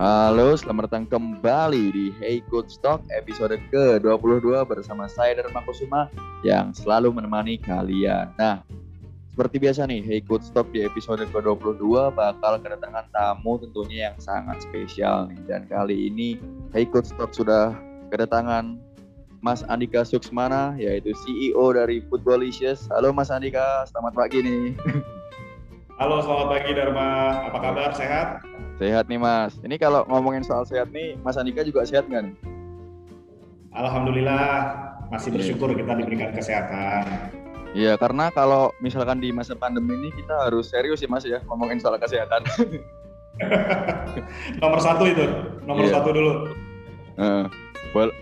Halo, 0.00 0.56
selamat 0.56 0.88
datang 0.88 1.04
kembali 1.12 1.92
di 1.92 2.08
Hey 2.16 2.40
Good 2.48 2.72
Stock 2.72 3.04
episode 3.12 3.60
ke-22 3.68 4.64
bersama 4.64 5.04
saya 5.04 5.36
Dharma 5.36 5.60
Kusuma 5.68 6.08
yang 6.40 6.72
selalu 6.72 7.12
menemani 7.12 7.60
kalian. 7.60 8.32
Nah, 8.40 8.64
seperti 9.28 9.60
biasa 9.60 9.84
nih, 9.84 10.00
Hey 10.00 10.24
Good 10.24 10.40
Stock 10.40 10.72
di 10.72 10.88
episode 10.88 11.20
ke-22 11.28 12.16
bakal 12.16 12.56
kedatangan 12.64 13.12
tamu 13.12 13.60
tentunya 13.60 14.08
yang 14.08 14.16
sangat 14.16 14.64
spesial 14.64 15.28
nih. 15.28 15.36
Dan 15.44 15.68
kali 15.68 16.08
ini 16.08 16.40
Hey 16.72 16.88
Good 16.88 17.04
Stock 17.04 17.36
sudah 17.36 17.76
kedatangan 18.08 18.80
Mas 19.44 19.60
Andika 19.68 20.00
Suksmana, 20.00 20.80
yaitu 20.80 21.12
CEO 21.12 21.76
dari 21.76 22.00
Footballicious. 22.08 22.88
Halo 22.88 23.12
Mas 23.12 23.28
Andika, 23.28 23.84
selamat 23.92 24.16
pagi 24.16 24.40
nih. 24.40 24.80
Halo, 26.00 26.24
selamat 26.24 26.46
pagi 26.56 26.72
Dharma. 26.72 27.08
Apa 27.52 27.58
kabar? 27.60 27.92
Sehat? 27.92 28.40
Sehat 28.80 29.12
nih 29.12 29.20
Mas. 29.20 29.60
Ini 29.60 29.76
kalau 29.76 30.08
ngomongin 30.08 30.40
soal 30.40 30.64
sehat 30.64 30.88
nih, 30.88 31.12
Mas 31.20 31.36
Andika 31.36 31.60
juga 31.60 31.84
sehat 31.84 32.08
nggak 32.08 32.32
nih? 32.32 32.34
Alhamdulillah, 33.76 34.48
masih 35.12 35.28
iya. 35.28 35.36
bersyukur 35.36 35.76
kita 35.76 35.92
diberikan 36.00 36.32
kesehatan. 36.32 37.04
Iya, 37.76 38.00
karena 38.00 38.32
kalau 38.32 38.72
misalkan 38.80 39.20
di 39.20 39.36
masa 39.36 39.52
pandemi 39.52 40.00
ini 40.00 40.08
kita 40.16 40.48
harus 40.48 40.72
serius 40.72 41.04
ya 41.04 41.12
Mas 41.12 41.28
ya, 41.28 41.44
ngomongin 41.44 41.76
soal 41.76 42.00
kesehatan. 42.00 42.40
nomor 44.64 44.80
satu 44.80 45.04
itu, 45.04 45.28
nomor 45.68 45.84
yeah. 45.84 45.94
satu 46.00 46.08
dulu. 46.16 46.32
Uh, 47.20 47.44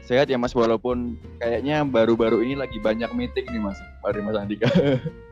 sehat 0.02 0.26
ya 0.26 0.42
Mas, 0.42 0.58
walaupun 0.58 1.14
kayaknya 1.38 1.86
baru-baru 1.86 2.42
ini 2.42 2.58
lagi 2.58 2.82
banyak 2.82 3.14
meeting 3.14 3.46
nih 3.46 3.62
Mas, 3.62 3.78
dari 4.02 4.26
Mas 4.26 4.34
Andika. 4.34 4.66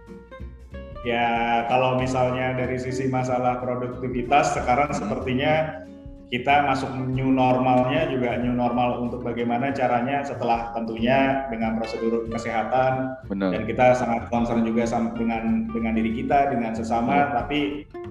Ya 1.07 1.63
kalau 1.71 2.03
misalnya 2.03 2.59
dari 2.59 2.83
sisi 2.83 3.07
masalah 3.07 3.63
produktivitas 3.63 4.59
sekarang 4.59 4.91
hmm. 4.91 4.99
sepertinya 4.99 5.87
kita 6.27 6.67
masuk 6.67 6.91
new 7.07 7.31
normalnya 7.31 8.11
juga 8.11 8.35
new 8.43 8.51
normal 8.51 8.99
untuk 8.99 9.23
bagaimana 9.23 9.71
caranya 9.71 10.27
setelah 10.27 10.75
tentunya 10.75 11.47
dengan 11.55 11.79
prosedur 11.79 12.27
kesehatan 12.27 13.15
Benar. 13.31 13.55
dan 13.55 13.63
kita 13.63 13.95
sangat 13.95 14.27
concern 14.27 14.67
juga 14.67 14.91
dengan 15.15 15.71
dengan 15.71 15.95
diri 15.95 16.11
kita 16.19 16.51
dengan 16.51 16.75
sesama 16.75 17.31
hmm. 17.31 17.33
tapi 17.39 17.61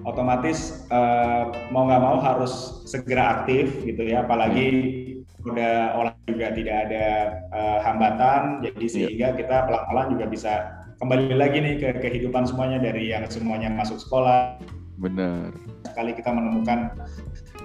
otomatis 0.08 0.88
uh, 0.88 1.52
mau 1.68 1.84
nggak 1.84 2.00
mau 2.00 2.16
harus 2.16 2.80
segera 2.88 3.44
aktif 3.44 3.84
gitu 3.84 4.08
ya 4.08 4.24
apalagi 4.24 4.68
hmm. 4.72 5.52
udah 5.52 6.00
olah 6.00 6.16
juga 6.24 6.56
tidak 6.56 6.76
ada 6.88 7.06
uh, 7.52 7.78
hambatan 7.84 8.64
jadi 8.64 8.80
iya. 8.80 8.92
sehingga 8.96 9.28
kita 9.36 9.56
pelan-pelan 9.68 10.16
juga 10.16 10.24
bisa 10.24 10.52
kembali 10.96 11.36
lagi 11.36 11.58
nih 11.60 11.74
ke 11.76 11.88
kehidupan 12.00 12.48
semuanya 12.48 12.80
dari 12.80 13.12
yang 13.12 13.28
semuanya 13.28 13.68
masuk 13.68 14.00
sekolah. 14.00 14.56
Benar. 14.96 15.52
Sekali 15.84 16.16
kita 16.16 16.32
menemukan 16.32 16.96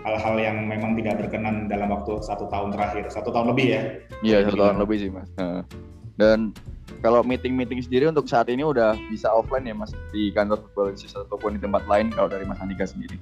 hal-hal 0.04 0.36
yang 0.36 0.58
memang 0.68 1.00
tidak 1.00 1.24
berkenan 1.24 1.72
dalam 1.72 1.96
waktu 1.96 2.20
satu 2.20 2.52
tahun 2.52 2.76
terakhir, 2.76 3.08
satu 3.08 3.32
tahun 3.32 3.56
lebih 3.56 3.68
ya. 3.72 3.82
Iya 4.20 4.38
satu 4.52 4.58
tahun 4.60 4.78
lebih 4.84 4.98
sih 5.00 5.10
mas. 5.14 5.30
Dan 6.20 6.52
kalau 7.00 7.24
meeting-meeting 7.24 7.80
sendiri 7.80 8.12
untuk 8.12 8.28
saat 8.28 8.52
ini 8.52 8.68
udah 8.68 9.00
bisa 9.08 9.32
offline 9.32 9.64
ya 9.64 9.76
mas 9.76 9.96
di 10.12 10.36
kantor 10.36 10.68
football 10.68 10.92
ataupun 10.92 11.56
di 11.56 11.60
tempat 11.64 11.88
lain 11.88 12.12
kalau 12.12 12.28
dari 12.28 12.44
mas 12.44 12.60
Andika 12.60 12.84
sendiri. 12.84 13.16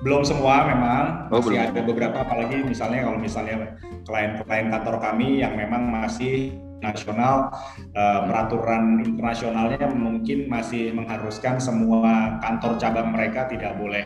Belum 0.00 0.24
semua 0.24 0.64
memang 0.64 1.28
oh, 1.28 1.40
masih 1.40 1.56
belum. 1.56 1.72
ada 1.72 1.80
beberapa 1.84 2.16
apalagi 2.24 2.64
misalnya 2.64 3.04
kalau 3.04 3.18
misalnya 3.20 3.76
klien-klien 4.08 4.72
kantor 4.72 4.96
kami 4.96 5.44
yang 5.44 5.56
memang 5.56 5.88
masih 5.88 6.56
nasional 6.80 7.52
uh, 7.94 8.20
peraturan 8.26 9.04
internasionalnya 9.04 9.88
mungkin 9.92 10.48
masih 10.48 10.92
mengharuskan 10.96 11.60
semua 11.60 12.40
kantor 12.40 12.80
cabang 12.80 13.12
mereka 13.12 13.46
tidak 13.48 13.76
boleh 13.76 14.04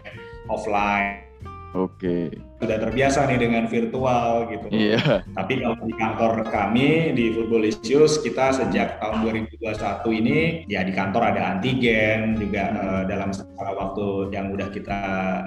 offline 0.50 1.24
Oke. 1.74 2.30
Okay. 2.30 2.62
Sudah 2.62 2.78
terbiasa 2.78 3.26
nih 3.26 3.38
dengan 3.42 3.66
virtual 3.66 4.46
gitu. 4.46 4.66
Iya. 4.70 4.94
Yeah. 4.94 5.18
Tapi 5.34 5.52
kalau 5.58 5.76
di 5.82 5.94
kantor 5.98 6.32
kami 6.46 6.88
di 7.18 7.34
Footballicious 7.34 8.22
kita 8.22 8.54
sejak 8.54 9.02
tahun 9.02 9.26
2021 9.26 10.20
ini 10.22 10.38
ya 10.70 10.86
di 10.86 10.94
kantor 10.94 11.34
ada 11.34 11.58
antigen 11.58 12.38
juga 12.38 12.70
uh, 12.78 13.02
dalam 13.10 13.34
waktu 13.58 14.30
yang 14.30 14.54
udah 14.54 14.70
kita 14.70 15.00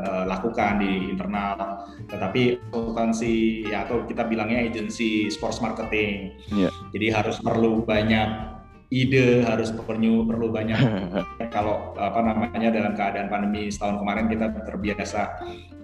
uh, 0.03 0.23
lakukan 0.27 0.83
di 0.83 1.15
internal. 1.15 1.87
Tetapi 2.11 2.59
konsultansi 2.75 3.63
ya 3.71 3.87
atau 3.87 4.03
kita 4.03 4.27
bilangnya 4.27 4.67
agency 4.67 5.31
sports 5.31 5.63
marketing. 5.63 6.35
Yeah. 6.51 6.75
Jadi 6.91 7.07
harus 7.07 7.39
perlu 7.39 7.87
banyak 7.87 8.56
ide 8.87 9.43
harus 9.43 9.75
perlu 9.75 10.23
perlu 10.23 10.47
banyak 10.47 10.79
kalau 11.55 11.91
apa 11.99 12.19
namanya 12.23 12.71
dalam 12.71 12.93
keadaan 12.95 13.27
pandemi 13.27 13.67
setahun 13.67 13.99
kemarin 13.99 14.31
kita 14.31 14.45
terbiasa 14.63 15.21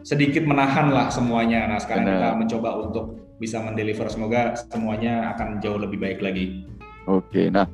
sedikit 0.04 0.44
menahan 0.44 0.92
lah 0.92 1.08
semuanya. 1.08 1.68
Nah 1.68 1.80
sekarang 1.80 2.06
Benar. 2.06 2.16
kita 2.20 2.30
mencoba 2.40 2.70
untuk 2.84 3.06
bisa 3.40 3.60
mendeliver. 3.64 4.08
Semoga 4.12 4.56
semuanya 4.56 5.36
akan 5.36 5.64
jauh 5.64 5.80
lebih 5.80 6.00
baik 6.00 6.20
lagi. 6.20 6.68
Oke 7.08 7.52
nah 7.52 7.68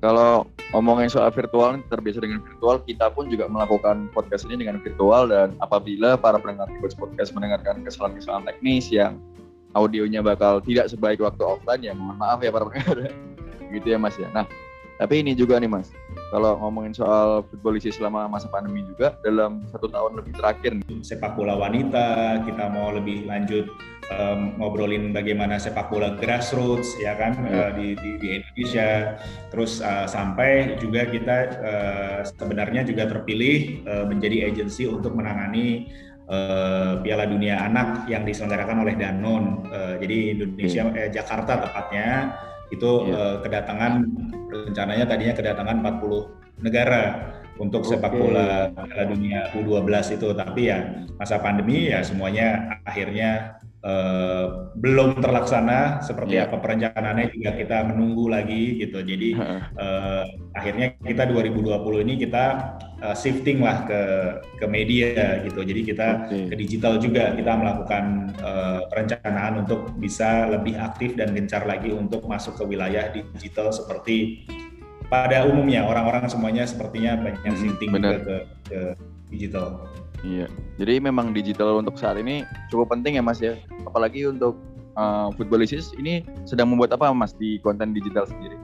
kalau 0.00 0.48
ngomongin 0.72 1.12
soal 1.12 1.28
virtual 1.28 1.76
terbiasa 1.92 2.24
dengan 2.24 2.40
virtual 2.40 2.80
kita 2.84 3.12
pun 3.12 3.28
juga 3.28 3.48
melakukan 3.52 4.08
podcast 4.16 4.48
ini 4.48 4.64
dengan 4.64 4.80
virtual. 4.80 5.28
Dan 5.28 5.56
apabila 5.60 6.16
para 6.16 6.40
pendengar 6.40 6.68
podcast 6.96 7.36
mendengarkan 7.36 7.84
kesalahan-kesalahan 7.84 8.48
teknis 8.48 8.88
yang 8.88 9.20
audionya 9.76 10.24
bakal 10.24 10.60
tidak 10.64 10.88
sebaik 10.88 11.20
waktu 11.20 11.42
offline 11.44 11.84
ya 11.84 11.92
mohon 11.92 12.16
maaf 12.16 12.40
ya 12.40 12.48
para 12.48 12.64
pendengar. 12.68 13.12
Gitu 13.76 13.86
ya 13.86 13.98
mas 14.02 14.16
ya. 14.18 14.26
Nah 14.34 14.48
tapi 15.00 15.24
ini 15.24 15.32
juga 15.32 15.56
nih 15.56 15.72
Mas, 15.72 15.88
kalau 16.28 16.60
ngomongin 16.60 16.92
soal 16.92 17.40
football 17.48 17.80
selama 17.80 18.28
masa 18.28 18.52
pandemi 18.52 18.84
juga 18.84 19.16
dalam 19.24 19.64
satu 19.72 19.88
tahun 19.88 20.20
lebih 20.20 20.36
terakhir 20.36 20.76
nih. 20.76 21.00
Sepak 21.00 21.40
bola 21.40 21.56
wanita, 21.56 22.38
kita 22.44 22.68
mau 22.68 22.92
lebih 22.92 23.24
lanjut 23.24 23.64
um, 24.12 24.60
ngobrolin 24.60 25.16
bagaimana 25.16 25.56
sepak 25.56 25.88
bola 25.88 26.20
grassroots 26.20 27.00
ya 27.00 27.16
kan 27.16 27.32
ya. 27.48 27.48
Uh, 27.48 27.70
di, 27.80 27.88
di, 27.96 28.10
di 28.20 28.28
Indonesia. 28.44 29.16
Terus 29.48 29.80
uh, 29.80 30.04
sampai 30.04 30.76
juga 30.76 31.08
kita 31.08 31.36
uh, 31.64 32.18
sebenarnya 32.26 32.84
juga 32.84 33.08
terpilih 33.08 33.88
uh, 33.88 34.04
menjadi 34.04 34.52
agensi 34.52 34.84
untuk 34.84 35.16
menangani 35.16 35.88
uh, 36.30 37.00
Piala 37.02 37.26
Dunia 37.26 37.64
Anak 37.64 38.06
yang 38.06 38.28
diselenggarakan 38.28 38.84
oleh 38.86 38.94
Danone. 39.00 39.64
Uh, 39.70 39.94
jadi 39.98 40.18
Indonesia, 40.38 40.82
hmm. 40.86 40.96
eh, 40.98 41.08
Jakarta 41.10 41.52
tepatnya 41.64 42.08
itu 42.70 42.90
yeah. 43.06 43.18
uh, 43.18 43.36
kedatangan 43.42 44.06
rencananya 44.50 45.04
tadinya 45.06 45.34
kedatangan 45.34 45.76
40 45.82 46.64
negara 46.64 47.02
untuk 47.60 47.84
okay. 47.84 48.00
sepak 48.00 48.12
bola 48.16 48.72
Piala 48.72 49.04
Dunia 49.04 49.52
U12 49.52 50.16
itu 50.16 50.28
tapi 50.32 50.72
ya 50.72 51.04
masa 51.20 51.36
pandemi 51.38 51.92
ya 51.92 52.00
semuanya 52.00 52.80
akhirnya 52.88 53.59
uh, 53.84 54.70
belum 54.76 55.20
terlaksana 55.20 56.04
seperti 56.04 56.36
yeah. 56.36 56.48
apa 56.48 56.60
perencanaannya 56.60 57.32
juga 57.32 57.50
kita 57.56 57.78
menunggu 57.88 58.28
lagi 58.28 58.80
gitu. 58.80 59.00
Jadi 59.00 59.36
uh, 59.36 60.24
akhirnya 60.56 60.96
kita 61.00 61.28
2020 61.28 62.04
ini 62.04 62.14
kita 62.20 62.44
uh, 63.00 63.16
shifting 63.16 63.64
lah 63.64 63.84
ke 63.88 64.00
ke 64.60 64.66
media 64.68 65.42
gitu. 65.44 65.60
Jadi 65.64 65.80
kita 65.84 66.08
okay. 66.28 66.48
ke 66.52 66.54
digital 66.56 67.00
juga 67.00 67.32
kita 67.32 67.52
melakukan 67.56 68.04
uh, 68.40 68.80
perencanaan 68.88 69.64
untuk 69.64 69.96
bisa 69.96 70.48
lebih 70.48 70.76
aktif 70.76 71.16
dan 71.16 71.32
gencar 71.32 71.64
lagi 71.64 71.92
untuk 71.92 72.24
masuk 72.28 72.56
ke 72.60 72.64
wilayah 72.68 73.08
digital 73.12 73.72
seperti 73.72 74.44
pada 75.10 75.42
umumnya. 75.48 75.84
Orang-orang 75.88 76.30
semuanya 76.30 76.64
sepertinya 76.68 77.18
banyak 77.18 77.42
hmm, 77.42 77.58
shifting 77.58 77.90
juga 77.90 78.16
ke, 78.22 78.36
ke 78.70 78.80
digital. 79.30 79.88
Iya, 80.20 80.52
jadi 80.76 81.00
memang 81.00 81.32
digital 81.32 81.80
untuk 81.80 81.96
saat 81.96 82.20
ini 82.20 82.44
cukup 82.68 82.92
penting 82.92 83.16
ya 83.16 83.24
Mas 83.24 83.40
ya, 83.40 83.56
apalagi 83.88 84.28
untuk 84.28 84.60
uh, 85.00 85.32
footballists 85.32 85.96
ini 85.96 86.20
sedang 86.44 86.68
membuat 86.68 86.92
apa 86.92 87.08
Mas 87.16 87.32
di 87.32 87.56
konten 87.64 87.96
digital 87.96 88.28
sendiri? 88.28 88.60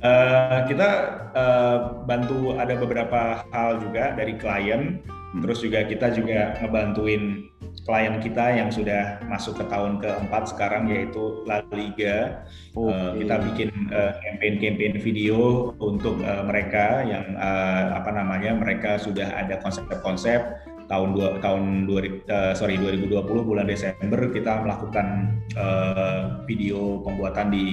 Uh, 0.00 0.64
kita 0.64 0.88
uh, 1.36 2.06
bantu 2.08 2.56
ada 2.56 2.72
beberapa 2.78 3.44
hal 3.52 3.82
juga 3.82 4.16
dari 4.16 4.38
klien, 4.38 5.02
hmm. 5.04 5.42
terus 5.44 5.60
juga 5.60 5.84
kita 5.84 6.14
juga 6.14 6.56
ngebantuin 6.62 7.49
klien 7.84 8.20
kita 8.20 8.54
yang 8.54 8.68
sudah 8.68 9.18
masuk 9.24 9.60
ke 9.60 9.64
tahun 9.66 9.98
keempat 9.98 10.52
sekarang 10.52 10.92
yaitu 10.92 11.42
La 11.48 11.64
Liga. 11.72 12.44
Okay. 12.72 12.76
Uh, 12.76 13.10
kita 13.18 13.34
bikin 13.50 13.68
uh, 13.90 14.12
campaign-campaign 14.20 14.94
video 15.00 15.70
untuk 15.80 16.20
uh, 16.22 16.44
mereka 16.44 17.02
yang 17.02 17.34
uh, 17.34 17.96
apa 17.96 18.10
namanya 18.12 18.52
mereka 18.56 19.00
sudah 19.00 19.32
ada 19.32 19.58
konsep-konsep 19.64 20.44
tahun 20.90 21.14
dua 21.14 21.38
tahun 21.38 21.86
dua 21.86 22.00
uh, 22.26 22.52
sorry 22.58 22.74
2020 22.74 23.22
bulan 23.46 23.70
Desember 23.70 24.18
kita 24.34 24.66
melakukan 24.66 25.38
uh, 25.54 26.42
video 26.50 26.98
pembuatan 27.06 27.54
di 27.54 27.66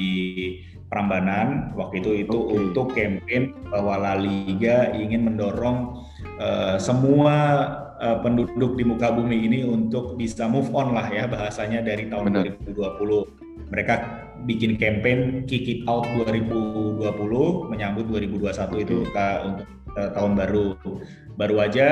Prambanan 0.87 1.75
waktu 1.75 1.99
itu 1.99 2.23
itu 2.23 2.37
okay. 2.37 2.55
untuk 2.55 2.87
campaign 2.95 3.43
bahwa 3.67 3.93
La 3.99 4.13
Liga 4.15 4.93
ingin 4.95 5.27
mendorong 5.27 5.99
uh, 6.39 6.79
semua 6.79 7.35
uh, 7.99 8.17
penduduk 8.21 8.77
di 8.77 8.83
muka 8.85 9.13
bumi 9.13 9.45
ini 9.49 9.59
untuk 9.65 10.15
bisa 10.15 10.45
move 10.45 10.69
on 10.73 10.93
lah 10.93 11.09
ya 11.09 11.25
bahasanya 11.25 11.83
dari 11.83 12.09
tahun 12.09 12.33
Benar. 12.33 12.57
2020. 12.65 13.69
Mereka 13.73 13.95
bikin 14.47 14.79
campaign 14.79 15.43
Kick 15.49 15.67
It 15.67 15.81
Out 15.89 16.07
2020 16.29 17.03
menyambut 17.67 18.05
2021 18.07 18.47
okay. 18.47 18.85
itu 18.85 18.97
ke, 19.11 19.27
untuk 19.43 19.67
uh, 19.97 20.09
tahun 20.13 20.31
baru. 20.37 20.67
Baru 21.37 21.55
aja 21.61 21.89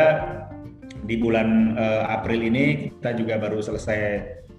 di 1.06 1.16
bulan 1.22 1.78
uh, 1.78 2.10
April 2.10 2.42
ini 2.42 2.90
kita 2.98 3.14
juga 3.14 3.38
baru 3.38 3.62
selesai 3.62 4.02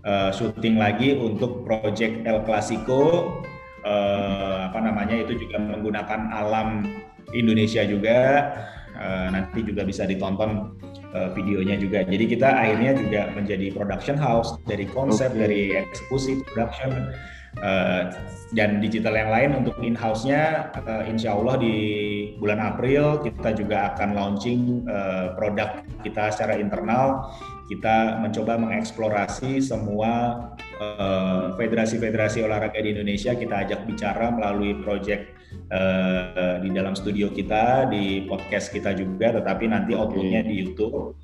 uh, 0.07 0.31
syuting 0.31 0.79
lagi 0.79 1.15
untuk 1.19 1.67
project 1.67 2.23
El 2.23 2.47
Clasico 2.47 3.03
uh, 3.83 4.71
apa 4.71 4.79
namanya 4.79 5.19
itu 5.27 5.35
juga 5.47 5.59
menggunakan 5.59 6.31
alam 6.31 6.87
Indonesia 7.35 7.83
juga 7.83 8.51
uh, 8.95 9.27
nanti 9.35 9.67
juga 9.67 9.83
bisa 9.83 10.07
ditonton 10.07 10.79
uh, 11.15 11.31
videonya 11.37 11.77
juga. 11.79 12.03
Jadi 12.03 12.25
kita 12.27 12.49
akhirnya 12.49 12.93
juga 12.99 13.23
menjadi 13.37 13.67
production 13.75 14.17
house 14.19 14.59
dari 14.67 14.89
konsep 14.91 15.31
okay. 15.35 15.41
dari 15.43 15.63
eksekusi 15.77 16.43
production 16.55 17.13
Uh, 17.57 18.13
dan 18.53 18.85
digital 18.85 19.17
yang 19.17 19.33
lain 19.33 19.51
untuk 19.65 19.81
in-house-nya. 19.81 20.77
Uh, 20.77 21.09
insya 21.09 21.33
Allah 21.33 21.57
di 21.57 21.73
bulan 22.37 22.61
April 22.61 23.25
kita 23.25 23.57
juga 23.57 23.97
akan 23.97 24.13
launching 24.13 24.85
uh, 24.85 25.33
produk 25.41 25.81
kita 26.05 26.29
secara 26.37 26.61
internal. 26.61 27.33
Kita 27.65 28.21
mencoba 28.21 28.61
mengeksplorasi 28.61 29.65
semua 29.65 30.37
federasi-federasi 31.57 32.45
uh, 32.45 32.47
olahraga 32.49 32.77
di 32.77 32.93
Indonesia 32.93 33.33
kita 33.33 33.65
ajak 33.65 33.89
bicara 33.89 34.29
melalui 34.29 34.77
project 34.85 35.33
uh, 35.73 36.61
di 36.61 36.69
dalam 36.73 36.93
studio 36.93 37.33
kita 37.33 37.89
di 37.89 38.29
podcast 38.29 38.69
kita 38.69 38.93
juga 38.93 39.41
tetapi 39.41 39.65
nanti 39.71 39.97
outputnya 39.97 40.45
di 40.45 40.55
YouTube. 40.65 41.17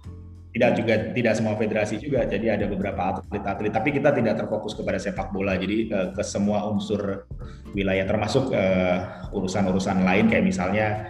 Tidak 0.53 0.73
juga 0.77 0.95
tidak 1.17 1.33
semua 1.33 1.57
federasi 1.57 1.97
juga 1.97 2.29
jadi 2.29 2.61
ada 2.61 2.69
beberapa 2.69 3.17
atlet-atlet 3.17 3.73
tapi 3.73 3.89
kita 3.89 4.13
tidak 4.13 4.37
terfokus 4.37 4.77
kepada 4.77 5.01
sepak 5.01 5.33
bola. 5.33 5.57
Jadi 5.57 5.89
uh, 5.93 6.13
ke 6.13 6.23
semua 6.25 6.69
unsur 6.69 7.25
wilayah 7.73 8.05
termasuk 8.05 8.53
urusan 8.53 9.33
urusan-urusan 9.33 10.05
lain 10.05 10.29
kayak 10.29 10.45
misalnya 10.45 11.09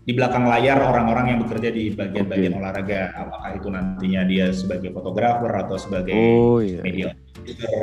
di 0.00 0.12
belakang 0.16 0.48
layar 0.48 0.80
orang-orang 0.80 1.36
yang 1.36 1.38
bekerja 1.44 1.68
di 1.70 1.92
bagian-bagian 1.92 2.56
okay. 2.56 2.60
olahraga 2.60 3.00
apakah 3.14 3.50
itu 3.52 3.68
nantinya 3.68 4.22
dia 4.24 4.46
sebagai 4.50 4.90
fotografer 4.96 5.52
atau 5.52 5.76
sebagai 5.76 6.16
oh, 6.16 6.58
iya. 6.64 6.80
media 6.80 7.12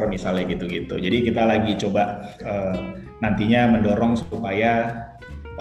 misalnya 0.09 0.49
gitu-gitu 0.49 0.97
jadi 0.97 1.17
kita 1.21 1.43
lagi 1.45 1.77
coba 1.77 2.33
uh, 2.41 2.97
nantinya 3.21 3.77
mendorong 3.77 4.17
supaya 4.17 5.05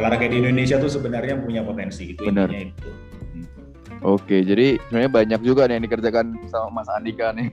olahraga 0.00 0.28
di 0.28 0.40
Indonesia 0.40 0.80
tuh 0.80 0.88
sebenarnya 0.88 1.40
punya 1.40 1.60
potensi 1.60 2.12
gitu 2.12 2.28
Benar. 2.28 2.48
itu 2.52 3.06
Oke, 4.04 4.44
jadi 4.44 4.76
sebenarnya 4.86 5.10
banyak 5.10 5.40
juga 5.40 5.64
nih 5.64 5.80
yang 5.80 5.84
dikerjakan 5.88 6.26
sama 6.52 6.68
Mas 6.78 6.88
Andika 6.92 7.32
nih. 7.32 7.48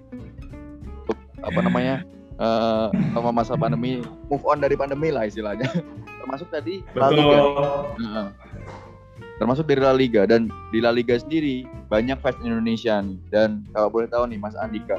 Apa 1.40 1.60
namanya? 1.64 2.04
Uh, 2.38 2.94
sama 3.16 3.30
masa 3.32 3.54
pandemi, 3.56 4.06
move 4.28 4.44
on 4.44 4.60
dari 4.60 4.76
pandemi 4.76 5.10
lah 5.14 5.24
istilahnya. 5.24 5.66
Termasuk 6.20 6.52
tadi 6.52 6.84
La 6.94 7.10
Liga. 7.10 7.40
Uh, 7.98 8.28
termasuk 9.42 9.66
dari 9.66 9.82
La 9.82 9.94
Liga 9.94 10.26
dan 10.30 10.50
di 10.70 10.80
La 10.82 10.94
Liga 10.94 11.18
sendiri 11.18 11.66
banyak 11.90 12.18
fans 12.22 12.38
Indonesia 12.42 13.02
nih. 13.02 13.18
Dan 13.30 13.66
kalau 13.74 13.90
boleh 13.90 14.08
tahu 14.10 14.30
nih 14.30 14.40
Mas 14.40 14.58
Andika, 14.58 14.98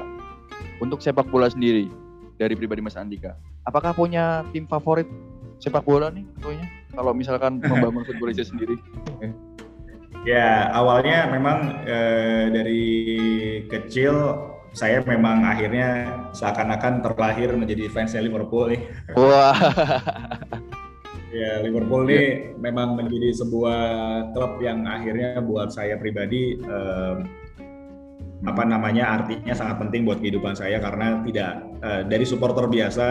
untuk 0.83 0.99
sepak 0.99 1.27
bola 1.31 1.47
sendiri 1.47 1.87
dari 2.35 2.53
pribadi 2.55 2.83
Mas 2.83 2.99
Andika, 2.99 3.39
apakah 3.63 3.95
punya 3.95 4.43
tim 4.51 4.67
favorit 4.67 5.07
sepak 5.59 5.87
bola 5.87 6.11
nih 6.11 6.27
tentunya? 6.39 6.67
Kalau 6.95 7.11
misalkan 7.11 7.59
membangun 7.69 8.03
futbolisnya 8.03 8.47
sendiri. 8.47 8.75
Ya, 10.25 10.73
awalnya 10.73 11.29
memang 11.29 11.85
eh, 11.85 12.49
dari 12.49 12.83
kecil 13.69 14.41
saya 14.75 14.99
memang 15.07 15.47
akhirnya 15.47 16.11
seakan-akan 16.35 16.99
terlahir 16.99 17.55
menjadi 17.55 17.87
fans 17.93 18.17
Liverpool 18.17 18.75
nih. 18.75 18.81
Wah. 19.15 19.55
ya, 21.35 21.51
Liverpool 21.59 22.07
ini 22.07 22.15
yeah. 22.15 22.31
memang 22.55 22.95
menjadi 22.95 23.35
sebuah 23.43 23.81
klub 24.31 24.63
yang 24.63 24.87
akhirnya 24.87 25.43
buat 25.43 25.75
saya 25.75 25.99
pribadi 25.99 26.55
eh, 26.55 27.15
apa 28.45 28.63
namanya 28.63 29.21
artinya 29.21 29.57
sangat 29.57 29.81
penting 29.81 30.05
buat 30.05 30.21
kehidupan 30.21 30.55
saya 30.55 30.79
karena 30.79 31.19
tidak 31.27 31.51
eh, 31.83 32.01
dari 32.07 32.23
supporter 32.23 32.71
biasa 32.71 33.07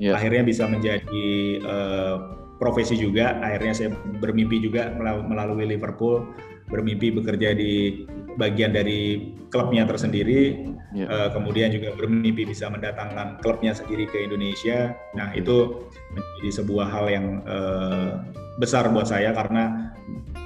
yeah. 0.00 0.16
akhirnya 0.16 0.42
bisa 0.48 0.64
menjadi 0.64 1.28
eh, 1.60 2.16
profesi 2.56 2.96
juga 2.96 3.36
akhirnya 3.44 3.72
saya 3.76 3.90
bermimpi 4.20 4.64
juga 4.64 4.88
melalui 5.28 5.68
Liverpool 5.68 6.24
bermimpi 6.72 7.12
bekerja 7.14 7.52
di 7.54 8.02
bagian 8.36 8.72
dari 8.72 9.32
klubnya 9.48 9.88
tersendiri, 9.88 10.70
yeah. 10.92 11.04
Ya. 11.04 11.06
uh, 11.08 11.28
kemudian 11.32 11.72
juga 11.72 11.96
bermimpi 11.96 12.44
bisa 12.44 12.68
mendatangkan 12.68 13.40
klubnya 13.40 13.72
sendiri 13.72 14.06
ke 14.08 14.28
Indonesia. 14.28 14.92
Nah 15.16 15.32
itu 15.32 15.88
menjadi 16.12 16.50
sebuah 16.62 16.86
hal 16.88 17.06
yang 17.08 17.26
uh, 17.48 18.22
besar 18.60 18.88
buat 18.92 19.08
saya 19.08 19.32
karena 19.36 19.92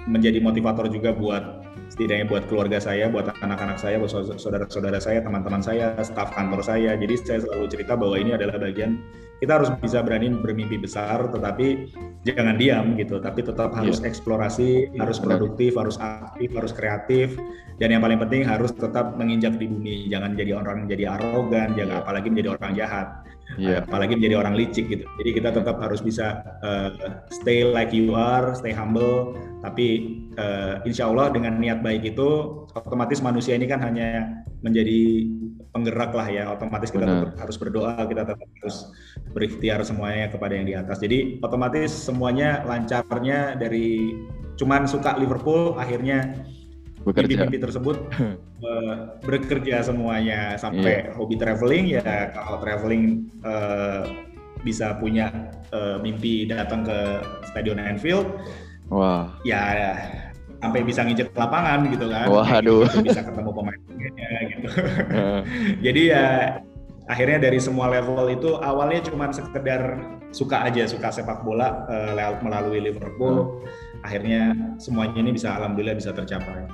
menjadi 0.06 0.42
motivator 0.42 0.90
juga 0.90 1.14
buat 1.14 1.60
setidaknya 1.90 2.30
buat 2.30 2.46
keluarga 2.46 2.78
saya, 2.78 3.10
buat 3.10 3.28
anak-anak 3.42 3.76
saya, 3.76 3.98
buat 3.98 4.10
saudara-saudara 4.38 5.02
saya, 5.02 5.20
teman-teman 5.20 5.60
saya, 5.60 5.98
staf 6.06 6.30
kantor 6.32 6.62
saya. 6.62 6.94
Jadi 6.94 7.14
saya 7.18 7.42
selalu 7.42 7.66
cerita 7.66 7.98
bahwa 7.98 8.16
ini 8.16 8.32
adalah 8.38 8.56
bagian 8.56 9.02
kita 9.42 9.58
harus 9.58 9.68
bisa 9.82 10.00
berani 10.00 10.30
bermimpi 10.30 10.78
besar, 10.78 11.28
tetapi 11.28 11.90
jangan 12.24 12.56
diam 12.60 12.96
gitu. 12.96 13.18
Tapi 13.20 13.40
tetap 13.44 13.72
harus 13.72 14.00
yeah. 14.00 14.08
eksplorasi, 14.08 14.96
harus 14.96 15.18
produktif, 15.20 15.76
harus 15.76 15.96
aktif, 16.00 16.50
harus 16.52 16.72
kreatif, 16.72 17.28
dan 17.80 17.96
yang 17.96 18.02
paling 18.04 18.20
penting 18.20 18.44
harus 18.44 18.72
tetap 18.76 19.16
menginjak 19.16 19.56
di 19.56 19.66
bumi. 19.68 20.08
Jangan 20.12 20.36
jadi 20.36 20.52
orang 20.60 20.84
jadi 20.88 21.16
arogan, 21.16 21.76
jangan 21.76 22.04
apalagi 22.04 22.28
menjadi 22.28 22.48
orang 22.56 22.72
jahat. 22.76 23.08
Yeah. 23.58 23.82
apalagi 23.82 24.14
menjadi 24.14 24.46
orang 24.46 24.54
licik 24.54 24.86
gitu. 24.86 25.02
Jadi 25.18 25.30
kita 25.42 25.50
tetap 25.50 25.82
harus 25.82 25.98
bisa 25.98 26.38
uh, 26.62 27.18
stay 27.34 27.66
like 27.66 27.90
you 27.90 28.14
are, 28.14 28.54
stay 28.54 28.70
humble, 28.70 29.34
tapi 29.60 30.16
uh, 30.40 30.80
insya 30.88 31.12
Allah 31.12 31.28
dengan 31.28 31.60
niat 31.60 31.84
baik 31.84 32.16
itu 32.16 32.28
otomatis 32.72 33.20
manusia 33.20 33.52
ini 33.52 33.68
kan 33.68 33.84
hanya 33.84 34.40
menjadi 34.64 35.28
penggerak 35.76 36.16
lah 36.16 36.28
ya. 36.32 36.44
Otomatis 36.56 36.88
kita 36.88 37.04
tetap 37.04 37.36
harus 37.36 37.56
berdoa 37.60 37.92
kita 38.08 38.22
tetap 38.24 38.48
harus 38.48 38.76
berikhtiar 39.36 39.84
semuanya 39.84 40.32
kepada 40.32 40.52
yang 40.56 40.66
di 40.66 40.74
atas. 40.76 40.98
Jadi 41.04 41.38
otomatis 41.44 41.92
semuanya 41.92 42.64
lancarnya 42.64 43.56
dari 43.60 44.16
cuman 44.56 44.88
suka 44.88 45.16
Liverpool 45.20 45.76
akhirnya 45.76 46.36
mimpi-mimpi 47.00 47.56
tersebut 47.60 47.96
uh, 48.64 48.96
bekerja 49.28 49.84
semuanya. 49.84 50.56
Sampai 50.56 51.04
yeah. 51.04 51.16
hobi 51.20 51.36
traveling 51.36 51.84
ya 52.00 52.32
kalau 52.32 52.64
traveling 52.64 53.28
uh, 53.44 54.08
bisa 54.60 54.96
punya 55.00 55.52
uh, 55.72 55.96
mimpi 56.00 56.44
datang 56.48 56.84
ke 56.84 56.98
Stadion 57.48 57.80
Anfield 57.80 58.28
wah 58.90 59.32
ya 59.46 59.94
sampai 60.60 60.80
bisa 60.84 61.00
nginjek 61.02 61.32
lapangan 61.32 61.88
gitu 61.88 62.06
kan. 62.06 62.26
Waduh. 62.28 62.84
Gitu, 62.84 63.08
bisa 63.08 63.24
ketemu 63.24 63.50
pemainnya 63.50 64.38
gitu. 64.52 64.68
Jadi 65.88 66.02
ya 66.12 66.24
akhirnya 67.08 67.38
dari 67.48 67.58
semua 67.58 67.88
level 67.88 68.28
itu 68.30 68.60
awalnya 68.60 69.00
cuma 69.08 69.32
sekedar 69.32 69.98
suka 70.30 70.62
aja 70.68 70.86
suka 70.86 71.10
sepak 71.10 71.42
bola 71.42 71.88
uh, 71.88 72.36
melalui 72.44 72.84
Liverpool. 72.84 73.64
Hmm. 73.64 74.04
Akhirnya 74.04 74.56
semuanya 74.76 75.16
ini 75.16 75.32
bisa 75.32 75.56
alhamdulillah 75.56 75.96
bisa 75.96 76.12
tercapai. 76.12 76.68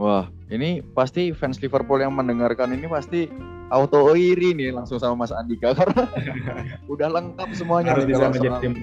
Wah, 0.00 0.32
ini 0.48 0.80
pasti 0.96 1.30
fans 1.30 1.60
Liverpool 1.60 2.00
yang 2.00 2.16
mendengarkan 2.16 2.72
ini 2.72 2.88
pasti 2.88 3.28
auto 3.70 4.16
iri 4.16 4.56
nih 4.56 4.74
langsung 4.74 4.98
sama 4.98 5.22
Mas 5.24 5.30
Andika 5.30 5.70
karena 5.78 6.04
udah 6.92 7.08
lengkap 7.20 7.48
semuanya 7.54 7.94
Harus 7.94 8.08
bisa 8.10 8.26
menjadi 8.26 8.58
tim. 8.58 8.74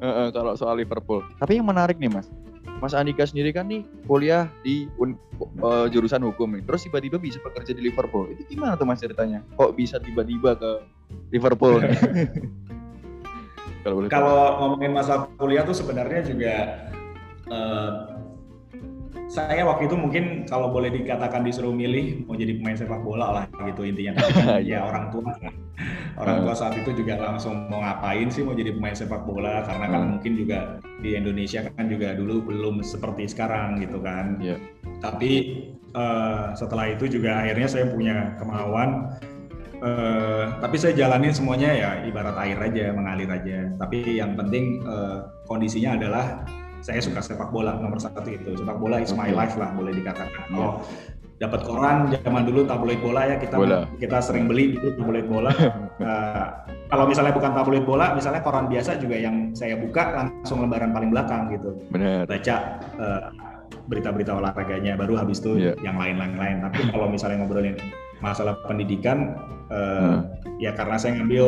Uh, 0.00 0.08
uh, 0.08 0.28
kalau 0.32 0.56
soal 0.56 0.80
Liverpool. 0.80 1.20
Tapi 1.36 1.60
yang 1.60 1.68
menarik 1.68 2.00
nih 2.00 2.08
Mas, 2.08 2.32
Mas 2.80 2.96
Andika 2.96 3.28
sendiri 3.28 3.52
kan 3.52 3.68
nih 3.68 3.84
kuliah 4.08 4.48
di 4.64 4.88
uh, 5.60 5.86
jurusan 5.92 6.24
hukum 6.24 6.56
nih. 6.56 6.64
Terus 6.64 6.88
tiba-tiba 6.88 7.20
bisa 7.20 7.36
bekerja 7.44 7.76
di 7.76 7.84
Liverpool. 7.84 8.32
Itu 8.32 8.48
gimana 8.48 8.80
tuh 8.80 8.88
Mas 8.88 9.04
ceritanya? 9.04 9.44
Kok 9.60 9.76
bisa 9.76 10.00
tiba-tiba 10.00 10.56
ke 10.56 10.70
Liverpool? 11.30 11.84
Kalau 13.80 14.04
Kalau 14.12 14.60
ngomongin 14.60 14.92
masa 14.92 15.24
kuliah 15.40 15.64
tuh 15.64 15.72
sebenarnya 15.72 16.20
juga 16.20 16.54
uh, 17.48 18.09
saya 19.30 19.62
waktu 19.62 19.86
itu 19.86 19.94
mungkin 19.94 20.42
kalau 20.50 20.74
boleh 20.74 20.90
dikatakan 20.90 21.46
disuruh 21.46 21.70
milih 21.70 22.26
mau 22.26 22.34
jadi 22.34 22.58
pemain 22.58 22.74
sepak 22.74 22.98
bola 23.06 23.26
lah 23.30 23.44
gitu 23.62 23.86
intinya. 23.86 24.18
Kan, 24.18 24.58
ya 24.70 24.82
orang 24.82 25.14
tua 25.14 25.30
orang 26.18 26.42
tua 26.42 26.54
saat 26.58 26.74
itu 26.74 26.90
juga 26.98 27.14
langsung 27.14 27.70
mau 27.70 27.78
ngapain 27.78 28.26
sih 28.26 28.42
mau 28.42 28.58
jadi 28.58 28.74
pemain 28.74 28.92
sepak 28.98 29.22
bola? 29.22 29.62
Karena 29.62 29.86
kan 29.86 30.02
hmm. 30.02 30.10
mungkin 30.18 30.32
juga 30.34 30.58
di 30.98 31.14
Indonesia 31.14 31.62
kan 31.62 31.86
juga 31.86 32.18
dulu 32.18 32.42
belum 32.50 32.82
seperti 32.82 33.30
sekarang 33.30 33.78
gitu 33.78 34.02
kan. 34.02 34.42
Yeah. 34.42 34.58
tapi 35.00 35.64
uh, 35.96 36.52
setelah 36.52 36.92
itu 36.92 37.08
juga 37.08 37.40
akhirnya 37.40 37.64
saya 37.64 37.88
punya 37.88 38.36
kemauan 38.36 39.16
uh, 39.80 40.60
tapi 40.60 40.76
saya 40.76 40.92
jalanin 40.92 41.32
semuanya 41.32 41.72
ya 41.72 41.90
ibarat 42.04 42.36
air 42.36 42.58
aja 42.58 42.90
mengalir 42.90 43.30
aja. 43.30 43.70
Tapi 43.78 44.18
yang 44.18 44.34
penting 44.34 44.82
uh, 44.84 45.30
kondisinya 45.46 45.96
adalah 45.96 46.44
saya 46.80 47.00
suka 47.00 47.20
sepak 47.20 47.52
bola 47.52 47.76
nomor 47.78 48.00
satu 48.00 48.24
itu 48.28 48.56
sepak 48.56 48.76
bola 48.80 49.00
is 49.00 49.12
my 49.12 49.30
life 49.32 49.54
lah 49.56 49.72
boleh 49.72 49.92
dikatakan 49.92 50.44
yeah. 50.50 50.60
oh 50.60 50.72
dapat 51.40 51.64
koran 51.64 52.12
zaman 52.12 52.44
dulu 52.44 52.68
tabloid 52.68 53.00
bola 53.00 53.24
ya 53.24 53.36
kita 53.40 53.56
bola. 53.56 53.88
kita 53.96 54.20
sering 54.20 54.44
beli 54.44 54.76
itu 54.76 54.92
tabloid 54.92 55.24
bola 55.24 55.48
uh, 55.48 56.46
kalau 56.92 57.08
misalnya 57.08 57.32
bukan 57.32 57.56
tabloid 57.56 57.84
bola 57.88 58.12
misalnya 58.12 58.44
koran 58.44 58.68
biasa 58.68 59.00
juga 59.00 59.16
yang 59.16 59.56
saya 59.56 59.80
buka 59.80 60.20
langsung 60.20 60.60
lembaran 60.60 60.92
paling 60.92 61.08
belakang 61.08 61.48
gitu 61.56 61.80
Bener. 61.88 62.28
baca 62.28 62.56
uh, 63.00 63.32
berita-berita 63.90 64.38
olahraganya, 64.38 64.94
baru 64.94 65.18
habis 65.18 65.42
itu 65.42 65.58
yeah. 65.58 65.74
yang 65.82 65.98
lain-lain. 65.98 66.62
Tapi 66.62 66.94
kalau 66.94 67.10
misalnya 67.10 67.42
ngobrolin 67.42 67.76
masalah 68.22 68.54
pendidikan, 68.62 69.34
uh, 69.74 70.22
hmm. 70.22 70.62
ya 70.62 70.70
karena 70.78 70.94
saya 70.94 71.18
ngambil 71.18 71.46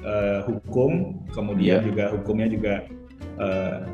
uh, 0.00 0.40
hukum, 0.48 1.20
kemudian 1.36 1.84
yeah. 1.84 1.84
juga 1.84 2.04
hukumnya 2.16 2.48
juga 2.48 2.74
uh, 3.36 3.84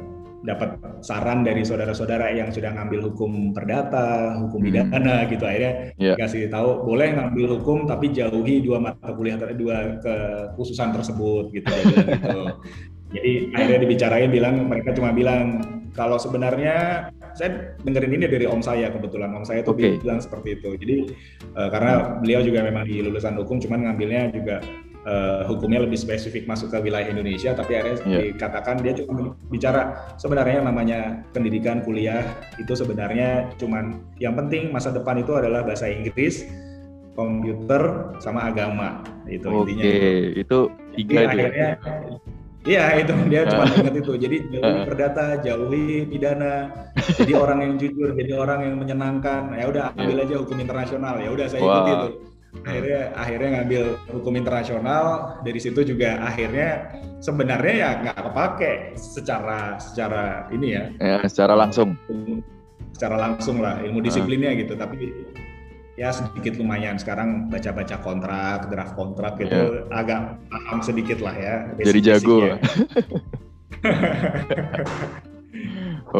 dapat 0.41 0.81
saran 1.05 1.45
dari 1.45 1.61
saudara-saudara 1.61 2.33
yang 2.33 2.49
sudah 2.49 2.73
ngambil 2.73 3.13
hukum 3.13 3.53
perdata, 3.53 4.41
hukum 4.41 4.65
hmm. 4.65 4.67
pidana 4.73 5.17
hmm. 5.21 5.29
gitu 5.37 5.45
akhirnya 5.45 5.73
yeah. 6.01 6.17
kasih 6.17 6.49
tahu 6.49 6.89
boleh 6.89 7.13
ngambil 7.13 7.61
hukum 7.61 7.85
tapi 7.85 8.09
jauhi 8.09 8.65
dua 8.65 8.81
mata 8.81 9.13
kuliah 9.13 9.37
dua 9.37 10.01
kekhususan 10.01 10.97
tersebut 10.97 11.53
gitu, 11.53 11.69
gitu. 11.69 12.41
Jadi 13.15 13.33
akhirnya 13.59 13.81
dibicarain 13.85 14.31
bilang 14.31 14.71
mereka 14.71 14.95
cuma 14.95 15.11
bilang 15.11 15.61
kalau 15.93 16.17
sebenarnya 16.17 17.11
saya 17.35 17.75
dengerin 17.83 18.23
ini 18.23 18.27
dari 18.31 18.47
om 18.47 18.63
saya 18.63 18.91
kebetulan 18.95 19.35
om 19.35 19.43
saya 19.43 19.67
tuh 19.67 19.75
okay. 19.75 19.99
bilang 19.99 20.23
seperti 20.23 20.57
itu. 20.57 20.71
Jadi 20.79 20.97
uh, 21.59 21.69
karena 21.69 22.23
beliau 22.23 22.41
juga 22.47 22.63
memang 22.63 22.87
di 22.87 23.03
lulusan 23.03 23.35
hukum 23.39 23.59
cuman 23.59 23.91
ngambilnya 23.91 24.31
juga 24.31 24.63
uh, 25.07 25.47
hukumnya 25.49 25.85
lebih 25.85 25.97
spesifik 25.97 26.45
masuk 26.45 26.73
ke 26.73 26.79
wilayah 26.81 27.09
Indonesia 27.09 27.57
tapi 27.57 27.77
akhirnya 27.77 28.01
yeah. 28.05 28.23
dikatakan 28.35 28.81
dia 28.85 28.93
cuma 28.97 29.35
bicara 29.49 30.13
sebenarnya 30.21 30.65
namanya 30.65 31.23
pendidikan 31.33 31.81
kuliah 31.85 32.25
itu 32.61 32.73
sebenarnya 32.73 33.49
cuman 33.57 34.01
yang 34.21 34.37
penting 34.37 34.73
masa 34.73 34.93
depan 34.93 35.21
itu 35.21 35.33
adalah 35.37 35.65
bahasa 35.65 35.89
Inggris 35.89 36.45
komputer 37.15 38.17
sama 38.23 38.49
agama 38.49 39.05
itu 39.29 39.47
okay. 39.49 39.61
intinya 39.61 39.85
itu 40.41 40.59
tiga 40.97 41.15
itu 41.15 41.21
ya? 41.21 41.29
akhirnya 41.29 41.71
Iya 42.61 43.01
itu 43.01 43.13
dia 43.33 43.49
cuma 43.49 43.65
ingat 43.73 43.95
itu. 43.97 44.13
Jadi 44.21 44.37
jauhi 44.53 44.81
perdata, 44.85 45.41
jauhi 45.41 46.05
pidana. 46.13 46.69
Jadi 47.17 47.33
orang 47.49 47.59
yang 47.65 47.75
jujur, 47.81 48.13
jadi 48.13 48.37
orang 48.37 48.69
yang 48.69 48.77
menyenangkan. 48.77 49.57
Ya 49.57 49.65
udah 49.65 49.97
ambil 49.97 50.21
iya. 50.21 50.25
aja 50.29 50.35
hukum 50.45 50.61
internasional. 50.61 51.17
Ya 51.25 51.33
udah 51.33 51.47
saya 51.49 51.63
wow. 51.65 51.73
ikuti 51.73 51.93
itu. 51.97 52.09
Akhirnya 52.67 53.15
akhirnya 53.15 53.49
ngambil 53.61 53.83
hukum 54.11 54.35
internasional. 54.35 55.39
Dari 55.47 55.61
situ 55.63 55.87
juga 55.87 56.19
akhirnya 56.19 56.99
sebenarnya 57.23 57.75
ya 57.75 57.91
nggak 58.03 58.19
kepake 58.31 58.73
secara 58.99 59.79
secara 59.79 60.51
ini 60.51 60.75
ya. 60.75 60.85
Ya 60.99 61.19
secara 61.31 61.55
langsung. 61.55 61.95
Secara 62.91 63.17
langsung 63.17 63.63
lah 63.63 63.79
ilmu 63.81 64.03
disiplinnya 64.03 64.53
gitu. 64.59 64.75
Tapi 64.75 65.15
ya 65.95 66.11
sedikit 66.11 66.59
lumayan 66.59 66.99
sekarang 66.99 67.53
baca-baca 67.53 67.97
kontrak, 68.03 68.67
draft 68.73 68.95
kontrak 68.97 69.37
gitu 69.39 69.87
yeah. 69.87 70.01
agak 70.01 70.41
paham 70.51 70.81
sedikit 70.83 71.23
lah 71.23 71.37
ya. 71.39 71.71
Jadi 71.79 72.01
jago. 72.03 72.39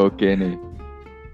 Oke 0.07 0.39
nih. 0.39 0.55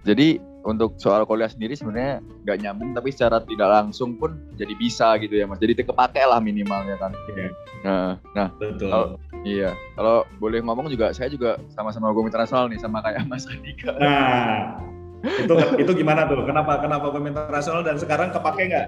Jadi 0.08 0.47
untuk 0.68 1.00
soal 1.00 1.24
kuliah 1.24 1.48
sendiri 1.48 1.80
sebenarnya 1.80 2.20
nggak 2.44 2.58
nyambung 2.60 2.92
tapi 2.92 3.16
secara 3.16 3.40
tidak 3.40 3.72
langsung 3.72 4.20
pun 4.20 4.36
jadi 4.60 4.76
bisa 4.76 5.16
gitu 5.24 5.40
ya 5.40 5.48
mas. 5.48 5.64
Jadi 5.64 5.80
kepake 5.80 6.20
lah 6.20 6.44
minimalnya 6.44 7.00
kan. 7.00 7.16
Yeah. 7.32 7.52
Nah, 7.88 8.12
nah 8.36 8.48
betul. 8.60 8.92
Kalau, 8.92 9.08
iya. 9.48 9.72
Kalau 9.96 10.28
boleh 10.44 10.60
ngomong 10.60 10.92
juga 10.92 11.16
saya 11.16 11.32
juga 11.32 11.56
sama-sama 11.72 12.12
hukum 12.12 12.28
internasional 12.28 12.68
nih 12.68 12.84
sama 12.84 13.00
kayak 13.00 13.24
Mas 13.32 13.48
Andika. 13.48 13.96
Nah, 13.96 14.84
itu 15.24 15.56
itu 15.80 15.92
gimana 16.04 16.28
tuh? 16.28 16.44
Kenapa 16.44 16.84
kenapa 16.84 17.16
hukum 17.16 17.32
internasional 17.32 17.88
dan 17.88 17.96
sekarang 17.96 18.36
kepake 18.36 18.68
nggak? 18.68 18.88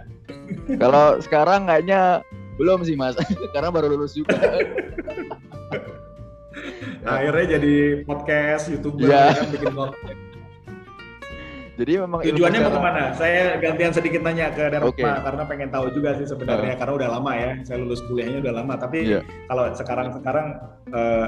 Kalau 0.84 1.16
sekarang 1.24 1.72
kayaknya 1.72 2.28
belum 2.60 2.84
sih 2.84 3.00
mas, 3.00 3.16
karena 3.56 3.72
baru 3.72 3.96
lulus 3.96 4.20
juga. 4.20 4.36
Akhirnya 7.08 7.56
jadi 7.56 8.04
podcast, 8.04 8.68
youtuber, 8.68 9.08
ya. 9.08 9.32
kan 9.32 9.48
bikin 9.48 9.72
konten. 9.72 10.29
Jadi 11.80 11.92
memang 11.96 12.20
tujuannya 12.28 12.60
mau 12.60 12.74
ke 12.76 12.82
mana? 12.84 13.04
Saya 13.16 13.56
gantian 13.64 13.96
sedikit 13.96 14.20
nanya 14.20 14.52
ke 14.52 14.68
Dharma 14.68 14.92
okay. 14.92 15.08
karena 15.08 15.44
pengen 15.48 15.70
tahu 15.72 15.88
juga 15.96 16.20
sih 16.20 16.28
sebenarnya 16.28 16.76
uh. 16.76 16.78
karena 16.84 16.94
udah 17.00 17.10
lama 17.16 17.32
ya. 17.40 17.52
Saya 17.64 17.80
lulus 17.80 18.04
kuliahnya 18.04 18.44
udah 18.44 18.54
lama. 18.60 18.76
Tapi 18.76 19.00
yeah. 19.08 19.24
kalau 19.48 19.72
sekarang 19.72 20.12
sekarang 20.12 20.48
uh, 20.92 21.28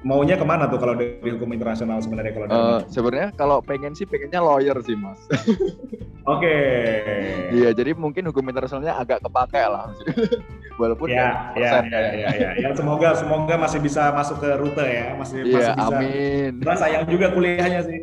maunya 0.00 0.36
ke 0.36 0.46
mana 0.48 0.64
tuh 0.64 0.80
kalau 0.80 0.96
dari 0.96 1.28
hukum 1.28 1.52
internasional 1.52 2.00
sebenarnya 2.00 2.32
kalau 2.32 2.46
uh, 2.48 2.80
sebenarnya 2.88 3.28
kalau 3.36 3.60
pengen 3.60 3.92
sih 3.92 4.08
pengennya 4.08 4.40
lawyer 4.40 4.76
sih 4.80 4.96
mas 4.96 5.20
oke 5.28 6.40
okay. 6.40 7.52
iya 7.52 7.76
jadi 7.76 7.92
mungkin 7.92 8.32
hukum 8.32 8.40
internasionalnya 8.48 8.96
agak 8.96 9.20
kepake 9.20 9.60
lah 9.60 9.92
walaupun 10.80 11.12
ya 11.12 11.52
ya, 11.52 11.84
ya 11.84 12.00
ya 12.00 12.00
ya 12.16 12.30
ya 12.32 12.50
ya 12.56 12.68
semoga 12.72 13.12
semoga 13.12 13.60
masih 13.60 13.84
bisa 13.84 14.08
masuk 14.16 14.40
ke 14.40 14.48
rute 14.56 14.84
ya 14.88 15.12
masih 15.20 15.44
yeah, 15.44 15.52
masih 15.52 15.72
bisa 15.76 15.92
amin 15.92 16.52
Nah, 16.64 16.76
sayang 16.80 17.04
juga 17.04 17.26
kuliahnya 17.36 17.80
sih 17.84 18.00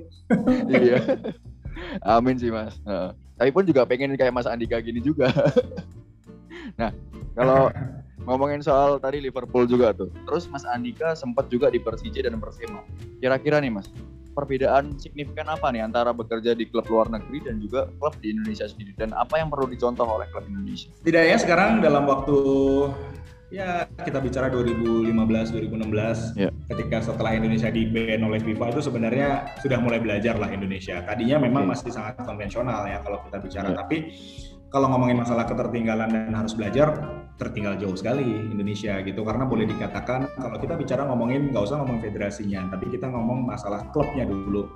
iya 0.69 1.01
amin 2.17 2.36
sih 2.39 2.50
mas 2.50 2.77
uh, 2.86 3.13
tapi 3.38 3.50
pun 3.53 3.63
juga 3.65 3.86
pengen 3.86 4.17
kayak 4.17 4.34
mas 4.34 4.50
Andika 4.50 4.81
gini 4.81 5.01
juga 5.01 5.29
nah 6.79 6.91
kalau 7.38 7.69
ngomongin 8.27 8.60
soal 8.60 9.00
tadi 9.00 9.24
Liverpool 9.24 9.63
juga 9.63 9.96
tuh. 9.96 10.12
Terus 10.27 10.51
Mas 10.51 10.67
Andika 10.67 11.15
sempat 11.15 11.48
juga 11.48 11.72
di 11.72 11.79
Persija 11.79 12.27
dan 12.27 12.36
Persema. 12.43 12.84
Kira-kira 13.24 13.63
nih 13.63 13.72
Mas, 13.72 13.88
perbedaan 14.36 15.00
signifikan 15.00 15.48
apa 15.48 15.72
nih 15.72 15.88
antara 15.88 16.12
bekerja 16.12 16.51
di 16.51 16.67
klub 16.67 16.86
luar 16.91 17.07
negeri 17.07 17.48
dan 17.48 17.63
juga 17.63 17.88
klub 17.98 18.13
di 18.19 18.36
Indonesia 18.36 18.67
sendiri 18.67 18.93
dan 19.00 19.15
apa 19.15 19.39
yang 19.39 19.48
perlu 19.48 19.72
dicontoh 19.72 20.03
oleh 20.03 20.27
klub 20.29 20.43
Indonesia? 20.43 20.91
Tidak 21.01 21.24
ya 21.24 21.39
sekarang 21.39 21.79
dalam 21.79 22.03
waktu 22.03 22.38
ya 23.48 23.88
kita 24.04 24.20
bicara 24.20 24.51
2015 24.51 25.16
2016 25.16 26.36
ya. 26.36 26.51
ketika 26.68 26.98
setelah 27.00 27.32
Indonesia 27.32 27.72
di 27.72 27.88
ban 27.88 28.20
oleh 28.27 28.44
FIFA 28.44 28.75
itu 28.75 28.82
sebenarnya 28.92 29.30
sudah 29.63 29.80
mulai 29.80 30.04
belajar 30.04 30.36
lah 30.36 30.51
Indonesia. 30.51 31.00
Tadinya 31.08 31.39
memang 31.39 31.63
ya. 31.63 31.70
masih 31.72 31.92
sangat 31.96 32.20
konvensional 32.27 32.84
ya 32.92 33.00
kalau 33.00 33.24
kita 33.24 33.38
bicara 33.39 33.70
ya. 33.72 33.77
tapi 33.80 33.98
kalau 34.68 34.92
ngomongin 34.92 35.24
masalah 35.24 35.48
ketertinggalan 35.48 36.12
dan 36.12 36.36
harus 36.36 36.51
belajar 36.51 36.92
tertinggal 37.38 37.77
jauh 37.77 37.94
sekali 37.94 38.25
Indonesia 38.25 38.98
gitu. 39.06 39.22
Karena 39.22 39.46
boleh 39.46 39.70
dikatakan 39.70 40.41
kalau 40.41 40.58
kita 40.58 40.74
bicara 40.74 41.06
ngomongin 41.06 41.53
nggak 41.53 41.63
usah 41.63 41.77
ngomong 41.86 42.01
federasinya 42.01 42.65
tapi 42.74 42.89
kita 42.89 43.08
ngomong 43.08 43.46
masalah 43.46 43.86
klubnya 43.94 44.25
dulu. 44.25 44.74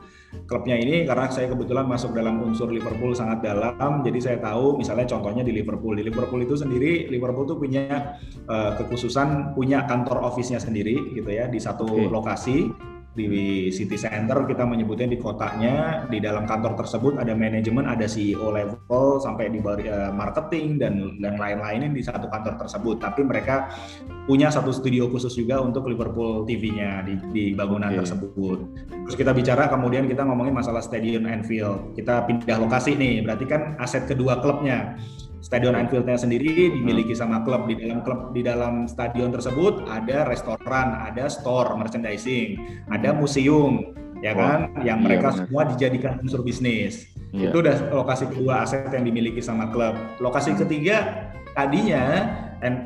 Klubnya 0.47 0.77
ini 0.77 1.03
karena 1.03 1.27
saya 1.27 1.51
kebetulan 1.51 1.89
masuk 1.89 2.13
dalam 2.15 2.39
unsur 2.45 2.69
Liverpool 2.71 3.11
sangat 3.17 3.43
dalam 3.43 4.05
jadi 4.05 4.19
saya 4.21 4.37
tahu 4.39 4.77
misalnya 4.77 5.09
contohnya 5.09 5.43
di 5.43 5.51
Liverpool. 5.51 5.97
Di 5.97 6.05
Liverpool 6.05 6.45
itu 6.45 6.55
sendiri 6.55 7.09
Liverpool 7.09 7.49
tuh 7.49 7.57
punya 7.57 8.15
uh, 8.45 8.77
kekhususan 8.77 9.57
punya 9.57 9.83
kantor 9.89 10.23
office-nya 10.23 10.61
sendiri 10.61 11.17
gitu 11.17 11.27
ya 11.27 11.49
di 11.49 11.57
satu 11.57 11.89
okay. 11.89 12.07
lokasi 12.07 12.57
di 13.11 13.67
city 13.75 13.99
center 13.99 14.47
kita 14.47 14.63
menyebutnya 14.63 15.11
di 15.11 15.19
kotanya. 15.19 16.07
Di 16.07 16.23
dalam 16.23 16.47
kantor 16.47 16.79
tersebut 16.79 17.19
ada 17.19 17.35
manajemen 17.35 17.83
ada 17.83 18.07
CEO 18.07 18.55
level 18.55 19.19
sampai 19.19 19.51
di 19.51 19.59
uh, 19.59 20.11
marketing 20.15 20.79
dan 20.79 21.19
dan 21.19 21.35
lain-lainnya 21.35 21.91
di 21.91 21.99
satu 21.99 22.31
kantor 22.31 22.55
tersebut. 22.55 23.03
Tapi 23.03 23.21
mereka 23.27 23.67
punya 24.23 24.47
satu 24.47 24.71
studio 24.71 25.11
khusus 25.11 25.35
juga 25.35 25.59
untuk 25.59 25.91
Liverpool 25.91 26.47
TV-nya 26.47 27.03
di, 27.03 27.13
di 27.35 27.43
bangunan 27.51 27.91
okay. 27.91 27.99
tersebut. 27.99 28.59
Terus 28.87 29.15
kita 29.19 29.35
bicara 29.35 29.67
kemudian 29.67 30.07
kita 30.07 30.23
ngomongin 30.23 30.55
masalah 30.55 30.79
stadion 30.79 31.27
Anfield. 31.27 31.91
Kita 31.99 32.23
pindah 32.23 32.57
lokasi 32.63 32.95
nih 32.95 33.27
berarti 33.27 33.43
kan 33.43 33.75
aset 33.75 34.07
kedua 34.07 34.39
klubnya 34.39 34.95
Stadion 35.41 35.73
Anfieldnya 35.73 36.21
sendiri 36.21 36.69
dimiliki 36.69 37.17
sama 37.17 37.41
klub 37.41 37.65
di 37.65 37.73
dalam 37.73 38.05
klub 38.05 38.29
di 38.29 38.45
dalam 38.45 38.85
stadion 38.85 39.33
tersebut 39.33 39.89
ada 39.89 40.29
restoran, 40.29 41.01
ada 41.01 41.25
store 41.25 41.73
merchandising, 41.81 42.61
ada 42.93 43.09
museum, 43.09 43.97
ya 44.21 44.37
kan, 44.37 44.69
oh, 44.77 44.85
yang 44.85 45.01
iya, 45.01 45.05
mereka 45.09 45.33
bener. 45.33 45.39
semua 45.41 45.61
dijadikan 45.65 46.21
unsur 46.21 46.45
bisnis. 46.45 47.09
Iya. 47.33 47.49
Itu 47.49 47.65
udah 47.65 47.75
lokasi 47.89 48.29
kedua 48.29 48.63
aset 48.63 48.93
yang 48.93 49.01
dimiliki 49.01 49.41
sama 49.41 49.67
klub. 49.73 49.97
Lokasi 50.21 50.53
ketiga 50.53 51.27
tadinya 51.57 52.29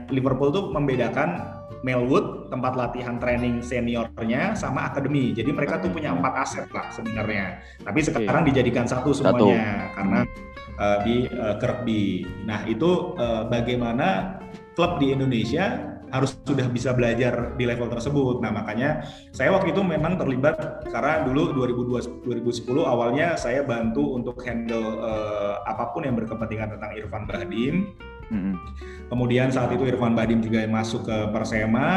Liverpool 0.07 0.55
tuh 0.55 0.71
membedakan 0.71 1.43
Melwood 1.85 2.49
tempat 2.49 2.73
latihan 2.73 3.21
training 3.21 3.61
seniornya 3.61 4.57
sama 4.57 4.89
akademi. 4.89 5.37
Jadi 5.37 5.53
mereka 5.53 5.77
tuh 5.77 5.93
punya 5.93 6.17
empat 6.17 6.33
aset 6.41 6.65
lah 6.73 6.89
sebenarnya. 6.89 7.61
Tapi 7.85 7.99
sekarang 8.01 8.41
dijadikan 8.41 8.89
satu 8.89 9.13
semuanya 9.13 9.85
satu. 9.85 9.93
karena 9.93 10.19
uh, 10.81 10.97
di 11.05 11.29
uh, 11.29 11.61
Kirkby. 11.61 12.25
Nah 12.49 12.65
itu 12.65 13.13
uh, 13.21 13.45
bagaimana 13.45 14.41
klub 14.73 14.97
di 14.97 15.13
Indonesia 15.13 15.93
harus 16.09 16.37
sudah 16.45 16.69
bisa 16.69 16.93
belajar 16.93 17.53
di 17.53 17.69
level 17.69 17.89
tersebut. 17.89 18.41
Nah 18.41 18.49
makanya 18.49 19.05
saya 19.29 19.53
waktu 19.53 19.73
itu 19.73 19.81
memang 19.85 20.17
terlibat 20.17 20.87
karena 20.89 21.21
dulu 21.21 21.53
2010 21.53 22.25
awalnya 22.81 23.37
saya 23.37 23.61
bantu 23.61 24.17
untuk 24.17 24.41
handle 24.41 25.01
uh, 25.01 25.61
apa 25.69 25.93
pun 25.93 26.05
yang 26.05 26.17
berkepentingan 26.17 26.77
tentang 26.77 26.91
Irfan 26.97 27.29
Bahdim 27.29 27.93
Hmm. 28.29 28.57
Kemudian 29.05 29.53
saat 29.53 29.69
itu 29.69 29.85
Irfan 29.85 30.17
Badim 30.17 30.41
juga 30.41 30.65
masuk 30.65 31.05
ke 31.05 31.17
Persema, 31.29 31.87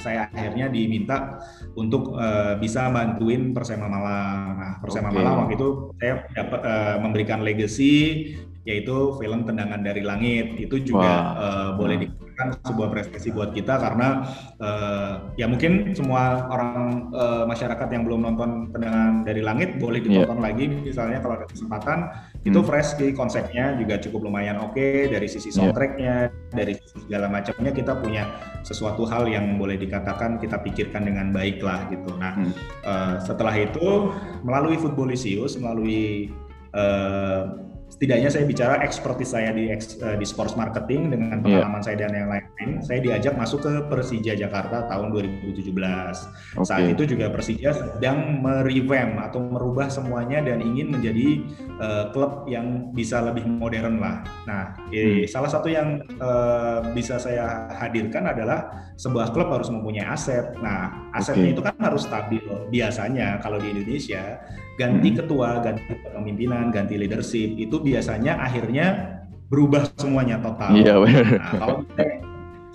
saya 0.00 0.28
akhirnya 0.32 0.72
diminta 0.72 1.36
untuk 1.76 2.16
uh, 2.16 2.56
bisa 2.56 2.88
bantuin 2.88 3.52
Persema 3.52 3.84
Malang. 3.84 4.56
Nah, 4.56 4.72
Persema 4.80 5.12
okay. 5.12 5.20
Malang 5.20 5.34
waktu 5.44 5.54
itu 5.60 5.68
saya 6.00 6.24
dapat 6.32 6.60
uh, 6.64 6.96
memberikan 7.04 7.44
legacy 7.44 8.32
yaitu 8.66 9.14
film 9.20 9.44
Tendangan 9.44 9.84
dari 9.84 10.02
Langit. 10.02 10.56
Itu 10.58 10.80
juga 10.80 11.36
uh, 11.36 11.70
boleh 11.76 11.96
di 12.02 12.08
kan 12.36 12.52
sebuah 12.62 12.92
prestasi 12.92 13.32
buat 13.32 13.56
kita 13.56 13.80
karena 13.80 14.28
uh, 14.60 15.32
ya 15.40 15.48
mungkin 15.48 15.96
semua 15.96 16.46
orang 16.52 16.70
uh, 17.16 17.44
masyarakat 17.48 17.88
yang 17.88 18.04
belum 18.04 18.20
nonton 18.28 18.70
tendangan 18.76 19.24
dari 19.24 19.40
langit 19.40 19.80
boleh 19.80 20.04
iya. 20.04 20.06
ditonton 20.22 20.38
yeah. 20.38 20.46
lagi 20.46 20.66
misalnya 20.68 21.18
kalau 21.24 21.34
ada 21.40 21.48
kesempatan 21.48 21.98
hmm. 22.12 22.48
itu 22.52 22.60
fresh 22.60 23.00
di 23.00 23.16
konsepnya 23.16 23.74
juga 23.80 23.96
cukup 23.96 24.28
lumayan 24.28 24.60
oke 24.60 24.76
okay, 24.76 25.08
dari 25.08 25.26
sisi 25.26 25.48
iya. 25.48 25.56
soundtracknya 25.56 26.14
yeah. 26.28 26.52
dari 26.52 26.76
sisi 26.76 26.96
segala 27.08 27.26
macamnya 27.32 27.72
kita 27.72 27.92
punya 27.96 28.22
sesuatu 28.62 29.08
hal 29.08 29.24
yang 29.26 29.56
boleh 29.56 29.80
dikatakan 29.80 30.36
kita 30.36 30.60
pikirkan 30.60 31.08
dengan 31.08 31.32
baik 31.32 31.64
lah 31.64 31.88
gitu 31.88 32.12
nah 32.20 32.36
hmm. 32.36 32.52
uh, 32.84 33.14
setelah 33.24 33.56
itu 33.56 34.12
melalui 34.44 34.76
Footballisius 34.76 35.56
melalui 35.56 36.28
uh, 36.76 37.66
setidaknya 37.86 38.28
saya 38.28 38.44
bicara 38.44 38.82
ekspertis 38.82 39.32
saya 39.32 39.54
di 39.54 39.70
uh, 39.70 40.16
di 40.18 40.26
sports 40.26 40.58
marketing 40.58 41.14
dengan 41.14 41.40
iya. 41.40 41.42
pengalaman 41.42 41.80
yeah. 41.80 41.86
saya 41.86 41.96
dan 42.02 42.12
yang 42.12 42.28
lain-lain, 42.28 42.70
saya 42.82 42.98
diajak 43.00 43.34
masuk 43.38 43.62
ke 43.62 43.72
Persija 43.86 44.34
Jakarta 44.34 44.90
tahun 44.90 45.14
2017. 45.14 45.64
Okay. 45.64 46.66
Saat 46.66 46.84
itu 46.90 47.02
juga 47.16 47.30
Persija 47.30 47.70
sedang 47.72 48.42
merevamp 48.42 49.22
atau 49.30 49.40
merubah 49.40 49.86
semuanya 49.88 50.42
dan 50.42 50.60
ingin 50.60 50.92
menjadi 50.92 51.46
uh, 51.78 52.04
klub 52.10 52.44
yang 52.50 52.90
bisa 52.90 53.22
lebih 53.22 53.46
modern 53.46 54.02
lah. 54.02 54.26
Nah, 54.44 54.74
hmm. 54.90 55.24
salah 55.30 55.48
satu 55.48 55.70
yang 55.70 56.02
uh, 56.18 56.82
bisa 56.92 57.16
saya 57.22 57.70
hadirkan 57.70 58.28
adalah 58.28 58.90
sebuah 58.98 59.30
klub 59.32 59.48
harus 59.52 59.70
mempunyai 59.70 60.08
aset. 60.08 60.56
Nah, 60.58 61.05
asetnya 61.16 61.50
okay. 61.50 61.54
itu 61.56 61.62
kan 61.64 61.76
harus 61.80 62.02
stabil. 62.04 62.44
Biasanya 62.68 63.40
kalau 63.40 63.56
di 63.56 63.72
Indonesia 63.72 64.40
ganti 64.76 65.08
hmm. 65.12 65.18
ketua, 65.24 65.48
ganti 65.64 65.82
kepemimpinan, 65.88 66.68
ganti 66.68 66.94
leadership 67.00 67.56
itu 67.56 67.76
biasanya 67.80 68.36
akhirnya 68.38 68.86
berubah 69.48 69.88
semuanya 69.96 70.36
total. 70.42 70.76
Iya 70.76 70.94
Nah, 71.38 71.52
kalau 71.58 71.76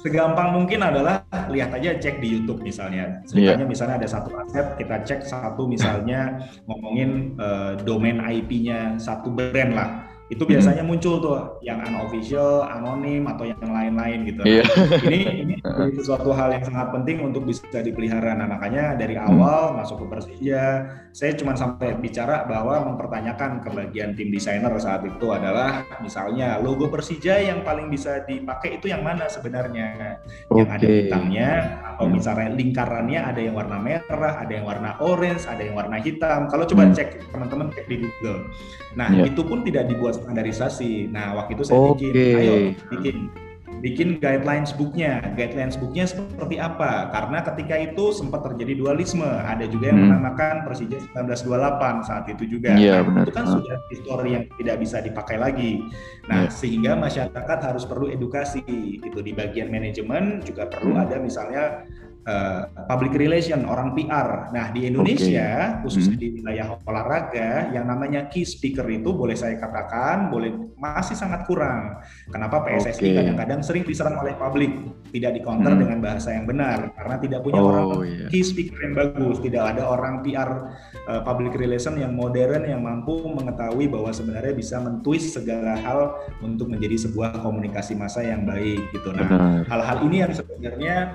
segampang 0.02 0.50
mungkin 0.58 0.82
adalah 0.82 1.22
lihat 1.54 1.78
aja 1.78 1.94
cek 1.94 2.18
di 2.20 2.42
YouTube 2.42 2.66
misalnya. 2.66 3.22
Ceritanya 3.30 3.66
yeah. 3.66 3.70
misalnya 3.70 3.96
ada 4.02 4.10
satu 4.10 4.34
aset, 4.34 4.68
kita 4.82 4.96
cek 5.06 5.22
satu 5.22 5.70
misalnya 5.70 6.50
ngomongin 6.66 7.38
uh, 7.38 7.78
domain 7.86 8.18
IP-nya 8.18 8.98
satu 8.98 9.30
brand 9.30 9.78
lah 9.78 10.11
itu 10.32 10.48
biasanya 10.48 10.88
hmm. 10.88 10.96
muncul 10.96 11.20
tuh 11.20 11.60
yang 11.60 11.84
unofficial, 11.84 12.64
anonim 12.64 13.28
atau 13.28 13.44
yang 13.44 13.60
lain-lain 13.60 14.24
gitu. 14.32 14.42
Yeah. 14.48 14.64
ini 15.04 15.20
ini 15.44 15.56
sesuatu 16.00 16.32
hal 16.32 16.56
yang 16.56 16.64
sangat 16.64 16.88
penting 16.96 17.20
untuk 17.20 17.44
bisa 17.44 17.84
dipelihara. 17.84 18.40
Nah 18.40 18.48
makanya 18.48 18.96
dari 18.96 19.20
hmm. 19.20 19.28
awal 19.28 19.76
hmm. 19.76 19.84
masuk 19.84 20.00
ke 20.00 20.06
Persija, 20.08 20.64
saya 21.12 21.32
cuma 21.36 21.60
sampai 21.60 22.00
bicara 22.00 22.48
bahwa 22.48 22.96
mempertanyakan 22.96 23.60
ke 23.60 23.70
bagian 23.76 24.16
tim 24.16 24.32
desainer 24.32 24.72
saat 24.80 25.04
itu 25.04 25.28
adalah 25.36 25.84
misalnya 26.00 26.64
logo 26.64 26.88
Persija 26.88 27.36
yang 27.44 27.68
paling 27.68 27.92
bisa 27.92 28.24
dipakai 28.24 28.80
itu 28.80 28.88
yang 28.88 29.04
mana 29.04 29.28
sebenarnya? 29.28 30.16
Okay. 30.48 30.64
Yang 30.64 30.70
ada 30.72 30.88
bintangnya 30.88 31.50
atau 31.84 32.08
hmm. 32.08 32.16
misalnya 32.16 32.50
lingkarannya 32.56 33.20
ada 33.20 33.42
yang 33.44 33.56
warna 33.60 33.78
merah, 33.84 34.40
ada 34.40 34.52
yang 34.56 34.64
warna 34.64 34.96
orange, 35.04 35.44
ada 35.44 35.60
yang 35.60 35.76
warna 35.76 36.00
hitam. 36.00 36.48
Kalau 36.48 36.64
coba 36.64 36.88
hmm. 36.88 36.96
cek 36.96 37.36
teman-teman 37.36 37.68
cek 37.76 37.86
di 37.92 38.08
Google. 38.08 38.48
Nah 38.96 39.12
yeah. 39.12 39.28
itu 39.28 39.44
pun 39.44 39.68
tidak 39.68 39.92
dibuat 39.92 40.21
standarisasi. 40.22 41.10
Nah, 41.10 41.36
waktu 41.36 41.58
itu 41.58 41.64
saya 41.68 41.80
okay. 41.92 42.10
bikin, 42.14 42.38
ayo 42.38 42.56
bikin 42.94 43.18
bikin 43.82 44.22
guidelines 44.22 44.72
booknya. 44.78 45.26
Guidelines 45.34 45.76
booknya 45.76 46.06
seperti 46.08 46.62
apa? 46.62 47.10
Karena 47.10 47.42
ketika 47.42 47.76
itu 47.82 48.14
sempat 48.14 48.46
terjadi 48.46 48.78
dualisme. 48.78 49.26
Ada 49.26 49.68
juga 49.68 49.92
yang 49.92 50.00
hmm. 50.00 50.08
menamakan 50.14 50.56
Persija 50.64 51.02
1928 51.18 52.08
saat 52.08 52.26
itu 52.30 52.44
juga. 52.48 52.78
Yeah, 52.78 53.04
nah, 53.04 53.26
itu 53.26 53.34
kan 53.34 53.46
uh. 53.50 53.54
sudah 53.60 53.78
histori 53.90 54.30
yang 54.38 54.46
tidak 54.62 54.78
bisa 54.80 55.02
dipakai 55.02 55.42
lagi. 55.42 55.82
Nah, 56.30 56.48
yeah. 56.48 56.54
sehingga 56.54 56.94
masyarakat 56.96 57.60
harus 57.60 57.84
perlu 57.84 58.08
edukasi. 58.08 58.64
Itu 59.02 59.20
di 59.20 59.34
bagian 59.34 59.74
manajemen 59.74 60.46
juga 60.46 60.70
perlu 60.70 60.96
hmm. 60.96 61.04
ada 61.04 61.18
misalnya 61.18 61.64
uh, 62.28 62.70
public 62.86 63.18
relation, 63.18 63.66
orang 63.66 63.94
PR. 63.98 64.52
Nah, 64.54 64.70
di 64.70 64.86
Indonesia, 64.86 65.78
okay. 65.78 65.82
khususnya 65.86 66.16
hmm. 66.18 66.24
di 66.24 66.28
wilayah 66.42 66.66
olahraga, 66.86 67.72
yang 67.74 67.86
namanya 67.90 68.30
key 68.30 68.46
speaker 68.46 68.86
itu 68.90 69.14
boleh 69.14 69.34
saya 69.34 69.58
katakan, 69.58 70.30
boleh 70.30 70.54
masih 70.78 71.18
sangat 71.18 71.46
kurang. 71.46 72.02
Kenapa 72.30 72.66
PSSI 72.66 73.02
okay. 73.02 73.14
kadang-kadang 73.18 73.62
sering 73.66 73.84
diserang 73.86 74.18
oleh 74.22 74.34
publik, 74.38 74.72
tidak 75.14 75.38
dikonter 75.38 75.74
hmm. 75.74 75.82
dengan 75.82 75.98
bahasa 76.02 76.34
yang 76.34 76.46
benar, 76.46 76.94
karena 76.98 77.16
tidak 77.22 77.40
punya 77.46 77.62
oh, 77.62 77.70
orang 77.70 77.86
yeah. 78.06 78.30
key 78.30 78.44
speaker 78.46 78.78
yang 78.82 78.94
bagus, 78.98 79.38
tidak 79.42 79.64
ada 79.78 79.84
orang 79.86 80.22
PR 80.26 80.50
uh, 81.06 81.12
eh, 81.18 81.22
public 81.22 81.54
relation 81.58 81.98
yang 81.98 82.14
modern 82.14 82.66
yang 82.66 82.82
mampu 82.82 83.18
mengetahui 83.30 83.90
bahwa 83.90 84.10
sebenarnya 84.14 84.54
bisa 84.54 84.78
mentwist 84.82 85.38
segala 85.38 85.78
hal 85.80 86.18
untuk 86.42 86.70
menjadi 86.70 87.10
sebuah 87.10 87.42
komunikasi 87.42 87.98
massa 87.98 88.22
yang 88.26 88.46
baik 88.46 88.82
gitu. 88.94 89.14
Nah, 89.14 89.64
hal-hal 89.68 89.98
ini 90.06 90.26
yang 90.26 90.34
sebenarnya 90.34 91.14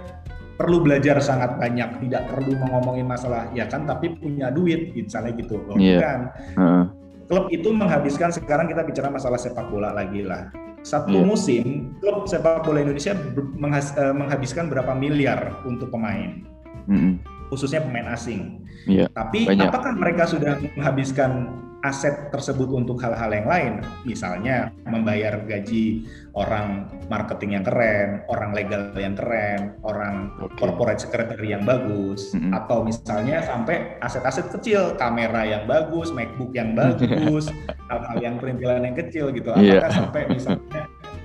perlu 0.56 0.82
belajar 0.82 1.20
sangat 1.20 1.60
banyak 1.60 2.08
tidak 2.08 2.32
perlu 2.32 2.56
mengomongin 2.56 3.04
masalah 3.04 3.46
ya 3.52 3.68
kan 3.68 3.84
tapi 3.84 4.16
punya 4.16 4.48
duit 4.48 4.96
misalnya 4.96 5.36
gitu 5.36 5.60
loh 5.60 5.76
yeah. 5.76 6.00
kan 6.00 6.20
uh. 6.56 6.84
klub 7.28 7.52
itu 7.52 7.68
menghabiskan 7.70 8.32
sekarang 8.32 8.66
kita 8.66 8.82
bicara 8.82 9.12
masalah 9.12 9.36
sepak 9.36 9.68
bola 9.68 9.92
lagi 9.92 10.24
lah 10.24 10.48
satu 10.80 11.12
yeah. 11.12 11.26
musim 11.28 11.64
klub 12.00 12.24
sepak 12.24 12.64
bola 12.64 12.80
Indonesia 12.80 13.12
eh, 13.12 14.14
menghabiskan 14.16 14.72
berapa 14.72 14.96
miliar 14.96 15.60
untuk 15.68 15.92
pemain 15.92 16.40
mm 16.88 16.96
-hmm. 16.96 17.12
khususnya 17.52 17.84
pemain 17.84 18.08
asing 18.16 18.64
yeah. 18.88 19.12
tapi 19.12 19.44
Banyak. 19.44 19.68
apakah 19.68 19.92
mereka 19.92 20.24
sudah 20.24 20.56
menghabiskan 20.72 21.52
aset 21.86 22.34
tersebut 22.34 22.66
untuk 22.74 22.98
hal-hal 22.98 23.30
yang 23.30 23.46
lain, 23.46 23.72
misalnya 24.02 24.74
membayar 24.82 25.38
gaji 25.46 26.02
orang 26.34 26.90
marketing 27.08 27.56
yang 27.56 27.64
keren, 27.64 28.20
orang 28.28 28.50
legal 28.52 28.92
yang 28.98 29.14
keren, 29.14 29.78
orang 29.86 30.34
okay. 30.42 30.54
corporate 30.58 31.00
secretary 31.00 31.54
yang 31.54 31.62
bagus, 31.64 32.34
mm 32.34 32.50
-hmm. 32.50 32.52
atau 32.52 32.82
misalnya 32.82 33.40
sampai 33.46 33.96
aset-aset 34.02 34.52
kecil, 34.58 34.98
kamera 34.98 35.46
yang 35.46 35.64
bagus, 35.64 36.10
MacBook 36.12 36.52
yang 36.52 36.74
bagus, 36.80 37.48
hal-hal 37.88 38.18
yang 38.20 38.36
perintilan 38.36 38.82
yang 38.82 38.96
kecil 38.98 39.30
gitu. 39.32 39.54
Iya. 39.54 39.80
Apakah 39.80 39.90
yeah. 39.90 39.96
sampai 39.96 40.22
misalnya 40.28 40.82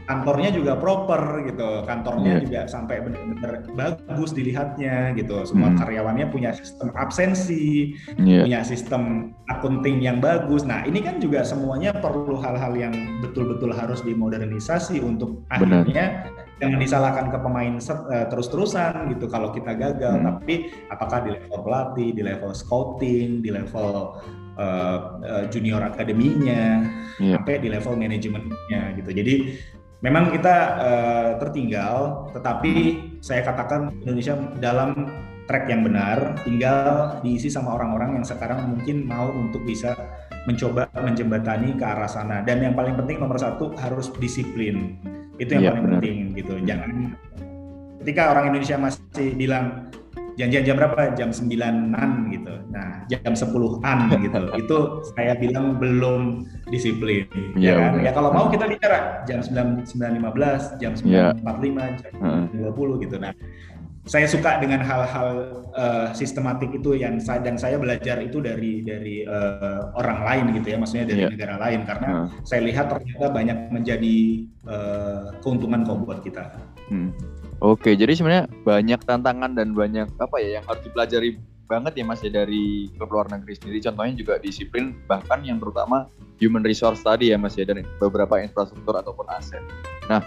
kantornya 0.09 0.49
juga 0.53 0.73
proper 0.77 1.45
gitu 1.45 1.85
kantornya 1.85 2.39
yeah. 2.39 2.43
juga 2.43 2.59
sampai 2.69 3.01
benar-benar 3.05 3.69
bagus 3.77 4.31
dilihatnya 4.33 5.13
gitu 5.17 5.45
semua 5.45 5.73
hmm. 5.73 5.79
karyawannya 5.81 6.25
punya 6.29 6.51
sistem 6.55 6.89
absensi 6.97 7.93
yeah. 8.17 8.43
punya 8.45 8.59
sistem 8.65 9.33
akunting 9.49 10.01
yang 10.01 10.17
bagus 10.17 10.65
nah 10.65 10.81
ini 10.85 11.01
kan 11.05 11.21
juga 11.21 11.45
semuanya 11.45 11.93
perlu 11.93 12.37
hal-hal 12.41 12.73
yang 12.73 12.93
betul-betul 13.21 13.69
harus 13.73 14.01
dimodernisasi 14.01 15.01
untuk 15.01 15.45
Benar. 15.49 15.85
akhirnya 15.85 16.05
jangan 16.61 16.77
disalahkan 16.77 17.25
ke 17.33 17.37
pemain 17.41 17.73
uh, 17.81 18.25
terus-terusan 18.29 18.93
gitu 19.17 19.25
kalau 19.25 19.49
kita 19.49 19.73
gagal 19.73 20.15
hmm. 20.17 20.25
tapi 20.25 20.55
apakah 20.93 21.25
di 21.25 21.29
level 21.33 21.59
pelatih 21.65 22.09
di 22.13 22.21
level 22.21 22.53
scouting 22.53 23.41
di 23.41 23.49
level 23.49 24.21
uh, 24.61 24.99
uh, 25.25 25.43
junior 25.49 25.81
akademinya 25.81 26.85
yeah. 27.17 27.37
sampai 27.37 27.57
di 27.61 27.69
level 27.73 27.97
manajemennya 27.97 28.81
gitu 29.01 29.09
jadi 29.09 29.35
memang 30.01 30.33
kita 30.33 30.55
uh, 30.81 31.29
tertinggal, 31.37 32.27
tetapi 32.33 32.73
saya 33.21 33.45
katakan 33.45 33.93
Indonesia 34.01 34.33
dalam 34.57 35.09
track 35.45 35.69
yang 35.69 35.85
benar, 35.85 36.37
tinggal 36.41 37.17
diisi 37.21 37.49
sama 37.49 37.77
orang-orang 37.77 38.21
yang 38.21 38.25
sekarang 38.25 38.65
mungkin 38.75 39.05
mau 39.05 39.29
untuk 39.29 39.61
bisa 39.65 39.93
mencoba 40.49 40.89
menjembatani 40.97 41.77
ke 41.77 41.85
arah 41.85 42.09
sana. 42.09 42.41
Dan 42.41 42.65
yang 42.65 42.73
paling 42.73 42.97
penting 42.97 43.21
nomor 43.21 43.37
satu 43.37 43.77
harus 43.77 44.09
disiplin. 44.17 44.97
Itu 45.37 45.57
yang 45.57 45.63
ya, 45.63 45.69
paling 45.73 45.85
benar. 45.85 45.99
penting 46.01 46.17
gitu. 46.37 46.53
Jangan 46.65 46.89
ketika 48.01 48.33
orang 48.33 48.49
Indonesia 48.49 48.77
masih 48.81 49.27
bilang 49.37 49.93
janjian 50.41 50.63
jam 50.65 50.75
berapa? 50.82 51.13
Jam 51.13 51.30
9-an 51.30 52.12
gitu. 52.34 52.54
Nah, 52.73 53.06
jam 53.06 53.34
10-an 53.38 53.99
gitu. 54.25 54.41
Itu 54.58 54.77
saya 55.13 55.38
bilang 55.38 55.77
belum 55.77 56.49
disiplin. 56.73 57.30
Ya, 57.54 57.62
ya 57.62 57.73
kan? 57.77 57.91
Ya 58.01 58.12
kalau 58.17 58.34
mau 58.34 58.49
kita 58.49 58.65
bicara 58.65 59.21
jam 59.30 59.45
9 59.45 59.86
9.15, 59.86 60.82
jam 60.82 60.97
9.45, 60.97 61.06
ya. 61.13 61.86
jam 62.01 62.13
uh. 62.25 62.73
20 62.73 63.04
gitu. 63.06 63.15
Nah, 63.21 63.38
saya 64.09 64.25
suka 64.25 64.57
dengan 64.57 64.81
hal-hal 64.81 65.61
uh, 65.77 66.09
sistematik 66.11 66.73
itu 66.73 66.97
yang 66.97 67.21
saya 67.21 67.37
dan 67.45 67.53
saya 67.53 67.77
belajar 67.77 68.17
itu 68.17 68.41
dari 68.41 68.81
dari 68.81 69.21
uh, 69.29 69.93
orang 69.93 70.19
lain 70.25 70.45
gitu 70.57 70.73
ya, 70.73 70.77
maksudnya 70.81 71.05
dari 71.05 71.21
yeah. 71.25 71.31
negara 71.31 71.55
lain 71.61 71.85
karena 71.85 72.07
uh. 72.09 72.27
saya 72.41 72.65
lihat 72.65 72.89
ternyata 72.89 73.29
banyak 73.29 73.57
menjadi 73.69 74.17
uh, 74.65 75.37
keuntungan 75.45 75.85
kok 75.85 76.01
buat 76.01 76.19
kita. 76.25 76.49
Hmm. 76.89 77.13
Oke, 77.61 77.93
jadi 77.93 78.17
sebenarnya 78.17 78.49
banyak 78.65 79.05
tantangan 79.05 79.53
dan 79.53 79.77
banyak 79.77 80.09
apa 80.17 80.37
ya 80.41 80.57
yang 80.57 80.65
harus 80.65 80.81
dipelajari 80.81 81.37
banget 81.69 81.93
ya 82.01 82.03
Mas 82.03 82.19
ya 82.25 82.33
dari 82.33 82.89
klub 82.97 83.13
luar 83.13 83.29
negeri 83.29 83.53
sendiri. 83.55 83.79
Contohnya 83.85 84.13
juga 84.17 84.33
disiplin 84.41 84.97
bahkan 85.05 85.39
yang 85.45 85.61
terutama 85.61 86.09
human 86.41 86.65
resource 86.65 87.05
tadi 87.05 87.31
ya 87.31 87.37
Mas 87.37 87.55
ya 87.55 87.63
dan 87.63 87.85
beberapa 88.01 88.41
infrastruktur 88.41 88.97
ataupun 88.97 89.29
aset. 89.29 89.61
Nah, 90.09 90.19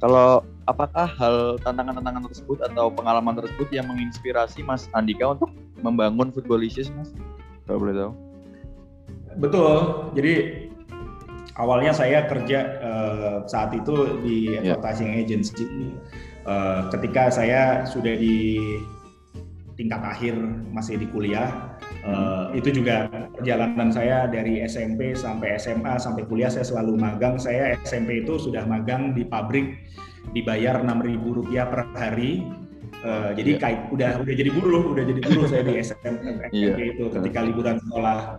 kalau 0.00 0.40
apakah 0.64 1.06
hal 1.06 1.60
tantangan-tantangan 1.60 2.24
tersebut 2.32 2.58
atau 2.64 2.88
pengalaman 2.88 3.36
tersebut 3.36 3.68
yang 3.68 3.84
menginspirasi 3.92 4.64
Mas 4.64 4.88
Andika 4.96 5.36
untuk 5.36 5.52
membangun 5.84 6.32
Footballicious 6.32 6.88
Mas? 6.96 7.12
Kalau 7.68 7.78
boleh 7.84 7.94
tahu. 7.94 8.12
Betul. 9.38 9.72
Jadi 10.16 10.34
awalnya 11.60 11.92
saya 11.92 12.24
kerja 12.26 12.58
uh, 12.80 13.36
saat 13.46 13.76
itu 13.76 14.18
di 14.24 14.56
yeah. 14.56 14.74
advertising 14.74 15.12
agency. 15.14 15.68
Uh, 16.48 16.88
ketika 16.88 17.28
saya 17.28 17.84
sudah 17.84 18.16
di 18.16 18.56
tingkat 19.76 20.00
akhir 20.00 20.34
masih 20.72 20.96
di 20.96 21.06
kuliah, 21.12 21.69
uh, 22.06 22.52
itu 22.56 22.68
juga 22.82 23.08
perjalanan 23.34 23.88
saya 23.92 24.28
dari 24.28 24.64
SMP 24.64 25.12
sampai 25.12 25.56
SMA 25.60 25.98
sampai 26.00 26.22
kuliah 26.26 26.52
saya 26.52 26.64
selalu 26.64 26.96
magang. 26.96 27.36
Saya 27.36 27.76
SMP 27.84 28.24
itu 28.24 28.36
sudah 28.40 28.64
magang 28.64 29.12
di 29.16 29.26
pabrik 29.26 29.76
dibayar 30.36 30.80
enam 30.80 31.00
ribu 31.00 31.42
rupiah 31.42 31.68
per 31.68 31.88
hari. 31.96 32.44
Uh, 33.00 33.32
jadi 33.32 33.56
yeah. 33.56 33.60
kayak 33.64 33.78
udah 33.96 34.10
udah 34.20 34.34
jadi 34.36 34.50
buruh, 34.52 34.84
udah 34.92 35.04
jadi 35.08 35.20
buruh 35.24 35.46
saya 35.48 35.62
di 35.64 35.74
SMP 35.80 36.20
yeah. 36.52 36.76
itu 36.76 37.08
ketika 37.08 37.40
liburan 37.40 37.80
sekolah 37.80 38.36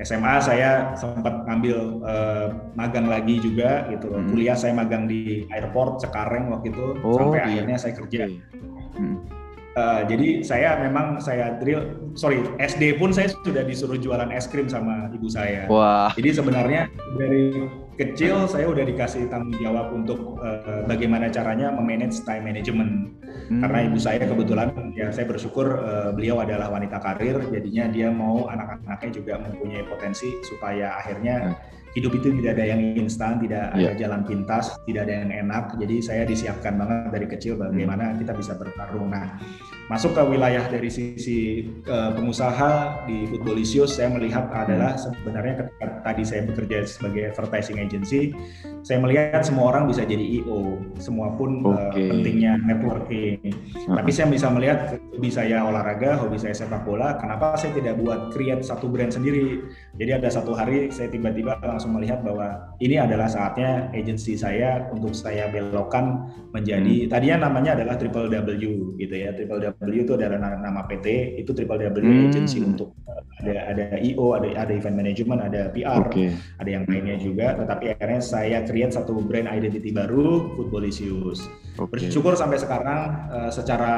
SMA 0.00 0.40
saya 0.40 0.96
sempat 0.96 1.44
ngambil 1.44 2.00
uh, 2.00 2.48
magang 2.72 3.06
lagi 3.06 3.36
juga 3.38 3.86
gitu 3.92 4.08
Hmm. 4.12 4.28
Kuliah 4.32 4.56
saya 4.56 4.72
magang 4.72 5.04
di 5.06 5.44
airport 5.52 6.00
Cekareng 6.00 6.48
waktu 6.52 6.72
itu 6.72 6.84
oh, 7.00 7.16
sampai 7.16 7.40
iya. 7.40 7.46
akhirnya 7.48 7.76
saya 7.76 7.92
kerja. 7.96 8.22
Hmm. 8.96 9.16
Uh, 9.72 10.04
jadi 10.04 10.44
saya 10.44 10.76
memang 10.84 11.16
saya 11.16 11.56
drill, 11.56 12.12
sorry 12.12 12.44
SD 12.60 13.00
pun 13.00 13.08
saya 13.08 13.32
sudah 13.32 13.64
disuruh 13.64 13.96
jualan 13.96 14.28
es 14.28 14.44
krim 14.44 14.68
sama 14.68 15.08
ibu 15.08 15.32
saya. 15.32 15.64
Wah. 15.72 16.12
Jadi 16.12 16.28
sebenarnya 16.36 16.92
dari 17.16 17.72
kecil 17.96 18.44
saya 18.52 18.68
udah 18.68 18.84
dikasih 18.84 19.32
tanggung 19.32 19.56
jawab 19.56 19.96
untuk 19.96 20.36
uh, 20.44 20.84
bagaimana 20.84 21.32
caranya 21.32 21.72
memanage 21.72 22.20
time 22.28 22.44
management. 22.52 23.16
Hmm. 23.48 23.64
Karena 23.64 23.78
ibu 23.88 23.96
saya 23.96 24.20
kebetulan 24.28 24.92
ya 24.92 25.08
saya 25.08 25.24
bersyukur 25.24 25.80
uh, 25.80 26.12
beliau 26.12 26.44
adalah 26.44 26.68
wanita 26.68 27.00
karir, 27.00 27.40
jadinya 27.48 27.88
dia 27.88 28.12
mau 28.12 28.52
anak-anaknya 28.52 29.10
juga 29.10 29.40
mempunyai 29.40 29.88
potensi 29.88 30.36
supaya 30.44 31.00
akhirnya 31.00 31.56
hmm 31.56 31.80
hidup 31.92 32.12
itu 32.16 32.32
tidak 32.40 32.56
ada 32.58 32.64
yang 32.72 32.80
instan, 32.96 33.36
tidak 33.40 33.72
yeah. 33.76 33.92
ada 33.92 34.00
jalan 34.00 34.20
pintas, 34.24 34.76
tidak 34.88 35.08
ada 35.08 35.14
yang 35.24 35.30
enak. 35.48 35.64
Jadi 35.76 35.96
saya 36.00 36.22
disiapkan 36.24 36.74
banget 36.80 37.12
dari 37.12 37.26
kecil 37.28 37.60
bagaimana 37.60 38.12
hmm. 38.12 38.18
kita 38.24 38.32
bisa 38.32 38.52
bertarung. 38.56 39.12
Nah, 39.12 39.36
masuk 39.90 40.14
ke 40.14 40.22
wilayah 40.22 40.62
dari 40.70 40.86
sisi 40.86 41.66
uh, 41.90 42.14
pengusaha 42.14 43.04
di 43.06 43.26
Footballisius, 43.26 43.98
saya 43.98 44.10
melihat 44.14 44.46
adalah 44.54 44.94
hmm. 44.94 45.02
sebenarnya 45.02 45.54
ketika 45.64 45.86
tadi 46.06 46.22
saya 46.22 46.42
bekerja 46.46 46.86
sebagai 46.86 47.22
advertising 47.34 47.78
agency, 47.82 48.34
saya 48.86 49.02
melihat 49.02 49.42
semua 49.42 49.74
orang 49.74 49.90
bisa 49.90 50.06
jadi 50.06 50.42
EO, 50.42 50.78
semua 50.98 51.34
pun 51.34 51.62
okay. 51.66 52.06
uh, 52.06 52.10
pentingnya 52.14 52.58
networking. 52.62 53.38
Uh-huh. 53.42 53.96
Tapi 53.98 54.10
saya 54.14 54.30
bisa 54.30 54.46
melihat 54.50 54.98
hobi 55.14 55.30
saya 55.30 55.62
olahraga, 55.66 56.18
hobi 56.18 56.38
saya 56.38 56.54
sepak 56.54 56.86
bola, 56.86 57.18
kenapa 57.18 57.58
saya 57.58 57.74
tidak 57.74 57.98
buat 57.98 58.30
create 58.34 58.62
satu 58.62 58.86
brand 58.90 59.10
sendiri? 59.10 59.66
Jadi 59.98 60.10
ada 60.10 60.28
satu 60.30 60.54
hari 60.54 60.90
saya 60.90 61.10
tiba-tiba 61.10 61.58
langsung 61.62 61.94
melihat 61.94 62.22
bahwa 62.24 62.71
ini 62.82 62.98
adalah 62.98 63.30
saatnya 63.30 63.94
agensi 63.94 64.34
saya 64.34 64.90
untuk 64.90 65.14
saya 65.14 65.46
belokkan 65.46 66.26
menjadi 66.50 67.06
hmm. 67.06 67.10
tadinya 67.14 67.46
namanya 67.46 67.78
adalah 67.78 67.94
Triple 67.94 68.26
W 68.26 68.38
gitu 68.98 69.14
ya. 69.14 69.30
Triple 69.30 69.62
W 69.62 69.94
itu 69.94 70.12
adalah 70.18 70.58
nama 70.58 70.82
PT, 70.90 71.38
itu 71.38 71.54
Triple 71.54 71.78
W 71.78 71.88
hmm. 72.02 72.26
agency 72.26 72.58
untuk 72.58 72.98
ada 73.42 73.70
ada 73.70 73.84
IO, 74.02 74.34
ada 74.34 74.50
ada 74.66 74.72
event 74.74 74.98
management, 74.98 75.40
ada 75.46 75.70
PR, 75.70 76.02
okay. 76.10 76.34
ada 76.58 76.70
yang 76.70 76.84
lainnya 76.90 77.16
juga. 77.22 77.54
Tetapi 77.62 77.94
akhirnya 77.94 78.20
saya 78.20 78.58
create 78.66 78.94
satu 78.94 79.22
brand 79.22 79.46
identity 79.46 79.94
baru, 79.94 80.58
Footballisius. 80.58 81.46
Okay. 81.78 82.10
Bersyukur 82.10 82.34
sampai 82.34 82.58
sekarang 82.58 83.30
uh, 83.30 83.50
secara 83.54 83.94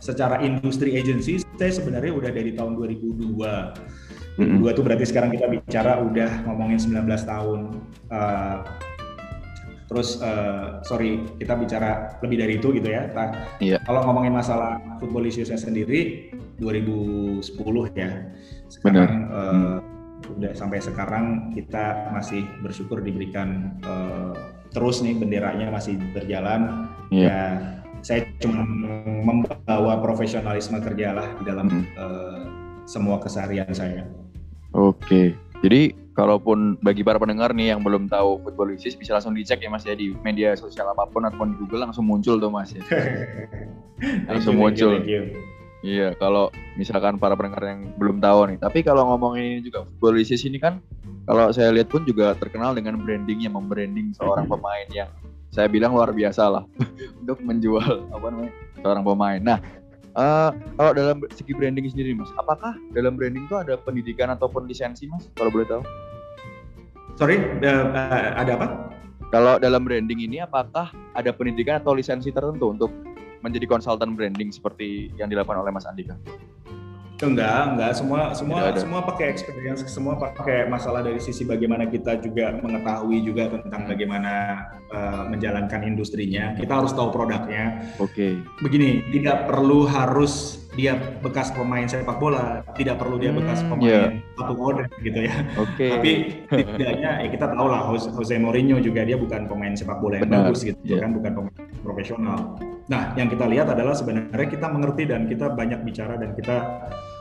secara 0.00 0.40
industri 0.44 0.96
agency 0.96 1.40
saya 1.60 1.72
sebenarnya 1.76 2.12
udah 2.16 2.30
dari 2.32 2.56
tahun 2.56 2.72
2002 2.72 4.09
Mm-hmm. 4.40 4.58
Dua 4.64 4.70
tuh 4.72 4.84
berarti 4.88 5.04
sekarang 5.04 5.36
kita 5.36 5.46
bicara 5.52 6.00
udah 6.00 6.48
ngomongin 6.48 6.80
19 6.80 7.04
tahun. 7.28 7.60
Uh, 8.08 8.56
terus 9.90 10.22
uh, 10.22 10.78
sorry 10.86 11.26
kita 11.36 11.58
bicara 11.58 12.16
lebih 12.24 12.36
dari 12.40 12.52
itu 12.56 12.72
gitu 12.72 12.88
ya. 12.88 13.10
Nah, 13.12 13.28
yeah. 13.60 13.82
Kalau 13.84 14.00
ngomongin 14.08 14.32
masalah 14.32 14.80
football 14.96 15.28
issues 15.28 15.52
sendiri 15.52 16.32
2010 16.56 17.44
ya. 17.98 18.10
Sekarang 18.72 19.12
uh, 19.28 19.44
hmm. 19.44 20.38
udah 20.40 20.52
sampai 20.56 20.80
sekarang 20.80 21.52
kita 21.52 22.08
masih 22.16 22.46
bersyukur 22.64 23.04
diberikan 23.04 23.76
uh, 23.84 24.32
terus 24.70 25.04
nih 25.04 25.18
benderanya 25.20 25.68
masih 25.68 26.00
berjalan. 26.16 26.88
Yeah. 27.12 27.28
Ya 27.28 27.40
saya 28.00 28.24
cuma 28.40 28.64
membawa 29.20 30.00
profesionalisme 30.00 30.80
kerjalah 30.80 31.36
di 31.36 31.42
dalam 31.44 31.66
hmm. 31.68 31.84
uh, 32.00 32.42
semua 32.88 33.20
keseharian 33.20 33.68
saya. 33.76 34.19
Oke. 34.74 35.34
Jadi 35.60 35.92
kalaupun 36.16 36.76
bagi 36.80 37.00
para 37.00 37.16
pendengar 37.16 37.54
nih 37.56 37.72
yang 37.76 37.80
belum 37.80 38.10
tahu 38.10 38.44
Footballisis 38.44 38.96
bisa 38.96 39.16
langsung 39.16 39.32
dicek 39.32 39.60
ya 39.62 39.70
Mas 39.72 39.86
ya 39.86 39.96
di 39.96 40.12
media 40.20 40.52
sosial 40.58 40.90
apa 40.92 41.08
pun 41.08 41.24
ataupun 41.24 41.54
di 41.54 41.56
Google 41.64 41.88
langsung 41.90 42.04
muncul 42.06 42.36
tuh 42.36 42.50
Mas 42.52 42.72
ya. 42.74 42.82
langsung 44.30 44.56
you, 44.56 44.60
muncul. 44.60 44.92
Thank 45.00 45.10
you, 45.10 45.24
Iya, 45.80 46.12
kalau 46.20 46.52
misalkan 46.76 47.16
para 47.16 47.32
pendengar 47.32 47.64
yang 47.64 47.96
belum 47.96 48.20
tahu 48.20 48.52
nih. 48.52 48.58
Tapi 48.60 48.84
kalau 48.84 49.08
ngomongin 49.12 49.58
ini 49.58 49.60
juga 49.64 49.88
Footballisis 49.88 50.44
ini 50.44 50.60
kan 50.60 50.84
kalau 51.24 51.48
saya 51.56 51.72
lihat 51.72 51.88
pun 51.88 52.04
juga 52.04 52.36
terkenal 52.36 52.76
dengan 52.76 53.00
brandingnya, 53.00 53.48
membranding 53.48 54.12
seorang 54.12 54.44
pemain 54.44 54.84
yang 54.92 55.08
saya 55.50 55.66
bilang 55.66 55.96
luar 55.96 56.12
biasa 56.12 56.46
lah 56.52 56.64
untuk 57.24 57.40
menjual 57.40 58.12
apa 58.12 58.26
namanya 58.28 58.52
seorang 58.80 59.04
pemain. 59.08 59.40
Nah, 59.40 59.58
Uh, 60.18 60.50
kalau 60.74 60.92
dalam 60.92 61.16
segi 61.30 61.54
branding 61.54 61.86
sendiri 61.86 62.18
mas, 62.18 62.30
apakah 62.34 62.74
dalam 62.90 63.14
branding 63.14 63.46
itu 63.46 63.54
ada 63.54 63.78
pendidikan 63.78 64.34
ataupun 64.34 64.66
lisensi 64.66 65.06
mas? 65.06 65.30
Kalau 65.38 65.54
boleh 65.54 65.66
tahu? 65.70 65.82
Sorry, 67.14 67.38
uh, 67.62 67.84
ada 68.34 68.58
apa? 68.58 68.66
Kalau 69.30 69.62
dalam 69.62 69.86
branding 69.86 70.26
ini 70.26 70.42
apakah 70.42 70.90
ada 71.14 71.30
pendidikan 71.30 71.78
atau 71.78 71.94
lisensi 71.94 72.34
tertentu 72.34 72.74
untuk 72.74 72.90
menjadi 73.46 73.70
konsultan 73.70 74.18
branding 74.18 74.50
seperti 74.50 75.14
yang 75.14 75.30
dilakukan 75.30 75.62
oleh 75.62 75.70
Mas 75.70 75.86
Andika? 75.86 76.18
Enggak, 77.20 77.76
enggak. 77.76 77.92
Semua 77.92 78.32
semua 78.32 78.72
semua 78.76 79.00
pakai 79.04 79.28
experience, 79.28 79.84
semua 79.92 80.16
pakai 80.16 80.64
masalah 80.72 81.04
dari 81.04 81.20
sisi 81.20 81.44
bagaimana 81.44 81.84
kita 81.84 82.16
juga 82.24 82.56
mengetahui 82.64 83.20
juga 83.20 83.52
tentang 83.52 83.84
bagaimana 83.84 84.32
uh, 84.88 85.28
menjalankan 85.28 85.84
industrinya. 85.84 86.56
Kita 86.56 86.80
harus 86.80 86.96
tahu 86.96 87.12
produknya. 87.12 87.92
Oke. 88.00 88.12
Okay. 88.12 88.32
Begini, 88.64 89.04
tidak 89.12 89.48
perlu 89.52 89.84
harus 89.84 90.64
dia 90.78 90.94
bekas 91.20 91.50
pemain 91.50 91.84
sepak 91.84 92.16
bola, 92.22 92.62
tidak 92.78 93.02
perlu 93.02 93.18
dia 93.18 93.34
bekas 93.34 93.60
hmm, 93.60 93.68
pemain 93.74 93.90
yeah. 93.90 94.08
satu 94.38 94.54
order 94.56 94.86
gitu 95.02 95.20
ya. 95.26 95.34
Oke. 95.58 95.74
Okay. 95.76 95.90
Tapi 95.92 96.12
tidaknya 96.78 97.10
ya 97.26 97.28
kita 97.28 97.46
tahu 97.52 97.66
lah 97.68 97.80
Jose, 97.90 98.08
Jose 98.14 98.34
Mourinho 98.38 98.78
juga 98.78 99.02
dia 99.02 99.18
bukan 99.18 99.50
pemain 99.50 99.74
sepak 99.74 99.98
bola 99.98 100.22
yang 100.22 100.30
Benar. 100.30 100.48
bagus 100.48 100.62
gitu 100.62 100.78
yeah. 100.86 101.02
kan, 101.02 101.10
bukan 101.12 101.30
pemain 101.36 101.54
profesional. 101.82 102.56
Nah, 102.86 103.14
yang 103.14 103.28
kita 103.30 103.46
lihat 103.46 103.70
adalah 103.70 103.94
sebenarnya 103.94 104.48
kita 104.50 104.66
mengerti 104.66 105.02
dan 105.06 105.26
kita 105.26 105.52
banyak 105.54 105.80
bicara 105.86 106.18
dan 106.18 106.34
kita 106.34 106.56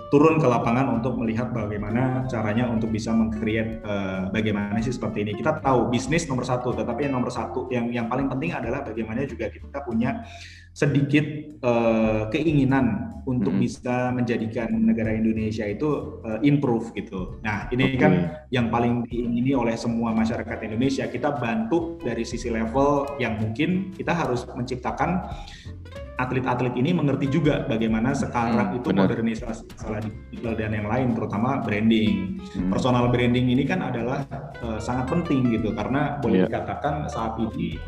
turun 0.10 0.42
ke 0.42 0.48
lapangan 0.50 0.90
untuk 0.90 1.18
melihat 1.22 1.54
bagaimana 1.54 2.26
caranya 2.26 2.66
untuk 2.66 2.90
bisa 2.90 3.14
meng-create 3.14 3.82
uh, 3.86 4.30
bagaimana 4.34 4.82
sih 4.82 4.94
seperti 4.94 5.22
ini. 5.22 5.32
Kita 5.38 5.62
tahu 5.62 5.94
bisnis 5.94 6.26
nomor 6.26 6.46
satu, 6.46 6.74
tetapi 6.74 7.06
yang 7.06 7.14
nomor 7.18 7.30
satu 7.30 7.70
yang 7.70 7.94
yang 7.94 8.10
paling 8.10 8.26
penting 8.26 8.50
adalah 8.54 8.82
bagaimana 8.82 9.26
juga 9.30 9.54
kita 9.54 9.86
punya 9.86 10.26
sedikit 10.80 11.26
uh, 11.60 12.32
keinginan 12.32 13.12
untuk 13.28 13.52
hmm. 13.52 13.62
bisa 13.62 14.16
menjadikan 14.16 14.72
negara 14.72 15.12
Indonesia 15.12 15.68
itu 15.68 16.24
uh, 16.24 16.40
improve 16.40 16.96
gitu. 16.96 17.36
Nah 17.44 17.68
ini 17.76 17.94
okay. 17.94 18.00
kan 18.00 18.14
yang 18.50 18.72
paling 18.72 19.04
diingini 19.06 19.52
oleh 19.54 19.76
semua 19.76 20.16
masyarakat 20.16 20.56
Indonesia. 20.64 21.06
Kita 21.12 21.36
bantu 21.36 22.00
dari 22.00 22.24
sisi 22.24 22.48
level 22.48 23.20
yang 23.20 23.38
mungkin 23.44 23.92
kita 23.92 24.16
harus 24.16 24.48
menciptakan 24.48 25.28
atlet-atlet 26.20 26.76
ini 26.76 26.92
mengerti 26.92 27.32
juga 27.32 27.64
bagaimana 27.64 28.12
sekarang 28.12 28.76
hmm, 28.76 28.78
itu 28.84 28.88
benar. 28.92 29.08
modernisasi 29.08 29.64
masalah 29.72 30.00
digital 30.04 30.54
dan 30.60 30.72
yang 30.76 30.88
lain, 30.88 31.08
terutama 31.16 31.64
branding. 31.64 32.40
Hmm. 32.56 32.72
Personal 32.72 33.08
branding 33.08 33.48
ini 33.52 33.64
kan 33.64 33.80
adalah 33.80 34.28
uh, 34.64 34.80
sangat 34.80 35.08
penting 35.08 35.48
gitu 35.48 35.72
karena 35.72 36.20
boleh 36.20 36.44
yeah. 36.44 36.48
dikatakan 36.52 37.08
saat 37.08 37.40
ini 37.40 37.80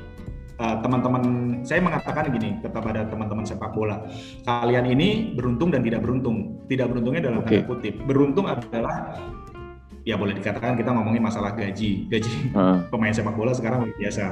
eh, 0.61 0.75
teman-teman 0.85 1.23
saya 1.65 1.81
mengatakan 1.81 2.29
gini 2.29 2.61
kepada 2.61 3.09
teman-teman 3.09 3.43
sepak 3.43 3.73
bola 3.73 4.05
kalian 4.45 4.85
ini 4.85 5.33
beruntung 5.33 5.73
dan 5.73 5.81
tidak 5.81 6.05
beruntung 6.05 6.61
tidak 6.69 6.93
beruntungnya 6.93 7.21
dalam 7.25 7.41
okay. 7.41 7.65
tanda 7.65 7.69
kutip 7.73 7.95
beruntung 8.05 8.45
adalah 8.45 9.17
ya 10.01 10.17
boleh 10.17 10.33
dikatakan 10.33 10.73
kita 10.73 10.89
ngomongin 10.89 11.21
masalah 11.21 11.53
gaji 11.53 12.09
gaji 12.09 12.31
uh. 12.57 12.81
pemain 12.91 13.13
sepak 13.13 13.37
bola 13.37 13.53
sekarang 13.53 13.85
luar 13.85 13.97
biasa 14.01 14.23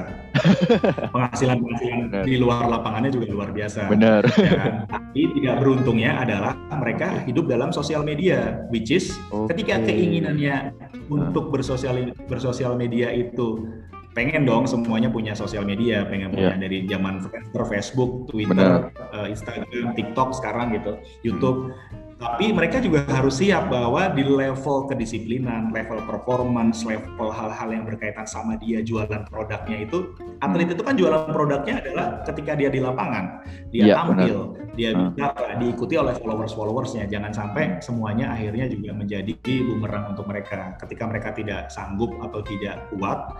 penghasilan 1.14 1.56
penghasilan 1.62 1.98
di 2.26 2.34
luar 2.42 2.66
lapangannya 2.66 3.10
juga 3.14 3.26
luar 3.30 3.50
biasa 3.54 3.86
benar 3.86 4.22
ya 4.34 4.50
kan? 4.58 4.72
tapi 4.90 5.22
tidak 5.38 5.54
beruntungnya 5.62 6.10
adalah 6.18 6.52
mereka 6.74 7.22
hidup 7.22 7.46
dalam 7.46 7.70
sosial 7.70 8.02
media 8.02 8.66
which 8.74 8.90
is 8.90 9.14
okay. 9.30 9.54
ketika 9.54 9.86
keinginannya 9.86 10.74
uh. 10.74 11.14
untuk 11.14 11.54
bersosial 11.54 12.10
bersosial 12.26 12.74
media 12.74 13.14
itu 13.14 13.70
pengen 14.10 14.42
dong 14.42 14.66
semuanya 14.66 15.06
punya 15.06 15.38
sosial 15.38 15.62
media, 15.62 16.02
pengen 16.06 16.34
punya 16.34 16.54
yeah. 16.54 16.58
dari 16.58 16.82
zaman 16.90 17.22
Facebook, 17.70 18.26
Twitter, 18.26 18.90
uh, 19.14 19.26
Instagram, 19.30 19.94
TikTok 19.94 20.34
sekarang 20.34 20.74
gitu, 20.74 20.98
YouTube. 21.22 21.70
Hmm 21.70 22.09
Tapi 22.20 22.52
mereka 22.52 22.84
juga 22.84 23.00
harus 23.08 23.40
siap 23.40 23.72
bahwa 23.72 24.12
di 24.12 24.20
level 24.20 24.84
kedisiplinan, 24.92 25.72
level 25.72 26.04
performance, 26.04 26.84
level 26.84 27.32
hal-hal 27.32 27.68
yang 27.72 27.88
berkaitan 27.88 28.28
sama 28.28 28.60
dia 28.60 28.84
jualan 28.84 29.24
produknya 29.32 29.88
itu, 29.88 30.12
atlet 30.44 30.68
itu 30.68 30.84
kan 30.84 31.00
jualan 31.00 31.32
produknya 31.32 31.80
adalah 31.80 32.20
ketika 32.28 32.52
dia 32.60 32.68
di 32.68 32.84
lapangan, 32.84 33.40
dia 33.72 33.88
ya, 33.88 34.04
tampil, 34.04 34.52
benar. 34.52 34.76
dia 34.76 34.90
hmm. 34.92 35.16
bicara, 35.16 35.48
diikuti 35.56 35.94
oleh 35.96 36.12
followers-followersnya. 36.20 37.08
Jangan 37.08 37.32
sampai 37.32 37.80
semuanya 37.80 38.36
akhirnya 38.36 38.68
juga 38.68 38.92
menjadi 38.92 39.32
bumerang 39.40 40.12
untuk 40.12 40.28
mereka. 40.28 40.76
Ketika 40.76 41.08
mereka 41.08 41.32
tidak 41.32 41.72
sanggup 41.72 42.12
atau 42.20 42.44
tidak 42.44 42.84
kuat, 42.92 43.32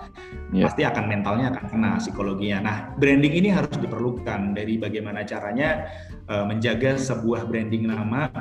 ya. 0.57 0.65
pasti 0.65 0.89
akan 0.89 1.05
mentalnya 1.05 1.53
akan 1.53 1.65
kena 1.69 1.91
psikologinya. 2.01 2.59
Nah, 2.65 2.77
branding 2.97 3.45
ini 3.45 3.53
harus 3.53 3.77
diperlukan 3.77 4.57
dari 4.57 4.81
bagaimana 4.81 5.21
caranya 5.29 5.85
uh, 6.33 6.49
menjaga 6.49 6.97
sebuah 6.97 7.45
branding 7.45 7.93
nama 7.93 8.33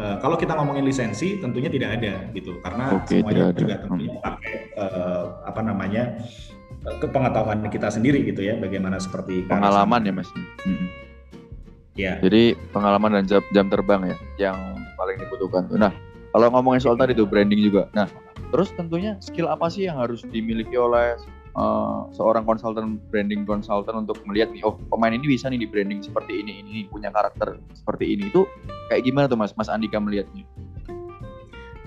Uh, 0.00 0.16
kalau 0.16 0.40
kita 0.40 0.56
ngomongin 0.56 0.88
lisensi, 0.88 1.36
tentunya 1.44 1.68
tidak 1.68 2.00
ada 2.00 2.24
gitu, 2.32 2.56
karena 2.64 2.96
okay, 2.96 3.20
semuanya 3.20 3.52
juga 3.52 3.74
tentunya 3.84 4.16
hmm. 4.16 4.24
pakai 4.24 4.54
uh, 4.80 5.24
apa 5.44 5.60
namanya 5.60 6.02
kepengetahuan 7.04 7.60
kita 7.68 7.92
sendiri 7.92 8.24
gitu 8.24 8.40
ya, 8.40 8.56
bagaimana 8.56 8.96
seperti 8.96 9.44
pengalaman 9.44 10.00
ya 10.08 10.12
mas. 10.16 10.32
Hmm. 10.64 10.88
Ya. 12.00 12.16
Jadi 12.24 12.56
pengalaman 12.72 13.20
dan 13.20 13.24
jam, 13.28 13.44
jam 13.52 13.68
terbang 13.68 14.08
ya, 14.08 14.16
yang 14.48 14.56
paling 14.96 15.20
dibutuhkan. 15.20 15.68
Nah, 15.76 15.92
kalau 16.32 16.48
ngomongin 16.48 16.80
soal 16.80 16.96
tadi 16.96 17.12
itu 17.12 17.28
branding 17.28 17.60
juga. 17.60 17.92
Nah, 17.92 18.08
terus 18.48 18.72
tentunya 18.72 19.20
skill 19.20 19.52
apa 19.52 19.68
sih 19.68 19.84
yang 19.84 20.00
harus 20.00 20.24
dimiliki 20.24 20.80
oleh 20.80 21.20
uh, 21.60 22.08
seorang 22.14 22.48
konsultan 22.48 22.96
branding 23.12 23.44
konsultan 23.44 24.06
untuk 24.06 24.16
melihat 24.24 24.48
nih 24.54 24.62
oh 24.64 24.80
pemain 24.90 25.14
ini 25.14 25.26
bisa 25.36 25.52
nih 25.52 25.60
di 25.60 25.68
branding 25.68 26.00
seperti 26.02 26.40
ini 26.42 26.64
ini 26.64 26.88
punya 26.88 27.12
karakter 27.12 27.58
seperti 27.74 28.16
ini 28.16 28.30
itu 28.30 28.46
kayak 28.90 29.06
gimana 29.06 29.30
tuh 29.30 29.38
mas? 29.38 29.54
Mas 29.54 29.70
Andika 29.70 30.02
melihatnya? 30.02 30.42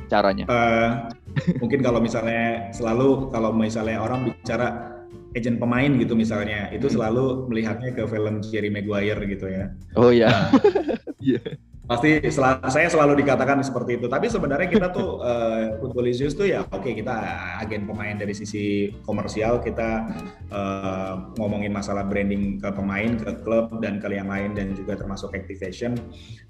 Caranya? 0.07 0.47
Uh, 0.47 1.11
mungkin 1.59 1.83
kalau 1.83 1.99
misalnya 1.99 2.71
selalu 2.71 3.27
kalau 3.35 3.51
misalnya 3.51 3.99
orang 3.99 4.31
bicara 4.31 4.95
agent 5.35 5.59
pemain 5.59 5.91
gitu 5.99 6.15
misalnya 6.15 6.71
itu 6.71 6.87
hmm. 6.87 6.95
selalu 6.95 7.51
melihatnya 7.51 7.91
ke 7.91 8.07
film 8.07 8.39
Jerry 8.39 8.71
Maguire 8.71 9.19
gitu 9.27 9.51
ya. 9.51 9.75
Oh 9.99 10.15
iya. 10.15 10.31
Nah, 10.31 10.47
yeah 11.19 11.43
pasti 11.83 12.15
sel 12.31 12.63
saya 12.71 12.87
selalu 12.87 13.19
dikatakan 13.19 13.59
seperti 13.59 13.99
itu 13.99 14.07
tapi 14.07 14.31
sebenarnya 14.31 14.71
kita 14.71 14.87
tuh 14.95 15.19
uh, 15.19 15.67
Footballicious 15.83 16.31
tuh 16.31 16.47
ya 16.47 16.63
oke 16.63 16.79
okay, 16.79 16.95
kita 16.95 17.11
agen 17.59 17.83
pemain 17.83 18.15
dari 18.15 18.31
sisi 18.31 18.87
komersial 19.03 19.59
kita 19.59 20.07
uh, 20.47 21.35
ngomongin 21.35 21.75
masalah 21.75 22.07
branding 22.07 22.63
ke 22.63 22.69
pemain 22.71 23.19
ke 23.19 23.43
klub 23.43 23.83
dan 23.83 23.99
ke 23.99 24.07
yang 24.15 24.31
lain 24.31 24.55
dan 24.55 24.71
juga 24.71 24.95
termasuk 24.95 25.35
activation 25.35 25.99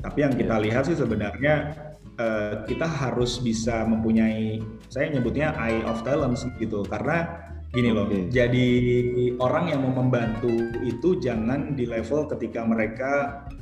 tapi 0.05 0.21
yang 0.21 0.37
kita 0.37 0.61
iya. 0.61 0.63
lihat 0.69 0.83
sih 0.85 0.97
sebenarnya 1.01 1.53
uh, 2.21 2.61
kita 2.69 2.85
harus 2.85 3.41
bisa 3.41 3.89
mempunyai 3.89 4.61
saya 4.93 5.09
nyebutnya 5.09 5.57
eye 5.57 5.81
of 5.89 6.05
talent 6.05 6.37
gitu 6.61 6.85
karena 6.85 7.41
gini 7.73 7.89
loh 7.89 8.05
okay. 8.05 8.29
jadi 8.29 8.69
orang 9.41 9.73
yang 9.73 9.81
mau 9.81 10.05
membantu 10.05 10.77
itu 10.85 11.17
jangan 11.17 11.73
di 11.73 11.89
level 11.89 12.29
ketika 12.29 12.61
mereka 12.61 13.11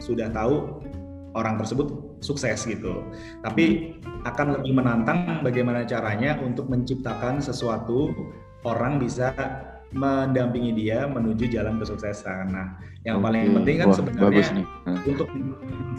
sudah 0.04 0.28
tahu 0.36 0.84
orang 1.36 1.56
tersebut 1.60 2.20
sukses 2.20 2.67
gitu. 2.67 3.04
Tapi 3.41 3.98
akan 4.28 4.62
lebih 4.62 4.78
menantang 4.78 5.41
bagaimana 5.41 5.88
caranya 5.88 6.38
untuk 6.39 6.67
menciptakan 6.67 7.39
sesuatu 7.39 8.12
orang 8.67 9.02
bisa 9.02 9.34
mendampingi 9.91 10.72
dia 10.72 11.04
menuju 11.04 11.52
jalan 11.52 11.76
kesuksesan. 11.76 12.56
Nah, 12.56 12.80
yang 13.04 13.20
okay. 13.20 13.26
paling 13.28 13.46
penting 13.60 13.76
kan 13.76 13.88
Wah, 13.91 13.98
sebenarnya 13.98 14.46
hmm. 14.88 15.02
untuk 15.04 15.28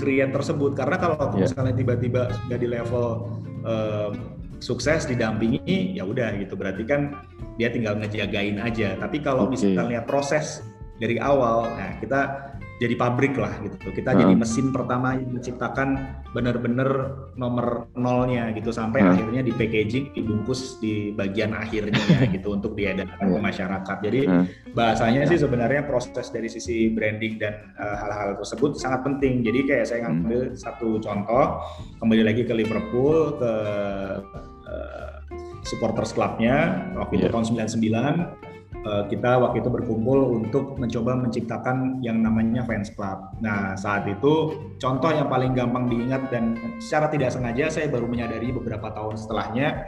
create 0.01 0.33
tersebut 0.33 0.73
karena 0.73 0.97
kalau 0.97 1.21
yeah. 1.37 1.45
misalnya 1.45 1.75
tiba-tiba 1.77 2.23
sudah 2.33 2.59
di 2.59 2.69
level 2.73 3.07
uh, 3.69 4.11
sukses 4.63 5.05
didampingi 5.05 5.99
ya 5.99 6.07
udah 6.07 6.39
gitu 6.39 6.55
berarti 6.55 6.87
kan 6.87 7.21
dia 7.61 7.69
tinggal 7.69 8.01
ngejagain 8.01 8.57
aja. 8.63 8.97
Tapi 8.97 9.21
kalau 9.21 9.51
okay. 9.51 9.61
misalnya 9.61 10.01
proses 10.09 10.65
dari 10.97 11.21
awal, 11.21 11.69
nah 11.77 11.93
kita 12.01 12.52
jadi 12.83 12.99
pabrik 12.99 13.39
lah 13.39 13.55
gitu. 13.63 13.95
Kita 13.95 14.11
hmm. 14.11 14.19
jadi 14.19 14.35
mesin 14.35 14.67
pertama 14.75 15.15
yang 15.15 15.31
menciptakan 15.31 16.19
benar-benar 16.35 17.15
nomor 17.39 17.87
nolnya 17.95 18.51
gitu 18.59 18.75
sampai 18.75 19.07
hmm. 19.07 19.11
akhirnya 19.15 19.41
di 19.47 19.53
packaging 19.55 20.11
dibungkus 20.19 20.83
di 20.83 21.15
bagian 21.15 21.55
akhirnya 21.55 22.03
gitu 22.35 22.59
untuk 22.59 22.75
diedarkan 22.75 23.23
ke 23.23 23.39
masyarakat. 23.39 23.97
Jadi 24.03 24.21
hmm. 24.27 24.45
bahasanya 24.75 25.31
sih 25.31 25.39
sebenarnya 25.39 25.87
proses 25.87 26.27
dari 26.35 26.51
sisi 26.51 26.91
branding 26.91 27.39
dan 27.39 27.71
eh, 27.79 27.97
hal-hal 28.03 28.35
uh, 28.35 28.37
tersebut 28.43 28.75
sangat 28.75 29.07
penting. 29.07 29.47
Jadi 29.47 29.61
kayak 29.71 29.87
saya 29.87 30.11
ngambil 30.11 30.51
hmm. 30.51 30.59
satu 30.59 30.99
contoh 30.99 31.63
kembali 32.03 32.23
lagi 32.27 32.43
ke 32.43 32.51
Liverpool 32.51 33.39
ke 33.39 33.53
uh, 34.67 35.13
supporters 35.63 36.11
clubnya 36.11 36.91
waktu 36.99 37.15
yeah. 37.15 37.21
itu 37.23 37.27
iya. 37.31 37.35
tahun 37.39 37.47
99 38.43 38.52
Eh, 38.83 39.05
kita 39.15 39.39
waktu 39.39 39.63
itu 39.63 39.71
berkumpul 39.71 40.43
untuk 40.43 40.75
mencoba 40.75 41.15
menciptakan 41.15 42.03
yang 42.03 42.19
namanya 42.19 42.67
fans 42.67 42.91
club. 42.91 43.31
Nah, 43.39 43.79
saat 43.79 44.11
itu 44.11 44.59
contoh 44.83 45.07
yang 45.15 45.31
paling 45.31 45.55
gampang 45.55 45.87
diingat 45.87 46.27
dan 46.35 46.59
secara 46.83 47.07
tidak 47.07 47.31
sengaja 47.31 47.71
saya 47.71 47.87
baru 47.87 48.11
menyadari 48.11 48.51
beberapa 48.51 48.91
tahun 48.91 49.15
setelahnya 49.15 49.87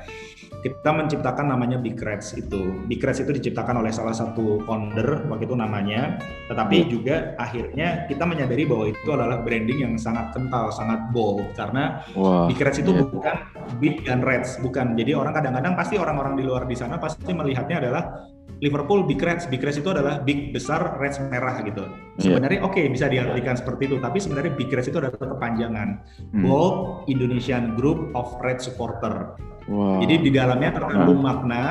kita 0.62 0.96
menciptakan 0.96 1.52
namanya 1.52 1.76
Big 1.76 1.98
Reds 2.00 2.38
itu. 2.38 2.72
Big 2.88 3.02
Reds 3.02 3.20
itu 3.20 3.34
diciptakan 3.36 3.84
oleh 3.84 3.92
salah 3.92 4.16
satu 4.16 4.64
founder 4.64 5.28
waktu 5.28 5.44
itu 5.44 5.58
namanya, 5.58 6.16
tetapi 6.48 6.88
juga 6.88 7.36
akhirnya 7.36 8.08
kita 8.08 8.24
menyadari 8.24 8.64
bahwa 8.64 8.88
itu 8.88 9.10
adalah 9.12 9.44
branding 9.44 9.84
yang 9.84 9.94
sangat 10.00 10.32
kental, 10.32 10.72
sangat 10.72 11.04
bold 11.12 11.50
karena 11.52 12.00
wow, 12.16 12.48
Big 12.48 12.62
Reds 12.62 12.80
itu 12.80 12.96
yeah. 12.96 13.04
bukan 13.04 13.36
Big 13.76 14.06
dan 14.08 14.24
Reds, 14.24 14.56
bukan. 14.64 14.96
Jadi 14.96 15.12
orang 15.12 15.34
kadang-kadang 15.36 15.74
pasti 15.76 16.00
orang-orang 16.00 16.38
di 16.38 16.44
luar 16.48 16.64
di 16.64 16.78
sana 16.78 16.96
pasti 16.96 17.28
melihatnya 17.28 17.84
adalah 17.84 18.32
Liverpool 18.62 19.02
Big 19.08 19.18
Reds, 19.18 19.50
Big 19.50 19.62
Reds 19.62 19.82
itu 19.82 19.90
adalah 19.90 20.22
big 20.22 20.54
besar, 20.54 20.98
Reds 21.02 21.18
merah 21.26 21.58
gitu. 21.66 21.84
Sebenarnya 22.22 22.62
yeah. 22.62 22.68
oke 22.68 22.78
okay, 22.78 22.86
bisa 22.86 23.10
diartikan 23.10 23.58
seperti 23.58 23.90
itu, 23.90 23.96
tapi 23.98 24.18
sebenarnya 24.22 24.52
Big 24.54 24.70
Reds 24.70 24.86
itu 24.86 24.98
adalah 25.02 25.16
kepanjangan 25.18 25.88
hmm. 26.30 26.42
Bold 26.46 27.08
Indonesian 27.10 27.74
Group 27.74 28.14
of 28.14 28.30
Red 28.38 28.62
Supporter. 28.62 29.34
Wow. 29.66 30.04
Jadi 30.04 30.28
di 30.28 30.30
dalamnya 30.30 30.70
terkandung 30.76 31.24
wow. 31.24 31.28
makna 31.34 31.64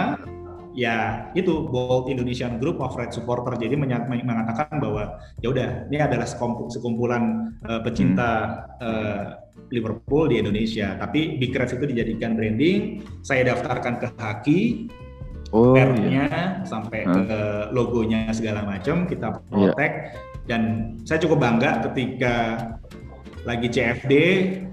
ya 0.74 1.30
itu 1.38 1.70
Bold 1.70 2.10
Indonesian 2.10 2.58
Group 2.58 2.82
of 2.82 2.98
Red 2.98 3.14
Supporter. 3.14 3.56
Jadi 3.56 3.78
mengatakan 3.78 4.82
bahwa 4.82 5.22
ya 5.40 5.54
udah 5.54 5.70
ini 5.88 6.02
adalah 6.02 6.26
sekumpulan 6.68 7.54
uh, 7.70 7.80
pecinta 7.86 8.66
hmm. 8.82 8.84
uh, 8.84 9.24
Liverpool 9.70 10.30
di 10.30 10.42
Indonesia. 10.42 10.98
Tapi 11.00 11.40
Big 11.40 11.54
Reds 11.54 11.78
itu 11.78 11.86
dijadikan 11.88 12.36
branding. 12.36 13.02
Saya 13.24 13.54
daftarkan 13.54 14.02
ke 14.02 14.08
Haki 14.18 14.62
oh, 15.54 15.78
merknya 15.78 16.26
iya. 16.28 16.44
sampai 16.66 17.06
huh? 17.06 17.14
ke 17.24 17.42
logonya 17.72 18.28
segala 18.34 18.66
macam 18.66 19.06
kita 19.06 19.38
iya. 19.38 19.70
protect 19.70 19.96
yeah. 19.96 20.46
dan 20.50 20.62
saya 21.06 21.22
cukup 21.22 21.40
bangga 21.40 21.86
ketika 21.90 22.36
lagi 23.44 23.68
CFD 23.70 24.14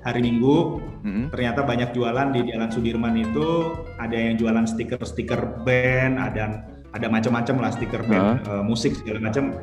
hari 0.07 0.21
Minggu 0.25 0.81
mm-hmm. 1.05 1.25
ternyata 1.35 1.61
banyak 1.67 1.91
jualan 1.93 2.33
di 2.33 2.41
Jalan 2.49 2.71
Sudirman 2.71 3.15
itu 3.19 3.77
ada 3.99 4.15
yang 4.15 4.39
jualan 4.39 4.65
stiker-stiker 4.65 5.63
band 5.67 6.17
ada 6.17 6.65
ada 6.91 7.07
macam-macam 7.07 7.55
lah 7.61 7.71
stiker 7.75 8.03
band 8.07 8.47
uh. 8.47 8.59
uh, 8.59 8.63
musik 8.65 8.97
segala 8.97 9.31
macam 9.31 9.55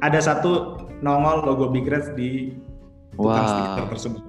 ada 0.00 0.20
satu 0.20 0.80
nongol 1.00 1.44
logo 1.44 1.72
Big 1.72 1.88
Reds 1.88 2.12
di 2.12 2.52
tukang 3.16 3.44
wow. 3.44 3.48
stiker 3.48 3.86
tersebut 3.96 4.22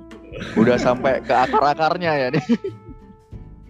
udah 0.60 0.76
sampai 0.76 1.24
ke 1.24 1.32
akar-akarnya 1.32 2.12
ya 2.12 2.28
nih 2.32 2.44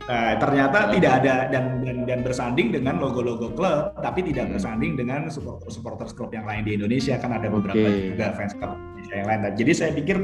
Nah, 0.06 0.38
ternyata 0.38 0.94
tidak 0.94 1.12
ada 1.24 1.50
dan, 1.50 1.82
dan 1.82 2.06
dan 2.06 2.20
bersanding 2.22 2.70
dengan 2.70 3.02
logo-logo 3.02 3.50
klub, 3.58 3.98
tapi 4.06 4.22
tidak 4.22 4.50
hmm. 4.50 4.54
bersanding 4.54 4.94
dengan 4.94 5.26
supporter-supporter 5.34 6.14
klub 6.14 6.30
yang 6.30 6.46
lain 6.46 6.62
di 6.62 6.78
Indonesia 6.78 7.18
kan 7.18 7.34
ada 7.34 7.50
beberapa 7.50 7.74
okay. 7.74 8.14
juga 8.14 8.38
fans 8.38 8.54
klub 8.54 8.78
Indonesia 8.78 9.16
yang 9.18 9.28
lain. 9.34 9.40
Nah, 9.42 9.52
jadi 9.58 9.72
saya 9.74 9.92
pikir 9.98 10.18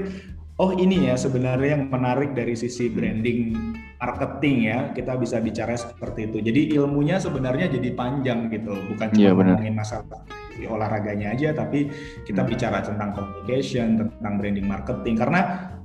oh 0.62 0.78
ini 0.78 1.10
ya 1.10 1.18
sebenarnya 1.18 1.82
yang 1.82 1.90
menarik 1.90 2.38
dari 2.38 2.54
sisi 2.54 2.86
hmm. 2.86 2.94
branding 2.94 3.40
marketing 3.98 4.56
ya 4.70 4.78
kita 4.94 5.18
bisa 5.18 5.42
bicara 5.42 5.74
seperti 5.74 6.30
itu. 6.30 6.38
Jadi 6.46 6.78
ilmunya 6.78 7.18
sebenarnya 7.18 7.74
jadi 7.74 7.90
panjang 7.98 8.54
gitu, 8.54 8.78
bukan 8.94 9.08
cuma 9.18 9.22
yeah, 9.22 9.34
ngomongin 9.34 9.74
masalah 9.74 10.22
olahraganya 10.62 11.34
aja, 11.34 11.58
tapi 11.58 11.90
kita 12.22 12.46
hmm. 12.46 12.50
bicara 12.54 12.86
tentang 12.86 13.18
communication, 13.18 13.98
tentang 13.98 14.34
branding 14.38 14.70
marketing 14.70 15.18
karena 15.18 15.42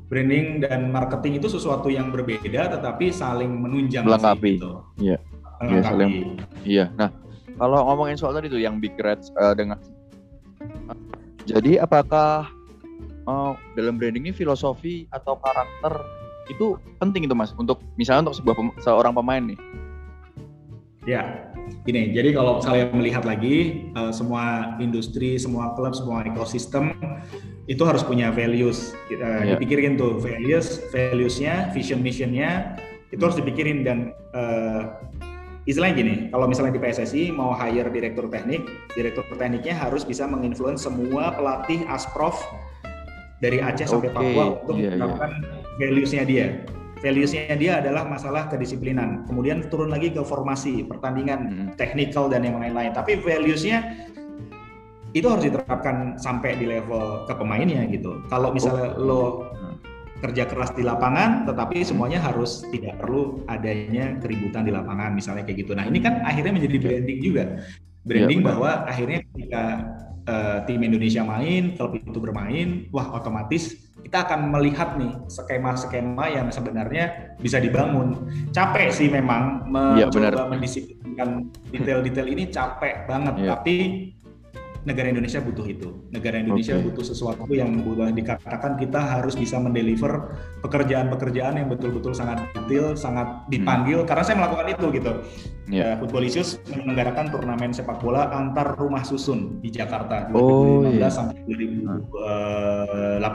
branding 0.07 0.63
dan 0.63 0.95
marketing 0.95 1.43
itu 1.43 1.51
sesuatu 1.51 1.91
yang 1.91 2.15
berbeda 2.15 2.79
tetapi 2.79 3.11
saling 3.11 3.51
menunjang 3.51 4.07
melengkapi. 4.07 4.59
gitu. 4.59 4.83
iya. 5.03 5.19
Iya 5.57 5.81
saling 5.89 6.13
iya. 6.69 6.87
Nah 7.01 7.09
kalau 7.57 7.81
ngomongin 7.89 8.21
soal 8.21 8.37
tadi 8.37 8.53
tuh 8.53 8.61
yang 8.61 8.77
big 8.77 8.93
reds 9.01 9.33
uh, 9.41 9.57
dengan 9.57 9.81
jadi 11.47 11.81
apakah 11.81 12.51
uh, 13.25 13.55
dalam 13.79 13.97
branding 13.97 14.29
ini 14.29 14.35
filosofi 14.35 15.07
atau 15.15 15.39
karakter 15.41 16.03
itu 16.51 16.79
penting 16.99 17.27
itu 17.27 17.35
mas? 17.35 17.55
Untuk 17.55 17.83
misalnya 17.95 18.31
untuk 18.31 18.43
sebuah 18.43 18.55
pem 18.59 18.69
seorang 18.83 19.15
pemain 19.15 19.43
nih. 19.43 19.59
Ya 21.07 21.23
gini. 21.87 22.11
Jadi 22.11 22.35
kalau 22.35 22.59
saya 22.59 22.91
melihat 22.91 23.23
lagi 23.23 23.89
uh, 23.95 24.11
semua 24.11 24.75
industri 24.83 25.39
semua 25.39 25.75
klub 25.79 25.95
semua 25.95 26.27
ekosistem 26.27 26.95
itu 27.67 27.83
harus 27.83 28.03
punya 28.07 28.31
values. 28.31 28.95
Uh, 29.11 29.19
yeah. 29.19 29.59
Dipikirin 29.59 29.99
tuh 29.99 30.19
values, 30.23 30.83
valuesnya, 30.95 31.71
vision 31.75 32.03
missionnya 32.03 32.79
itu 33.15 33.23
harus 33.23 33.39
dipikirin 33.39 33.87
dan 33.87 34.11
uh, 34.35 34.99
istilahnya 35.67 35.95
gini, 35.99 36.15
kalau 36.31 36.47
misalnya 36.47 36.75
di 36.75 36.83
PSSI 36.83 37.35
mau 37.35 37.55
hire 37.55 37.91
direktur 37.91 38.27
teknik, 38.31 38.67
direktur 38.95 39.27
tekniknya 39.35 39.75
harus 39.79 40.03
bisa 40.07 40.27
menginfluence 40.27 40.87
semua 40.87 41.35
pelatih 41.35 41.83
asprof 41.91 42.39
dari 43.43 43.63
Aceh 43.63 43.87
sampai 43.87 44.11
Papua 44.11 44.63
untuk 44.63 44.79
yeah, 44.79 44.95
iya. 44.95 44.99
melakukan 44.99 45.31
yeah. 45.43 45.79
values-nya 45.79 46.23
dia. 46.27 46.47
Values-nya 46.97 47.55
dia 47.61 47.73
adalah 47.85 48.09
masalah 48.09 48.49
kedisiplinan. 48.49 49.29
Kemudian 49.29 49.69
turun 49.69 49.93
lagi 49.93 50.09
ke 50.09 50.25
formasi, 50.25 50.81
pertandingan, 50.89 51.41
hmm. 51.45 51.69
technical 51.77 52.27
dan 52.33 52.41
yang 52.43 52.57
lain-lain. 52.57 52.97
Tapi 52.97 53.21
values-nya 53.21 54.09
itu 55.15 55.27
harus 55.31 55.45
diterapkan 55.47 56.19
sampai 56.19 56.59
di 56.59 56.67
level 56.67 57.29
ke 57.29 57.35
pemainnya 57.37 57.85
gitu. 57.91 58.23
Kalau 58.27 58.51
misalnya 58.51 58.97
oh. 58.97 59.03
lo 59.03 59.23
kerja 60.17 60.49
keras 60.49 60.73
di 60.73 60.81
lapangan, 60.81 61.45
tetapi 61.45 61.85
semuanya 61.85 62.19
harus 62.25 62.65
tidak 62.73 62.97
perlu 62.97 63.45
adanya 63.53 64.17
keributan 64.19 64.65
di 64.65 64.73
lapangan, 64.73 65.13
misalnya 65.13 65.45
kayak 65.45 65.69
gitu. 65.69 65.77
Nah 65.77 65.85
ini 65.85 66.01
kan 66.01 66.25
akhirnya 66.25 66.57
menjadi 66.57 66.77
branding 66.81 67.19
juga, 67.21 67.45
branding 68.03 68.41
ya, 68.41 68.47
bahwa 68.49 68.71
akhirnya 68.89 69.21
ketika 69.29 69.65
uh, 70.25 70.59
tim 70.65 70.81
Indonesia 70.81 71.21
main, 71.21 71.77
klub 71.77 72.01
itu 72.01 72.19
bermain, 72.19 72.89
wah 72.97 73.13
otomatis 73.13 73.77
kita 74.07 74.23
akan 74.23 74.55
melihat 74.55 74.95
nih 74.95 75.13
skema-skema 75.27 76.31
yang 76.31 76.49
sebenarnya 76.55 77.37
bisa 77.43 77.59
dibangun. 77.59 78.31
Capek 78.55 78.95
sih 78.95 79.11
memang 79.11 79.67
iya, 79.99 80.07
mencoba 80.07 80.47
ya, 80.47 80.47
mendisiplinkan 80.47 81.51
detail-detail 81.75 82.29
ini 82.31 82.45
capek 82.49 83.05
banget, 83.11 83.35
ya. 83.37 83.59
tapi 83.59 83.77
negara 84.87 85.11
Indonesia 85.11 85.43
butuh 85.43 85.67
itu. 85.67 85.91
Negara 86.15 86.39
Indonesia 86.39 86.79
okay. 86.79 86.87
butuh 86.87 87.03
sesuatu 87.03 87.51
yang 87.51 87.83
boleh 87.83 88.15
dikatakan 88.15 88.79
kita 88.79 89.19
harus 89.19 89.35
bisa 89.35 89.59
mendeliver 89.59 90.39
pekerjaan-pekerjaan 90.63 91.59
yang 91.59 91.67
betul-betul 91.67 92.15
sangat 92.15 92.47
detail, 92.55 92.95
sangat 92.95 93.27
dipanggil. 93.51 94.07
Hmm. 94.07 94.09
Karena 94.09 94.23
saya 94.23 94.39
melakukan 94.39 94.71
itu 94.71 94.87
gitu. 94.95 95.13
Yeah. 95.67 95.99
Uh, 95.99 96.07
Footballicious 96.07 96.63
menyelenggarakan 96.71 97.35
turnamen 97.35 97.75
sepak 97.75 97.99
bola 97.99 98.31
antar 98.31 98.79
rumah 98.79 99.03
susun 99.03 99.59
di 99.59 99.75
Jakarta 99.75 100.31
2015 100.31 100.39
oh, 100.39 100.87
yeah. 100.95 101.11
sampai 101.11 101.43
2018. 101.43 103.27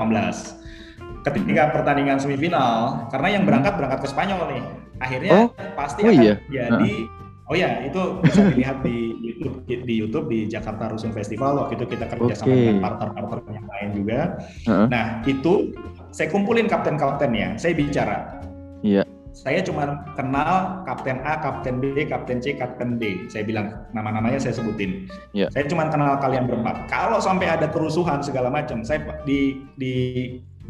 Ketika 1.22 1.64
hmm. 1.68 1.74
pertandingan 1.76 2.18
semifinal, 2.18 3.06
karena 3.12 3.28
yang 3.38 3.44
berangkat 3.44 3.76
berangkat 3.76 4.00
ke 4.02 4.08
Spanyol 4.10 4.42
nih, 4.56 4.64
akhirnya 5.04 5.32
oh? 5.36 5.52
pasti 5.76 6.08
oh, 6.08 6.10
akan 6.10 6.24
iya? 6.24 6.36
jadi 6.50 7.06
Oh 7.52 7.58
ya, 7.60 7.84
itu 7.84 8.00
bisa 8.24 8.48
dilihat 8.48 8.80
di 8.80 9.12
YouTube 9.20 9.68
di 9.68 9.94
YouTube 10.00 10.26
di 10.32 10.48
Jakarta 10.48 10.88
Rusun 10.88 11.12
Festival. 11.12 11.60
Waktu 11.60 11.84
itu 11.84 12.00
kita 12.00 12.08
kerja 12.08 12.32
okay. 12.32 12.40
sama 12.40 12.54
dengan 12.56 12.80
partner-partner 12.80 13.54
yang 13.60 13.68
lain 13.68 13.90
juga. 13.92 14.20
Uh-huh. 14.64 14.88
Nah, 14.88 15.20
itu 15.28 15.76
saya 16.16 16.32
kumpulin 16.32 16.72
kapten-kapten 16.72 17.36
ya. 17.36 17.52
Saya 17.60 17.76
bicara. 17.76 18.40
Iya. 18.88 19.04
Yeah. 19.04 19.06
Saya 19.36 19.60
cuma 19.68 20.00
kenal 20.16 20.84
kapten 20.88 21.20
A, 21.28 21.44
kapten 21.44 21.84
B, 21.84 22.08
kapten 22.08 22.40
C, 22.40 22.56
kapten 22.56 22.96
D. 22.96 23.28
Saya 23.28 23.44
bilang 23.44 23.84
nama-namanya 23.92 24.40
saya 24.40 24.56
sebutin. 24.56 25.12
Yeah. 25.36 25.52
Saya 25.52 25.68
cuma 25.68 25.92
kenal 25.92 26.24
kalian 26.24 26.48
berempat. 26.48 26.88
Kalau 26.88 27.20
sampai 27.20 27.52
ada 27.52 27.68
kerusuhan 27.68 28.24
segala 28.24 28.48
macam, 28.48 28.80
saya 28.88 29.04
di 29.28 29.60
di 29.76 29.94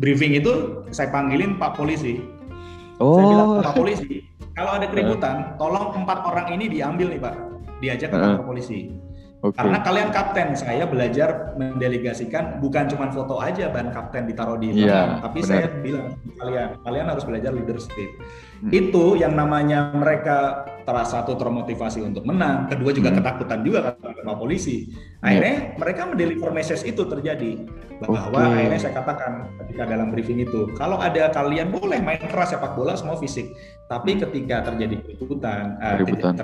briefing 0.02 0.34
itu 0.34 0.82
saya 0.90 1.14
panggilin 1.14 1.62
Pak 1.62 1.78
Polisi. 1.78 2.41
Oh. 3.02 3.18
Saya 3.18 3.26
bilang 3.34 3.50
Pak 3.66 3.74
Polisi, 3.74 4.16
kalau 4.54 4.72
ada 4.78 4.86
keributan, 4.86 5.36
tolong 5.58 5.90
empat 5.98 6.20
orang 6.22 6.48
ini 6.54 6.70
diambil 6.70 7.08
nih 7.10 7.20
Pak, 7.20 7.36
diajak 7.82 8.14
ke 8.14 8.18
kantor 8.22 8.46
polisi. 8.46 8.94
Okay. 9.42 9.58
Karena 9.58 9.82
kalian 9.82 10.10
kapten, 10.14 10.54
saya 10.54 10.86
belajar 10.86 11.58
mendelegasikan 11.58 12.62
bukan 12.62 12.86
cuma 12.94 13.10
foto 13.10 13.42
aja 13.42 13.74
ban 13.74 13.90
kapten 13.90 14.30
ditaruh 14.30 14.54
di 14.62 14.86
yeah, 14.86 15.18
tapi 15.18 15.42
benar. 15.42 15.50
saya 15.50 15.66
bilang 15.82 16.14
kalian, 16.38 16.70
kalian 16.86 17.06
harus 17.10 17.26
belajar 17.26 17.50
leadership. 17.50 18.10
Hmm. 18.62 18.70
Itu 18.70 19.18
yang 19.18 19.34
namanya 19.34 19.90
mereka 19.90 20.70
terasa 20.86 21.22
satu 21.22 21.34
termotivasi 21.34 22.02
untuk 22.06 22.26
menang, 22.30 22.70
kedua 22.70 22.94
juga 22.94 23.10
hmm. 23.10 23.18
ketakutan 23.18 23.60
juga 23.66 23.80
karena 23.98 24.34
polisi. 24.38 24.94
Akhirnya 25.22 25.74
yeah. 25.74 25.78
mereka 25.82 26.02
mendeliver 26.06 26.50
message 26.54 26.86
itu 26.86 27.02
terjadi 27.06 27.58
bahwa 28.02 28.30
okay. 28.30 28.66
akhirnya 28.66 28.80
saya 28.82 28.94
katakan 29.02 29.32
ketika 29.66 29.84
dalam 29.90 30.14
briefing 30.14 30.42
itu, 30.42 30.70
kalau 30.78 31.02
ada 31.02 31.34
kalian 31.34 31.74
boleh 31.74 32.02
main 32.02 32.22
keras 32.22 32.54
sepak 32.54 32.78
bola 32.78 32.94
semua 32.94 33.18
fisik, 33.18 33.50
tapi 33.90 34.18
hmm. 34.18 34.30
ketika 34.30 34.70
terjadi 34.70 34.96
keributan, 35.06 35.78
uh, 35.82 35.98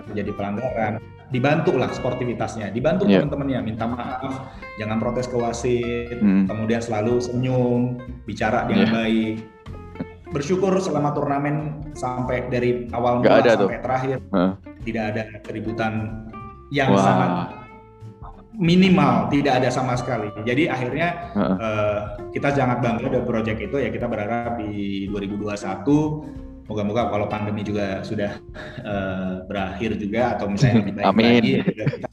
terjadi 0.09 0.31
pelanggaran, 0.33 0.93
dibantu 1.29 1.77
lah 1.77 1.89
sportivitasnya, 1.93 2.73
dibantu 2.73 3.05
yeah. 3.05 3.21
teman-temannya, 3.21 3.59
minta 3.61 3.85
maaf, 3.85 4.53
jangan 4.81 4.97
protes 4.97 5.29
ke 5.29 5.37
wasit, 5.37 6.17
hmm. 6.17 6.49
kemudian 6.49 6.81
selalu 6.81 7.21
senyum, 7.21 8.01
bicara 8.25 8.65
dengan 8.65 8.89
yeah. 8.89 8.95
baik 8.97 9.37
bersyukur 10.31 10.75
selama 10.83 11.15
turnamen 11.15 11.83
sampai 11.95 12.47
dari 12.51 12.91
awal 12.91 13.23
mula 13.23 13.39
sampai 13.39 13.55
tuh. 13.55 13.69
terakhir 13.83 14.17
huh? 14.31 14.51
tidak 14.83 15.03
ada 15.15 15.23
keributan 15.43 15.93
yang 16.71 16.91
wow. 16.91 16.99
sangat 16.99 17.31
minimal 18.57 19.29
tidak 19.29 19.61
ada 19.61 19.69
sama 19.69 19.93
sekali. 19.93 20.33
Jadi 20.41 20.65
akhirnya 20.65 21.31
uh. 21.37 21.41
Uh, 21.55 21.97
kita 22.33 22.57
sangat 22.57 22.81
bangga 22.81 23.07
dengan 23.07 23.23
proyek 23.23 23.69
itu 23.69 23.77
ya 23.77 23.89
kita 23.93 24.09
berharap 24.09 24.57
di 24.57 25.05
2021 25.13 26.67
moga-moga 26.67 27.07
kalau 27.07 27.25
pandemi 27.31 27.63
juga 27.63 28.03
sudah 28.03 28.43
uh, 28.83 29.47
berakhir 29.47 29.95
juga 29.95 30.35
atau 30.35 30.51
misalnya 30.51 30.83
lebih 30.83 30.93
baik 30.99 31.07
Amin. 31.07 31.23
lagi 31.23 31.53
kita 31.63 32.09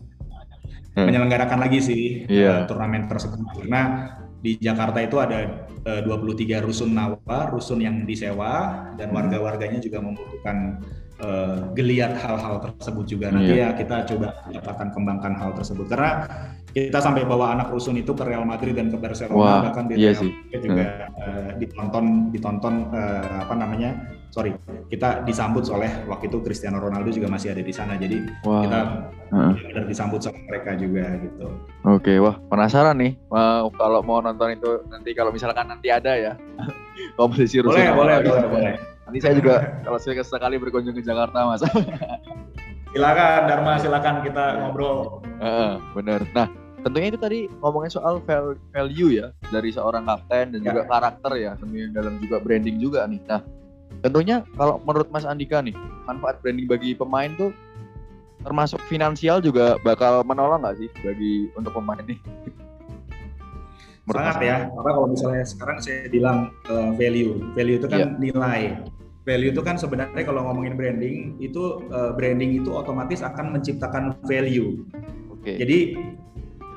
menyelenggarakan 0.94 1.58
lagi 1.58 1.78
sih 1.82 2.02
yeah. 2.30 2.62
uh, 2.62 2.70
turnamen 2.70 3.10
tersebut 3.10 3.42
karena 3.58 4.14
di 4.44 4.60
Jakarta 4.60 5.00
itu 5.00 5.16
ada 5.16 5.64
uh, 5.88 6.04
23 6.04 6.60
rusun 6.60 6.92
nawa, 6.92 7.48
rusun 7.48 7.80
yang 7.80 8.04
disewa 8.04 8.92
dan 9.00 9.08
hmm. 9.08 9.16
warga-warganya 9.16 9.80
juga 9.80 10.04
membutuhkan 10.04 10.84
uh, 11.24 11.72
geliat 11.72 12.12
hal-hal 12.20 12.60
tersebut 12.60 13.08
juga. 13.08 13.32
Nanti 13.32 13.56
yeah. 13.56 13.72
ya 13.72 13.80
kita 13.80 14.04
coba 14.12 14.44
akan 14.52 14.88
kembangkan 14.92 15.32
hal 15.40 15.56
tersebut 15.56 15.88
karena 15.88 16.28
kita 16.76 17.00
sampai 17.00 17.24
bawa 17.24 17.56
anak 17.56 17.72
rusun 17.72 17.96
itu 17.96 18.12
ke 18.12 18.20
Real 18.20 18.44
Madrid 18.44 18.76
dan 18.76 18.92
ke 18.92 19.00
Barcelona 19.00 19.40
Wah, 19.40 19.60
bahkan 19.70 19.88
di 19.88 19.96
iya 19.96 20.12
Real 20.12 20.28
Madrid 20.28 20.60
juga 20.60 20.86
uh, 21.08 21.50
ditonton 21.56 22.04
ditonton 22.34 22.74
uh, 22.92 23.48
apa 23.48 23.54
namanya 23.56 23.90
sorry 24.34 24.50
kita 24.90 25.22
disambut 25.22 25.62
oleh 25.70 25.86
waktu 26.10 26.26
itu 26.26 26.42
Cristiano 26.42 26.82
Ronaldo 26.82 27.14
juga 27.14 27.30
masih 27.30 27.54
ada 27.54 27.62
di 27.62 27.70
sana 27.70 27.94
jadi 27.94 28.26
wow. 28.42 28.66
kita 28.66 28.80
benar 29.30 29.84
disambut 29.86 30.20
sama 30.22 30.38
mereka 30.46 30.74
juga 30.78 31.06
gitu. 31.22 31.46
Oke, 31.86 32.18
wah 32.18 32.38
penasaran 32.50 32.98
nih 32.98 33.14
wow, 33.30 33.70
kalau 33.78 34.02
mau 34.02 34.18
nonton 34.18 34.58
itu 34.58 34.82
nanti 34.90 35.14
kalau 35.14 35.30
misalkan 35.30 35.70
nanti 35.70 35.86
ada 35.90 36.18
ya 36.18 36.32
kompetisi 37.18 37.62
rusun. 37.62 37.78
Boleh, 37.78 37.94
boleh, 37.94 38.16
boleh, 38.26 38.48
boleh. 38.50 38.74
Nanti 39.06 39.18
saya 39.22 39.34
juga 39.38 39.54
kalau 39.86 39.98
saya 40.02 40.22
sekali 40.26 40.58
berkunjung 40.58 40.98
ke 40.98 41.02
Jakarta 41.06 41.46
mas. 41.46 41.62
silakan 42.94 43.40
Dharma, 43.50 43.72
silakan 43.78 44.14
kita 44.22 44.44
ngobrol. 44.62 45.22
Uh, 45.42 45.82
bener. 45.98 46.22
Nah, 46.30 46.46
tentunya 46.86 47.10
itu 47.10 47.18
tadi 47.18 47.38
ngomongin 47.58 47.90
soal 47.90 48.22
value 48.70 49.10
ya 49.18 49.34
dari 49.50 49.74
seorang 49.74 50.06
kapten 50.06 50.54
dan 50.54 50.60
ya. 50.62 50.66
juga 50.70 50.82
karakter 50.86 51.32
ya 51.36 51.52
tentunya 51.58 51.90
dalam 51.90 52.22
juga 52.22 52.38
branding 52.38 52.78
juga 52.78 53.02
nih. 53.10 53.20
Nah, 53.26 53.42
tentunya 54.00 54.42
kalau 54.56 54.80
menurut 54.82 55.08
Mas 55.12 55.28
Andika 55.28 55.60
nih 55.60 55.76
manfaat 56.08 56.40
branding 56.40 56.66
bagi 56.66 56.96
pemain 56.96 57.30
tuh 57.36 57.54
termasuk 58.44 58.80
finansial 58.90 59.40
juga 59.40 59.80
bakal 59.80 60.20
menolong 60.26 60.62
nggak 60.62 60.76
sih 60.76 60.88
bagi 61.00 61.48
untuk 61.56 61.72
pemain 61.72 62.00
ini? 62.04 62.20
Sangat 64.04 64.36
ya, 64.44 64.68
karena 64.68 64.90
kalau 64.92 65.08
misalnya 65.08 65.44
sekarang 65.48 65.78
saya 65.80 66.12
bilang 66.12 66.52
uh, 66.68 66.92
value, 66.92 67.40
value 67.56 67.80
itu 67.80 67.88
kan 67.88 68.00
yeah. 68.04 68.20
nilai. 68.20 68.62
Value 69.24 69.56
itu 69.56 69.64
kan 69.64 69.80
sebenarnya 69.80 70.20
kalau 70.28 70.44
ngomongin 70.44 70.76
branding 70.76 71.40
itu 71.40 71.80
uh, 71.88 72.12
branding 72.12 72.60
itu 72.60 72.68
otomatis 72.68 73.24
akan 73.24 73.56
menciptakan 73.56 74.12
value. 74.28 74.84
Okay. 75.40 75.56
Jadi 75.56 75.78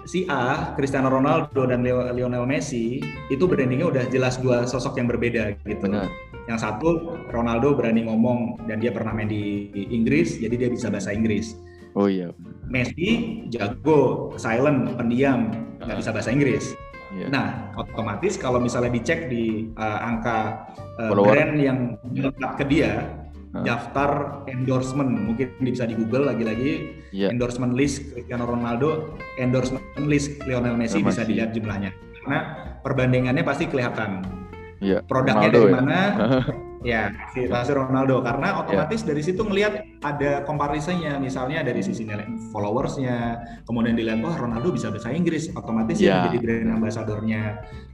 si 0.07 0.23
A, 0.31 0.73
Cristiano 0.73 1.11
Ronaldo 1.11 1.67
dan 1.67 1.83
Lionel 1.85 2.47
Messi 2.47 3.03
itu 3.27 3.43
brandingnya 3.43 3.91
udah 3.91 4.03
jelas 4.07 4.39
dua 4.39 4.63
sosok 4.63 4.95
yang 4.97 5.11
berbeda 5.11 5.59
gitu. 5.67 5.83
Benar. 5.83 6.07
Yang 6.47 6.59
satu 6.63 7.19
Ronaldo 7.29 7.75
berani 7.75 8.07
ngomong 8.07 8.65
dan 8.71 8.79
dia 8.79 8.95
pernah 8.95 9.11
main 9.11 9.27
di 9.27 9.69
Inggris, 9.75 10.39
jadi 10.39 10.55
dia 10.55 10.69
bisa 10.71 10.87
bahasa 10.87 11.11
Inggris. 11.11 11.59
Oh 11.93 12.07
iya. 12.07 12.31
Messi 12.71 13.43
jago, 13.51 14.31
silent, 14.39 14.95
pendiam, 14.95 15.51
nggak 15.83 15.97
bisa 15.99 16.15
bahasa 16.15 16.31
Inggris. 16.31 16.71
Yeah. 17.11 17.31
Nah, 17.31 17.47
otomatis 17.75 18.39
kalau 18.39 18.59
misalnya 18.63 18.91
dicek 18.95 19.27
di 19.31 19.71
uh, 19.75 19.99
angka 20.03 20.67
uh, 20.99 21.11
brand 21.15 21.55
yang 21.59 21.95
melekat 22.11 22.51
ke 22.59 22.65
dia, 22.67 22.91
daftar 23.65 24.43
endorsement 24.45 25.09
mungkin 25.09 25.49
bisa 25.63 25.87
di 25.87 25.97
Google 25.97 26.29
lagi-lagi 26.29 26.96
yeah. 27.11 27.29
endorsement 27.31 27.73
list 27.73 28.13
Cristiano 28.13 28.47
Ronaldo 28.47 29.17
endorsement 29.39 29.83
list 30.07 30.39
Lionel 30.45 30.75
Messi 30.75 31.03
bisa 31.03 31.23
dilihat 31.23 31.53
jumlahnya 31.55 31.91
karena 32.23 32.39
perbandingannya 32.83 33.43
pasti 33.43 33.65
kelihatan 33.69 34.23
yeah. 34.83 35.01
produknya 35.05 35.49
Ronaldo, 35.49 35.59
dari 35.59 35.67
ya? 35.67 35.75
mana 35.75 35.99
Ya, 36.85 37.09
pasti 37.49 37.73
Ronaldo 37.73 38.21
karena 38.21 38.61
otomatis 38.61 39.01
yeah. 39.01 39.09
dari 39.09 39.21
situ 39.25 39.41
ngelihat 39.41 39.73
ada 40.05 40.45
komparisinya, 40.45 41.17
misalnya 41.17 41.65
dari 41.65 41.81
sisi 41.81 42.05
nilai 42.05 42.29
followersnya, 42.53 43.41
kemudian 43.65 43.97
dilihat 43.97 44.21
wah 44.21 44.37
Ronaldo 44.37 44.69
bisa 44.69 44.93
bahasa 44.93 45.09
Inggris, 45.09 45.49
otomatis 45.57 45.97
yeah. 45.97 46.29
dia 46.29 46.37
jadi 46.37 46.37
brand 46.37 46.77
ambasadornya. 46.77 47.41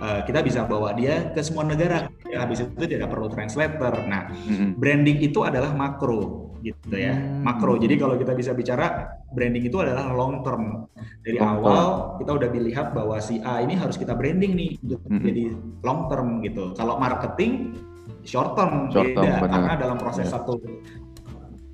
Uh, 0.04 0.20
kita 0.28 0.44
bisa 0.44 0.68
bawa 0.68 0.92
dia 0.92 1.32
ke 1.32 1.40
semua 1.40 1.64
negara. 1.64 2.12
Ya, 2.28 2.44
habis 2.44 2.60
itu 2.60 2.84
tidak 2.84 3.08
perlu 3.08 3.32
translator. 3.32 4.04
Nah, 4.04 4.28
mm-hmm. 4.36 4.76
branding 4.76 5.18
itu 5.24 5.40
adalah 5.48 5.72
makro 5.72 6.43
gitu 6.64 6.96
ya, 6.96 7.20
mm. 7.20 7.44
makro. 7.44 7.76
Jadi 7.76 8.00
kalau 8.00 8.16
kita 8.16 8.32
bisa 8.32 8.56
bicara 8.56 9.20
branding 9.36 9.68
itu 9.68 9.78
adalah 9.84 10.16
long 10.16 10.40
term. 10.42 10.88
Dari 11.22 11.38
long 11.38 11.60
awal 11.60 11.84
term. 11.84 12.18
kita 12.24 12.32
udah 12.40 12.50
dilihat 12.56 12.88
bahwa 12.96 13.20
si 13.20 13.44
A 13.44 13.60
ini 13.60 13.76
harus 13.76 14.00
kita 14.00 14.16
branding 14.16 14.56
nih 14.56 14.72
untuk 14.80 15.04
mm-hmm. 15.04 15.28
jadi 15.28 15.44
long 15.84 16.02
term 16.08 16.28
gitu. 16.42 16.72
Kalau 16.74 16.96
marketing 16.96 17.76
short 18.24 18.56
term 18.56 18.90
short 18.90 19.12
term, 19.12 19.28
beda 19.28 19.40
benar. 19.44 19.52
karena 19.52 19.74
dalam 19.76 19.98
proses 20.00 20.28
yeah. 20.28 20.36
satu 20.40 20.54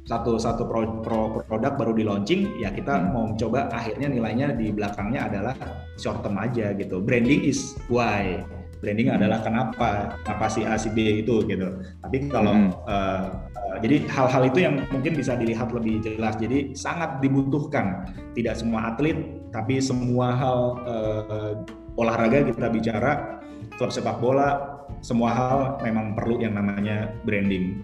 satu 0.10 0.42
satu 0.42 0.66
pro, 0.66 1.06
pro, 1.06 1.46
produk 1.46 1.78
baru 1.78 1.94
di 1.94 2.02
launching 2.02 2.58
ya 2.58 2.74
kita 2.74 2.98
hmm. 2.98 3.14
mau 3.14 3.26
coba 3.38 3.70
akhirnya 3.70 4.10
nilainya 4.10 4.58
di 4.58 4.74
belakangnya 4.74 5.30
adalah 5.30 5.54
short 6.02 6.26
term 6.26 6.42
aja 6.42 6.74
gitu 6.74 6.98
branding 6.98 7.46
is 7.46 7.78
why 7.94 8.42
branding 8.80 9.12
adalah 9.12 9.44
kenapa 9.44 10.16
kenapa 10.24 10.46
si 10.48 10.64
A 10.64 10.80
si 10.80 10.90
B 10.92 11.24
itu 11.24 11.44
gitu 11.46 11.70
tapi 12.04 12.32
kalau 12.32 12.56
hmm. 12.56 12.72
uh, 12.88 13.24
uh, 13.56 13.78
jadi 13.84 14.08
hal-hal 14.08 14.44
itu 14.48 14.60
yang 14.64 14.76
mungkin 14.90 15.14
bisa 15.20 15.36
dilihat 15.36 15.72
lebih 15.76 16.00
jelas 16.04 16.40
jadi 16.40 16.72
sangat 16.74 17.20
dibutuhkan 17.20 18.08
tidak 18.34 18.56
semua 18.56 18.96
atlet 18.96 19.20
tapi 19.52 19.84
semua 19.84 20.36
hal 20.36 20.60
uh, 20.88 21.54
olahraga 22.00 22.48
kita 22.48 22.72
bicara 22.72 23.42
klub 23.76 23.92
sepak 23.92 24.18
bola 24.24 24.80
semua 25.00 25.32
hal 25.32 25.60
memang 25.80 26.18
perlu 26.18 26.42
yang 26.44 26.58
namanya 26.60 27.14
branding. 27.24 27.80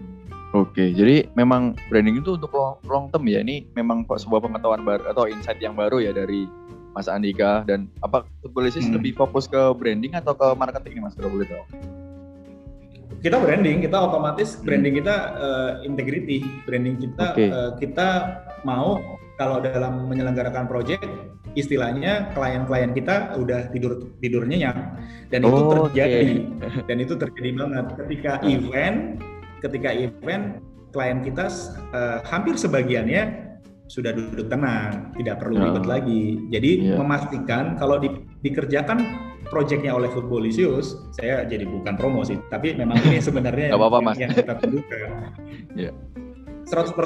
Oke, 0.54 0.94
jadi 0.94 1.28
memang 1.36 1.76
branding 1.90 2.22
itu 2.22 2.38
untuk 2.38 2.54
long, 2.54 2.80
long 2.86 3.06
term 3.12 3.28
ya. 3.28 3.42
Ini 3.44 3.66
memang 3.76 4.08
sebuah 4.08 4.40
pengetahuan 4.40 4.86
baru 4.86 5.12
atau 5.12 5.28
insight 5.28 5.60
yang 5.60 5.76
baru 5.76 6.00
ya 6.00 6.16
dari 6.16 6.48
Mas 6.96 7.12
Andika 7.12 7.60
dan 7.68 7.92
apa 8.00 8.24
Footballisis 8.40 8.88
hmm. 8.88 8.96
lebih 8.96 9.12
fokus 9.12 9.44
ke 9.44 9.60
branding 9.76 10.16
atau 10.16 10.32
ke 10.32 10.48
marketing 10.56 10.96
nih 10.96 11.02
Mas 11.04 11.12
kalau 11.12 11.28
boleh 11.28 11.44
tahu? 11.44 11.64
Kita 13.20 13.36
branding, 13.36 13.84
kita 13.84 13.96
otomatis 14.00 14.56
hmm. 14.56 14.64
branding 14.64 14.94
kita 15.04 15.16
uh, 15.36 15.70
integrity, 15.84 16.40
branding 16.64 16.96
kita 16.96 17.36
okay. 17.36 17.52
uh, 17.52 17.68
eh, 17.68 17.70
kita 17.84 18.08
mau 18.64 19.04
kalau 19.36 19.60
dalam 19.60 20.08
menyelenggarakan 20.08 20.64
project 20.64 21.04
istilahnya 21.52 22.32
klien-klien 22.32 22.92
kita 22.96 23.36
udah 23.36 23.68
tidur 23.72 24.08
tidur 24.20 24.44
nyenyak 24.44 24.76
dan 25.32 25.44
oh, 25.44 25.48
itu 25.48 25.62
terjadi 25.92 26.20
okay. 26.60 26.84
dan 26.88 26.96
itu 27.00 27.14
terjadi 27.16 27.50
banget 27.56 27.86
ketika 28.04 28.32
event 28.44 28.96
ketika 29.64 29.90
event 29.92 30.60
klien 30.92 31.24
kita 31.24 31.48
uh, 31.96 32.20
hampir 32.28 32.60
sebagiannya 32.60 33.45
sudah 33.86 34.10
duduk 34.10 34.50
tenang, 34.50 35.14
tidak 35.14 35.38
perlu 35.42 35.62
ribet 35.62 35.86
lagi. 35.86 36.42
Jadi 36.50 36.70
yeah. 36.90 36.98
memastikan 36.98 37.78
kalau 37.78 38.02
di, 38.02 38.10
dikerjakan 38.42 38.98
proyeknya 39.46 39.94
oleh 39.94 40.10
Footballisius, 40.10 40.98
saya 41.14 41.46
jadi 41.46 41.62
bukan 41.66 41.94
promosi, 41.94 42.34
tapi 42.50 42.74
memang 42.74 42.98
ini 43.06 43.22
sebenarnya 43.22 43.72
yang, 43.72 43.78
apa, 43.78 43.98
Mas. 44.02 44.16
yang 44.18 44.30
kita 44.34 44.58
tunjukkan. 44.58 45.08
yeah. 45.78 45.94
100% 46.66 46.98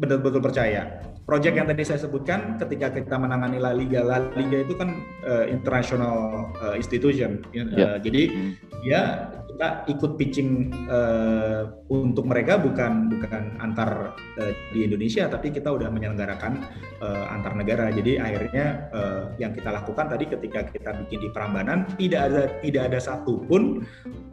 betul-betul 0.00 0.40
percaya 0.40 1.04
Project 1.24 1.56
yang 1.56 1.64
tadi 1.64 1.82
saya 1.88 1.96
sebutkan 2.04 2.60
ketika 2.60 2.92
kita 2.92 3.16
menangani 3.16 3.56
La 3.56 3.72
Liga, 3.72 4.04
La 4.04 4.20
Liga 4.36 4.60
itu 4.60 4.76
kan 4.76 4.92
uh, 5.24 5.48
international 5.48 6.52
uh, 6.60 6.76
institution, 6.76 7.40
yeah. 7.56 7.64
uh, 7.72 7.96
jadi 7.96 8.28
hmm. 8.28 8.52
ya 8.84 9.32
kita 9.48 9.88
ikut 9.88 10.20
pitching 10.20 10.68
uh, 10.84 11.72
untuk 11.88 12.28
mereka 12.28 12.60
bukan 12.60 13.08
bukan 13.08 13.56
antar 13.56 14.12
uh, 14.36 14.52
di 14.76 14.84
Indonesia, 14.84 15.24
tapi 15.24 15.48
kita 15.48 15.72
udah 15.72 15.88
menyelenggarakan 15.88 16.60
uh, 17.00 17.32
antar 17.32 17.56
negara. 17.56 17.88
Jadi 17.88 18.20
akhirnya 18.20 18.92
uh, 18.92 19.32
yang 19.40 19.56
kita 19.56 19.72
lakukan 19.72 20.12
tadi 20.12 20.28
ketika 20.28 20.68
kita 20.68 20.92
bikin 21.06 21.24
di 21.24 21.28
Prambanan 21.32 21.88
tidak 21.96 22.20
ada 22.28 22.42
tidak 22.60 22.82
ada 22.92 22.98
satupun 23.00 23.80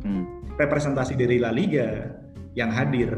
hmm. 0.03 0.59
representasi 0.59 1.15
dari 1.15 1.39
La 1.39 1.55
Liga 1.55 2.19
yang 2.51 2.67
hadir 2.67 3.15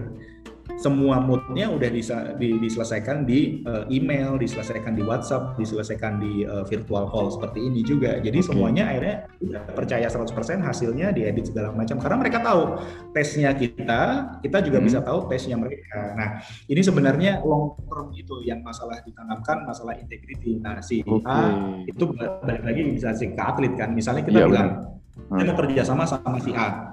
semua 0.78 1.22
moodnya 1.22 1.70
udah 1.70 1.90
bisa 1.94 2.34
di, 2.36 2.58
diselesaikan 2.58 3.24
di 3.24 3.62
uh, 3.64 3.86
email, 3.94 4.36
diselesaikan 4.42 4.98
di 4.98 5.04
WhatsApp, 5.06 5.56
diselesaikan 5.56 6.20
di 6.20 6.44
uh, 6.44 6.66
virtual 6.66 7.08
call 7.10 7.30
seperti 7.30 7.70
ini 7.70 7.86
juga. 7.86 8.18
Jadi 8.20 8.42
okay. 8.42 8.48
semuanya 8.50 8.90
akhirnya 8.90 9.16
udah 9.40 9.62
percaya 9.74 10.08
100% 10.10 10.34
hasilnya 10.66 11.14
diedit 11.14 11.50
segala 11.50 11.72
macam 11.72 12.02
karena 12.02 12.18
mereka 12.20 12.38
tahu 12.42 12.62
tesnya 13.14 13.54
kita, 13.54 14.02
kita 14.42 14.58
juga 14.66 14.78
hmm. 14.82 14.88
bisa 14.90 15.00
tahu 15.06 15.30
tesnya 15.30 15.56
mereka. 15.60 16.18
Nah, 16.18 16.30
ini 16.68 16.82
sebenarnya 16.82 17.40
long 17.46 17.78
term 17.88 18.12
itu 18.18 18.42
yang 18.44 18.66
masalah 18.66 19.00
ditanamkan 19.06 19.64
masalah 19.68 19.94
integrity. 19.98 20.58
Nah, 20.58 20.82
si 20.82 21.06
okay. 21.06 21.22
A 21.30 21.40
itu 21.86 22.04
balik 22.18 22.64
lagi 22.66 22.82
bisa 22.92 23.14
si 23.14 23.32
ke 23.32 23.44
atlet 23.44 23.74
kan. 23.78 23.94
Misalnya 23.94 24.26
kita 24.26 24.40
ya, 24.42 24.48
bilang 24.50 24.70
benar. 25.14 25.38
kita 25.38 25.50
mau 25.54 25.58
kerja 25.64 25.82
sama 25.86 26.04
sama 26.10 26.40
si 26.42 26.52
A 26.54 26.93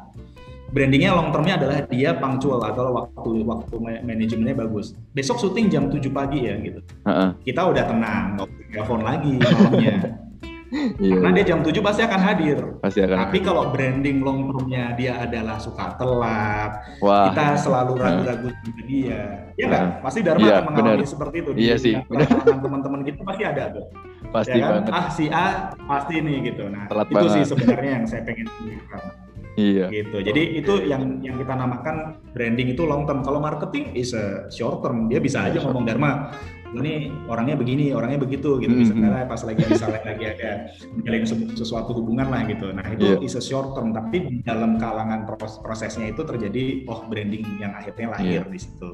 brandingnya 0.71 1.11
long 1.15 1.31
termnya 1.35 1.55
adalah 1.59 1.79
dia 1.87 2.11
punctual 2.17 2.63
atau 2.63 2.95
waktu 2.95 3.31
waktu 3.43 3.75
manajemennya 4.07 4.57
bagus. 4.57 4.95
Besok 5.13 5.43
syuting 5.43 5.67
jam 5.71 5.91
7 5.91 6.01
pagi 6.11 6.47
ya 6.47 6.55
gitu. 6.63 6.81
Uh-uh. 7.07 7.35
Kita 7.43 7.67
udah 7.67 7.85
tenang, 7.87 8.39
nggak 8.39 8.49
telepon 8.75 9.01
lagi 9.03 9.33
malamnya. 9.39 9.97
Iya. 10.71 11.19
Karena 11.19 11.35
dia 11.35 11.47
jam 11.51 11.61
7 11.67 11.83
pasti 11.83 12.01
akan 12.07 12.21
hadir. 12.23 12.59
Pasti 12.79 13.03
akan. 13.03 13.17
Tapi 13.27 13.39
kalau 13.43 13.75
branding 13.75 14.23
long 14.23 14.55
termnya 14.55 14.95
dia 14.95 15.19
adalah 15.19 15.59
suka 15.59 15.99
telat, 15.99 16.73
Wah. 17.03 17.35
kita 17.35 17.59
selalu 17.59 17.99
ragu-ragu 17.99 18.49
sama 18.55 18.83
dia. 18.87 19.51
Ya 19.59 19.65
nggak? 19.67 19.85
Pasti 19.99 20.19
Dharma 20.23 20.47
ya, 20.47 20.63
akan 20.63 20.65
mengalami 20.71 21.03
bener. 21.03 21.11
seperti 21.11 21.37
itu. 21.43 21.51
Iya 21.59 21.75
sih. 21.75 21.95
Teman-teman 22.63 23.03
kita 23.03 23.21
pasti 23.27 23.43
ada 23.43 23.65
tuh. 23.75 23.85
Pasti 24.31 24.59
ya 24.59 24.63
kan? 24.63 24.71
banget. 24.79 24.95
Ah 24.95 25.07
si 25.11 25.25
A 25.27 25.47
pasti 25.75 26.15
nih 26.23 26.37
gitu. 26.55 26.63
Nah 26.71 26.87
telat 26.87 27.07
itu 27.11 27.19
banget. 27.19 27.35
sih 27.35 27.43
sebenarnya 27.51 27.91
yang 27.91 28.05
saya 28.07 28.23
pengen 28.23 28.47
Iya. 29.59 29.91
Gitu. 29.91 30.17
Jadi 30.23 30.43
itu 30.63 30.73
yang 30.87 31.19
yang 31.25 31.37
kita 31.41 31.55
namakan 31.59 32.23
branding 32.31 32.75
itu 32.75 32.87
long 32.87 33.07
term. 33.09 33.27
Kalau 33.27 33.43
marketing 33.43 33.97
is 33.99 34.15
a 34.15 34.47
short 34.53 34.83
term. 34.85 35.11
Dia 35.11 35.19
bisa 35.19 35.43
aja 35.43 35.59
ngomong 35.59 35.83
Dharma, 35.89 36.31
ini 36.77 37.11
orangnya 37.27 37.59
begini, 37.59 37.91
orangnya 37.91 38.23
begitu 38.23 38.63
gitu. 38.63 38.71
Mm 38.71 38.85
-hmm. 38.87 38.95
Misalnya 38.95 39.27
pas 39.27 39.43
lagi 39.43 39.63
misalnya 39.67 40.03
lagi 40.07 40.25
ada 40.31 40.51
menjalin 40.95 41.25
sesuatu 41.59 41.91
hubungan 41.97 42.31
lah 42.31 42.47
gitu. 42.47 42.71
Nah 42.71 42.87
itu 42.95 43.19
yeah. 43.19 43.27
is 43.27 43.35
a 43.35 43.43
short 43.43 43.75
term. 43.75 43.91
Tapi 43.91 44.17
di 44.31 44.37
dalam 44.47 44.79
kalangan 44.79 45.27
proses 45.27 45.59
prosesnya 45.59 46.15
itu 46.15 46.23
terjadi 46.23 46.87
oh 46.87 47.03
branding 47.11 47.43
yang 47.59 47.75
akhirnya 47.75 48.15
lahir 48.15 48.47
yeah. 48.47 48.47
di 48.47 48.61
situ. 48.61 48.91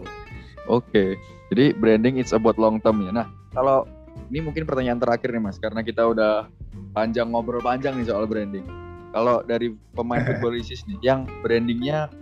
Oke. 0.67 0.89
Okay. 0.89 1.11
Jadi 1.53 1.77
branding 1.77 2.19
it's 2.19 2.33
about 2.33 2.57
long 2.57 2.81
term 2.81 3.05
ya. 3.05 3.13
Nah 3.13 3.27
kalau 3.53 3.85
ini 4.33 4.43
mungkin 4.43 4.65
pertanyaan 4.67 4.99
terakhir 4.99 5.31
nih 5.31 5.43
mas, 5.45 5.61
karena 5.61 5.85
kita 5.85 6.03
udah 6.03 6.51
panjang 6.97 7.29
ngobrol 7.29 7.61
panjang 7.61 7.95
nih 8.01 8.09
soal 8.09 8.25
branding 8.25 8.86
kalau 9.17 9.41
dari 9.49 9.73
pemain 9.97 10.21
footballisis 10.29 10.85
nih 10.85 11.01
yang 11.01 11.25
brandingnya 11.41 12.13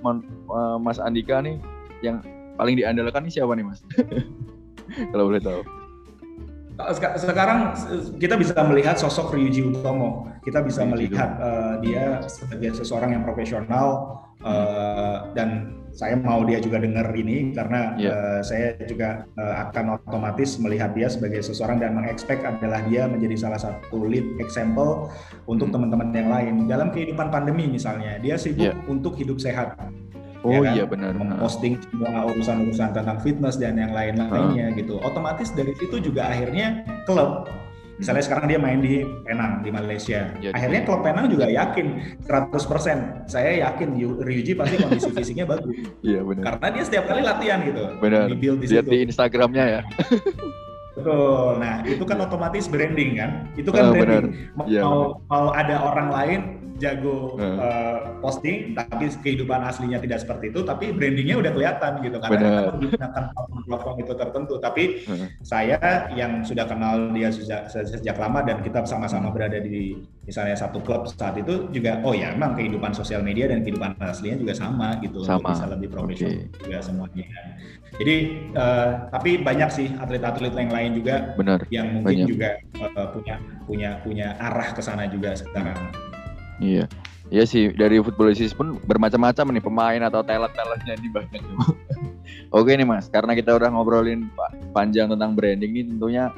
uh, 0.47 0.79
Mas 0.79 1.03
Andika 1.03 1.43
nih 1.43 1.59
yang 2.07 2.23
paling 2.55 2.79
diandalkan 2.79 3.27
nih 3.27 3.43
siapa 3.43 3.59
nih 3.59 3.67
Mas? 3.67 3.83
Kalau 5.11 5.27
boleh 5.27 5.43
tahu. 5.43 5.67
Sekarang 7.19 7.75
kita 8.19 8.35
bisa 8.39 8.55
melihat 8.67 8.95
sosok 8.99 9.35
Ryuji 9.35 9.75
Utomo. 9.75 10.31
Kita 10.43 10.63
bisa 10.63 10.83
Ryuji 10.83 10.87
melihat 10.87 11.35
uh, 11.39 11.75
dia 11.83 12.23
sebagai 12.27 12.79
seseorang 12.79 13.15
yang 13.15 13.23
profesional 13.23 14.21
uh, 14.43 15.31
dan 15.35 15.75
saya 15.95 16.19
mau 16.19 16.43
dia 16.43 16.59
juga 16.59 16.83
dengar 16.83 17.07
ini 17.15 17.55
karena 17.55 17.95
yeah. 17.95 18.03
Iya. 18.05 18.11
uh, 18.13 18.41
saya 18.43 18.69
juga 18.85 19.09
uh, 19.39 19.55
akan 19.71 20.03
otomatis 20.03 20.59
melihat 20.59 20.91
dia 20.93 21.07
sebagai 21.07 21.41
seseorang 21.41 21.79
dan 21.79 21.95
mengekspek 21.95 22.43
adalah 22.43 22.83
dia 22.91 23.07
menjadi 23.07 23.49
salah 23.49 23.61
satu 23.63 24.03
lead 24.05 24.27
example 24.43 25.09
untuk 25.47 25.71
hmm. 25.71 25.75
teman-teman 25.79 26.09
yang 26.11 26.29
lain 26.29 26.55
dalam 26.67 26.91
kehidupan 26.91 27.31
pandemi 27.31 27.71
misalnya 27.71 28.19
dia 28.19 28.35
sibuk 28.35 28.75
yeah. 28.75 28.91
untuk 28.91 29.15
hidup 29.15 29.39
sehat 29.39 29.79
Oh 30.45 30.61
ya 30.61 30.61
kan? 30.61 30.75
iya 30.77 30.85
benar. 30.85 31.17
Memposting 31.17 31.81
semua 31.89 32.29
urusan-urusan 32.29 32.93
tentang 32.93 33.17
fitness 33.25 33.57
dan 33.57 33.81
yang 33.81 33.97
lain-lainnya 33.97 34.67
uh. 34.69 34.77
gitu. 34.77 35.01
Otomatis 35.01 35.49
dari 35.57 35.73
situ 35.81 36.05
juga 36.05 36.29
akhirnya 36.29 36.85
klub 37.09 37.49
Misalnya 37.95 38.23
hmm. 38.23 38.29
sekarang 38.29 38.47
dia 38.51 38.59
main 38.59 38.81
di 38.83 39.07
Penang 39.23 39.63
di 39.63 39.71
Malaysia. 39.71 40.31
Jadi, 40.43 40.55
Akhirnya 40.55 40.81
klub 40.83 41.01
Penang 41.07 41.27
juga 41.31 41.47
yakin 41.47 41.87
100%. 42.27 43.31
Saya 43.31 43.51
yakin 43.71 43.89
Ryuji 44.19 44.53
pasti 44.59 44.75
kondisi 44.83 45.11
fisiknya 45.15 45.47
bagus. 45.47 45.73
Iya 46.05 46.21
benar. 46.21 46.61
Karena 46.61 46.69
dia 46.77 46.85
setiap 46.85 47.05
kali 47.09 47.21
latihan 47.25 47.59
gitu. 47.65 47.83
Benar. 48.03 48.27
Di 48.29 48.37
build 48.37 48.59
di 48.61 48.67
Lihat 48.69 48.87
di 48.87 48.99
Instagramnya 49.09 49.65
ya. 49.79 49.81
Betul. 50.95 51.59
Nah, 51.59 51.75
itu 51.83 52.05
kan 52.07 52.19
otomatis 52.23 52.65
branding 52.71 53.19
kan? 53.19 53.31
Itu 53.59 53.71
kan 53.75 53.91
oh, 53.91 53.95
branding. 53.95 54.53
Mau, 54.55 54.65
ya, 54.69 54.83
mau 54.85 55.51
ada 55.51 55.77
orang 55.83 56.09
lain 56.13 56.41
jago 56.85 57.41
hmm. 57.41 57.57
uh, 57.57 57.99
posting, 58.21 58.77
tapi 58.77 59.09
kehidupan 59.09 59.65
aslinya 59.65 59.97
tidak 59.97 60.21
seperti 60.21 60.53
itu, 60.53 60.61
tapi 60.61 60.93
brandingnya 60.93 61.41
udah 61.41 61.53
kelihatan 61.57 61.93
gitu 62.05 62.21
karena 62.21 62.37
Bener. 62.37 62.53
kita 62.53 62.73
menggunakan 62.77 63.25
platform 63.65 63.97
itu 64.05 64.13
tertentu. 64.13 64.55
Tapi 64.61 64.85
hmm. 65.09 65.27
saya 65.41 65.79
yang 66.13 66.45
sudah 66.45 66.69
kenal 66.69 67.09
dia 67.17 67.33
sejak, 67.33 67.73
sejak 67.73 68.17
lama 68.21 68.45
dan 68.45 68.61
kita 68.61 68.85
sama-sama 68.85 69.33
berada 69.33 69.57
di 69.57 69.97
misalnya 70.29 70.57
satu 70.61 70.85
klub 70.85 71.09
saat 71.09 71.41
itu 71.41 71.73
juga, 71.73 72.05
oh 72.05 72.13
ya 72.13 72.37
emang 72.37 72.53
kehidupan 72.53 72.93
sosial 72.93 73.25
media 73.25 73.49
dan 73.49 73.65
kehidupan 73.65 73.97
aslinya 74.05 74.37
juga 74.37 74.53
sama 74.53 75.01
gitu, 75.01 75.25
sama. 75.25 75.57
bisa 75.57 75.65
lebih 75.73 75.89
profesional 75.89 76.45
okay. 76.45 76.61
juga 76.61 76.79
semuanya. 76.85 77.27
Jadi 77.95 78.17
uh, 78.59 79.07
tapi 79.15 79.39
banyak 79.39 79.71
sih 79.71 79.89
atlet-atlet 79.95 80.51
yang 80.51 80.71
lain 80.75 80.91
juga 80.99 81.17
Benar. 81.39 81.61
yang 81.71 81.87
mungkin 81.95 82.27
banyak. 82.27 82.27
juga 82.27 82.49
uh, 82.83 83.09
punya 83.15 83.37
punya 83.71 83.91
punya 84.03 84.35
arah 84.43 84.75
ke 84.75 84.83
sana 84.83 85.07
juga 85.07 85.39
sekarang. 85.39 85.79
Iya. 86.63 86.85
Iya 87.33 87.45
sih, 87.49 87.73
dari 87.73 87.99
footballistis 87.99 88.53
pun 88.53 88.77
bermacam-macam 88.85 89.57
nih 89.57 89.65
pemain 89.65 90.03
atau 90.07 90.21
talent-talentnya 90.21 90.95
di 91.01 91.09
banyak. 91.09 91.41
Oke 92.57 92.77
nih 92.77 92.87
Mas, 92.87 93.09
karena 93.09 93.33
kita 93.33 93.57
udah 93.57 93.73
ngobrolin 93.73 94.29
panjang 94.71 95.11
tentang 95.11 95.33
branding 95.33 95.73
ini 95.75 95.89
tentunya 95.97 96.31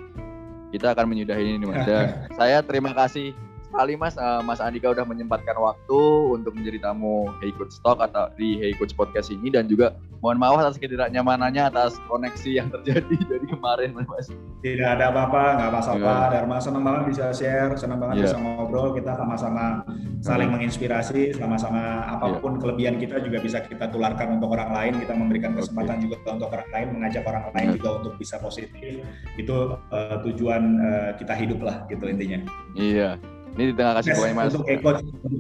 kita 0.71 0.95
akan 0.95 1.11
menyudahi 1.11 1.43
ini 1.43 1.57
nih 1.61 1.69
Mas. 1.69 1.83
Dan 1.85 2.07
saya 2.39 2.63
terima 2.63 2.95
kasih 2.95 3.35
sekali 3.77 3.93
Mas, 3.93 4.17
uh, 4.17 4.41
Mas 4.41 4.57
Andika 4.57 4.89
udah 4.89 5.05
menyempatkan 5.05 5.53
waktu 5.53 6.01
untuk 6.33 6.57
menjadi 6.57 6.81
tamu 6.81 7.29
Hey 7.45 7.53
Coach 7.53 7.77
Talk 7.85 8.01
atau 8.01 8.33
di 8.33 8.57
Hey 8.57 8.73
Coach 8.73 8.97
Podcast 8.97 9.29
ini 9.29 9.53
dan 9.53 9.69
juga 9.69 9.93
mohon 10.25 10.41
maaf 10.41 10.65
atas 10.65 10.81
ketidaknyamanannya 10.81 11.69
atas 11.69 12.01
koneksi 12.09 12.57
yang 12.57 12.73
terjadi 12.73 13.17
dari 13.37 13.45
kemarin 13.45 13.93
Mas. 13.93 14.33
Tidak 14.65 14.89
ada 14.97 15.13
apa-apa, 15.13 15.61
nggak 15.61 15.73
masalah. 15.77 16.01
Yeah. 16.01 16.33
Dharma 16.33 16.57
senang 16.57 16.89
banget 16.89 17.03
bisa 17.13 17.25
share, 17.37 17.77
senang 17.77 18.01
banget 18.01 18.25
yeah. 18.25 18.33
bisa 18.33 18.37
ngobrol. 18.41 18.97
Kita 18.97 19.13
sama-sama 19.13 19.85
saling 20.25 20.49
menginspirasi, 20.57 21.37
sama-sama 21.37 22.09
apa 22.17 22.41
pun 22.41 22.57
yeah. 22.57 22.61
kelebihan 22.65 22.97
kita 22.97 23.21
juga 23.21 23.45
bisa 23.45 23.61
kita 23.61 23.93
tularkan 23.93 24.41
untuk 24.41 24.57
orang 24.57 24.73
lain. 24.73 25.05
Kita 25.05 25.13
memberikan 25.13 25.53
kesempatan 25.53 26.01
okay. 26.01 26.05
juga 26.09 26.33
untuk 26.33 26.49
orang 26.49 26.71
lain, 26.73 26.87
mengajak 26.97 27.29
orang 27.29 27.45
lain 27.53 27.69
yeah. 27.69 27.77
juga 27.77 27.89
untuk 28.01 28.13
bisa 28.17 28.41
positif. 28.41 29.05
Itu 29.37 29.77
uh, 29.93 30.17
tujuan 30.25 30.63
uh, 30.81 31.11
kita 31.21 31.37
hidup 31.37 31.61
lah, 31.61 31.85
gitu 31.93 32.09
intinya. 32.09 32.41
Iya. 32.73 33.21
Yeah. 33.21 33.36
Ini 33.57 33.73
di 33.73 33.75
tengah 33.75 33.95
kasih 34.05 34.13
yes, 34.13 34.37
Mas. 34.37 34.53
Untuk 34.53 34.69
Eko 34.69 34.91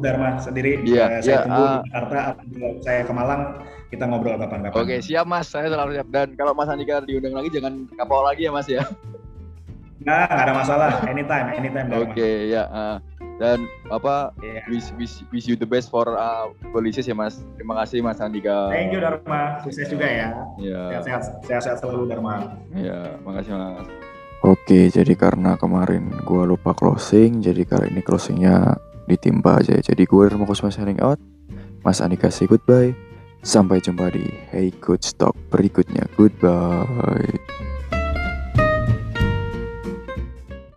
Dharma 0.01 0.41
sendiri. 0.41 0.81
Iya, 0.89 0.97
yeah, 0.97 1.09
saya 1.21 1.29
yeah, 1.29 1.43
tunggu 1.45 1.61
uh, 1.61 1.69
di 1.69 1.81
Jakarta 1.85 2.19
saya 2.81 3.01
ke 3.05 3.13
Malang 3.13 3.43
kita 3.93 4.05
ngobrol 4.09 4.41
kapan-kapan. 4.41 4.73
Oke, 4.73 4.85
okay, 4.89 4.99
siap 5.05 5.29
Mas. 5.29 5.53
Saya 5.53 5.69
selalu 5.69 6.01
siap. 6.01 6.09
Dan 6.09 6.33
kalau 6.33 6.57
Mas 6.57 6.73
Andika 6.73 7.05
diundang 7.05 7.37
lagi 7.37 7.53
jangan 7.53 7.85
kapok 7.93 8.25
lagi 8.25 8.49
ya 8.49 8.53
Mas 8.57 8.69
ya. 8.73 8.89
Nah, 10.01 10.25
nggak 10.33 10.45
ada 10.49 10.55
masalah. 10.57 10.91
Anytime, 11.05 11.47
anytime. 11.61 11.87
Oke, 11.93 12.17
okay, 12.17 12.35
ya. 12.57 12.65
Uh, 12.73 12.97
dan 13.37 13.69
apa 13.93 14.33
yeah. 14.41 14.65
wish, 14.73 14.89
wish, 14.97 15.21
wish 15.29 15.45
you 15.45 15.61
the 15.61 15.69
best 15.69 15.93
for 15.93 16.09
uh, 16.17 16.49
polisi 16.73 17.05
ya 17.05 17.13
Mas. 17.13 17.45
Terima 17.61 17.77
kasih 17.85 18.01
Mas 18.01 18.17
Andika. 18.17 18.73
Thank 18.73 18.97
you 18.97 19.01
Dharma. 19.05 19.61
Sukses 19.61 19.93
juga 19.93 20.09
ya. 20.09 20.33
Iya. 20.57 21.05
Sehat-sehat, 21.05 21.23
sehat-sehat 21.45 21.77
selalu 21.85 22.09
Dharma. 22.09 22.57
Iya, 22.73 23.21
makasih 23.29 23.53
Mas. 23.53 24.06
Oke, 24.45 24.93
jadi 24.93 25.17
karena 25.17 25.57
kemarin 25.57 26.13
gue 26.23 26.43
lupa 26.45 26.77
closing, 26.77 27.41
jadi 27.41 27.65
kali 27.65 27.89
ini 27.95 28.05
closingnya 28.05 28.77
ditimpa 29.09 29.65
aja. 29.65 29.81
Jadi 29.81 30.05
gue 30.05 30.23
Dharma 30.29 30.45
Kusuma 30.45 30.69
signing 30.69 31.01
out. 31.01 31.17
Mas 31.81 32.03
Andika 32.03 32.29
say 32.29 32.45
goodbye. 32.51 32.93
Sampai 33.47 33.79
jumpa 33.79 34.11
di 34.11 34.27
Hey 34.51 34.75
Good 34.75 35.07
Stock 35.07 35.39
berikutnya. 35.55 36.05
Goodbye. 36.19 37.39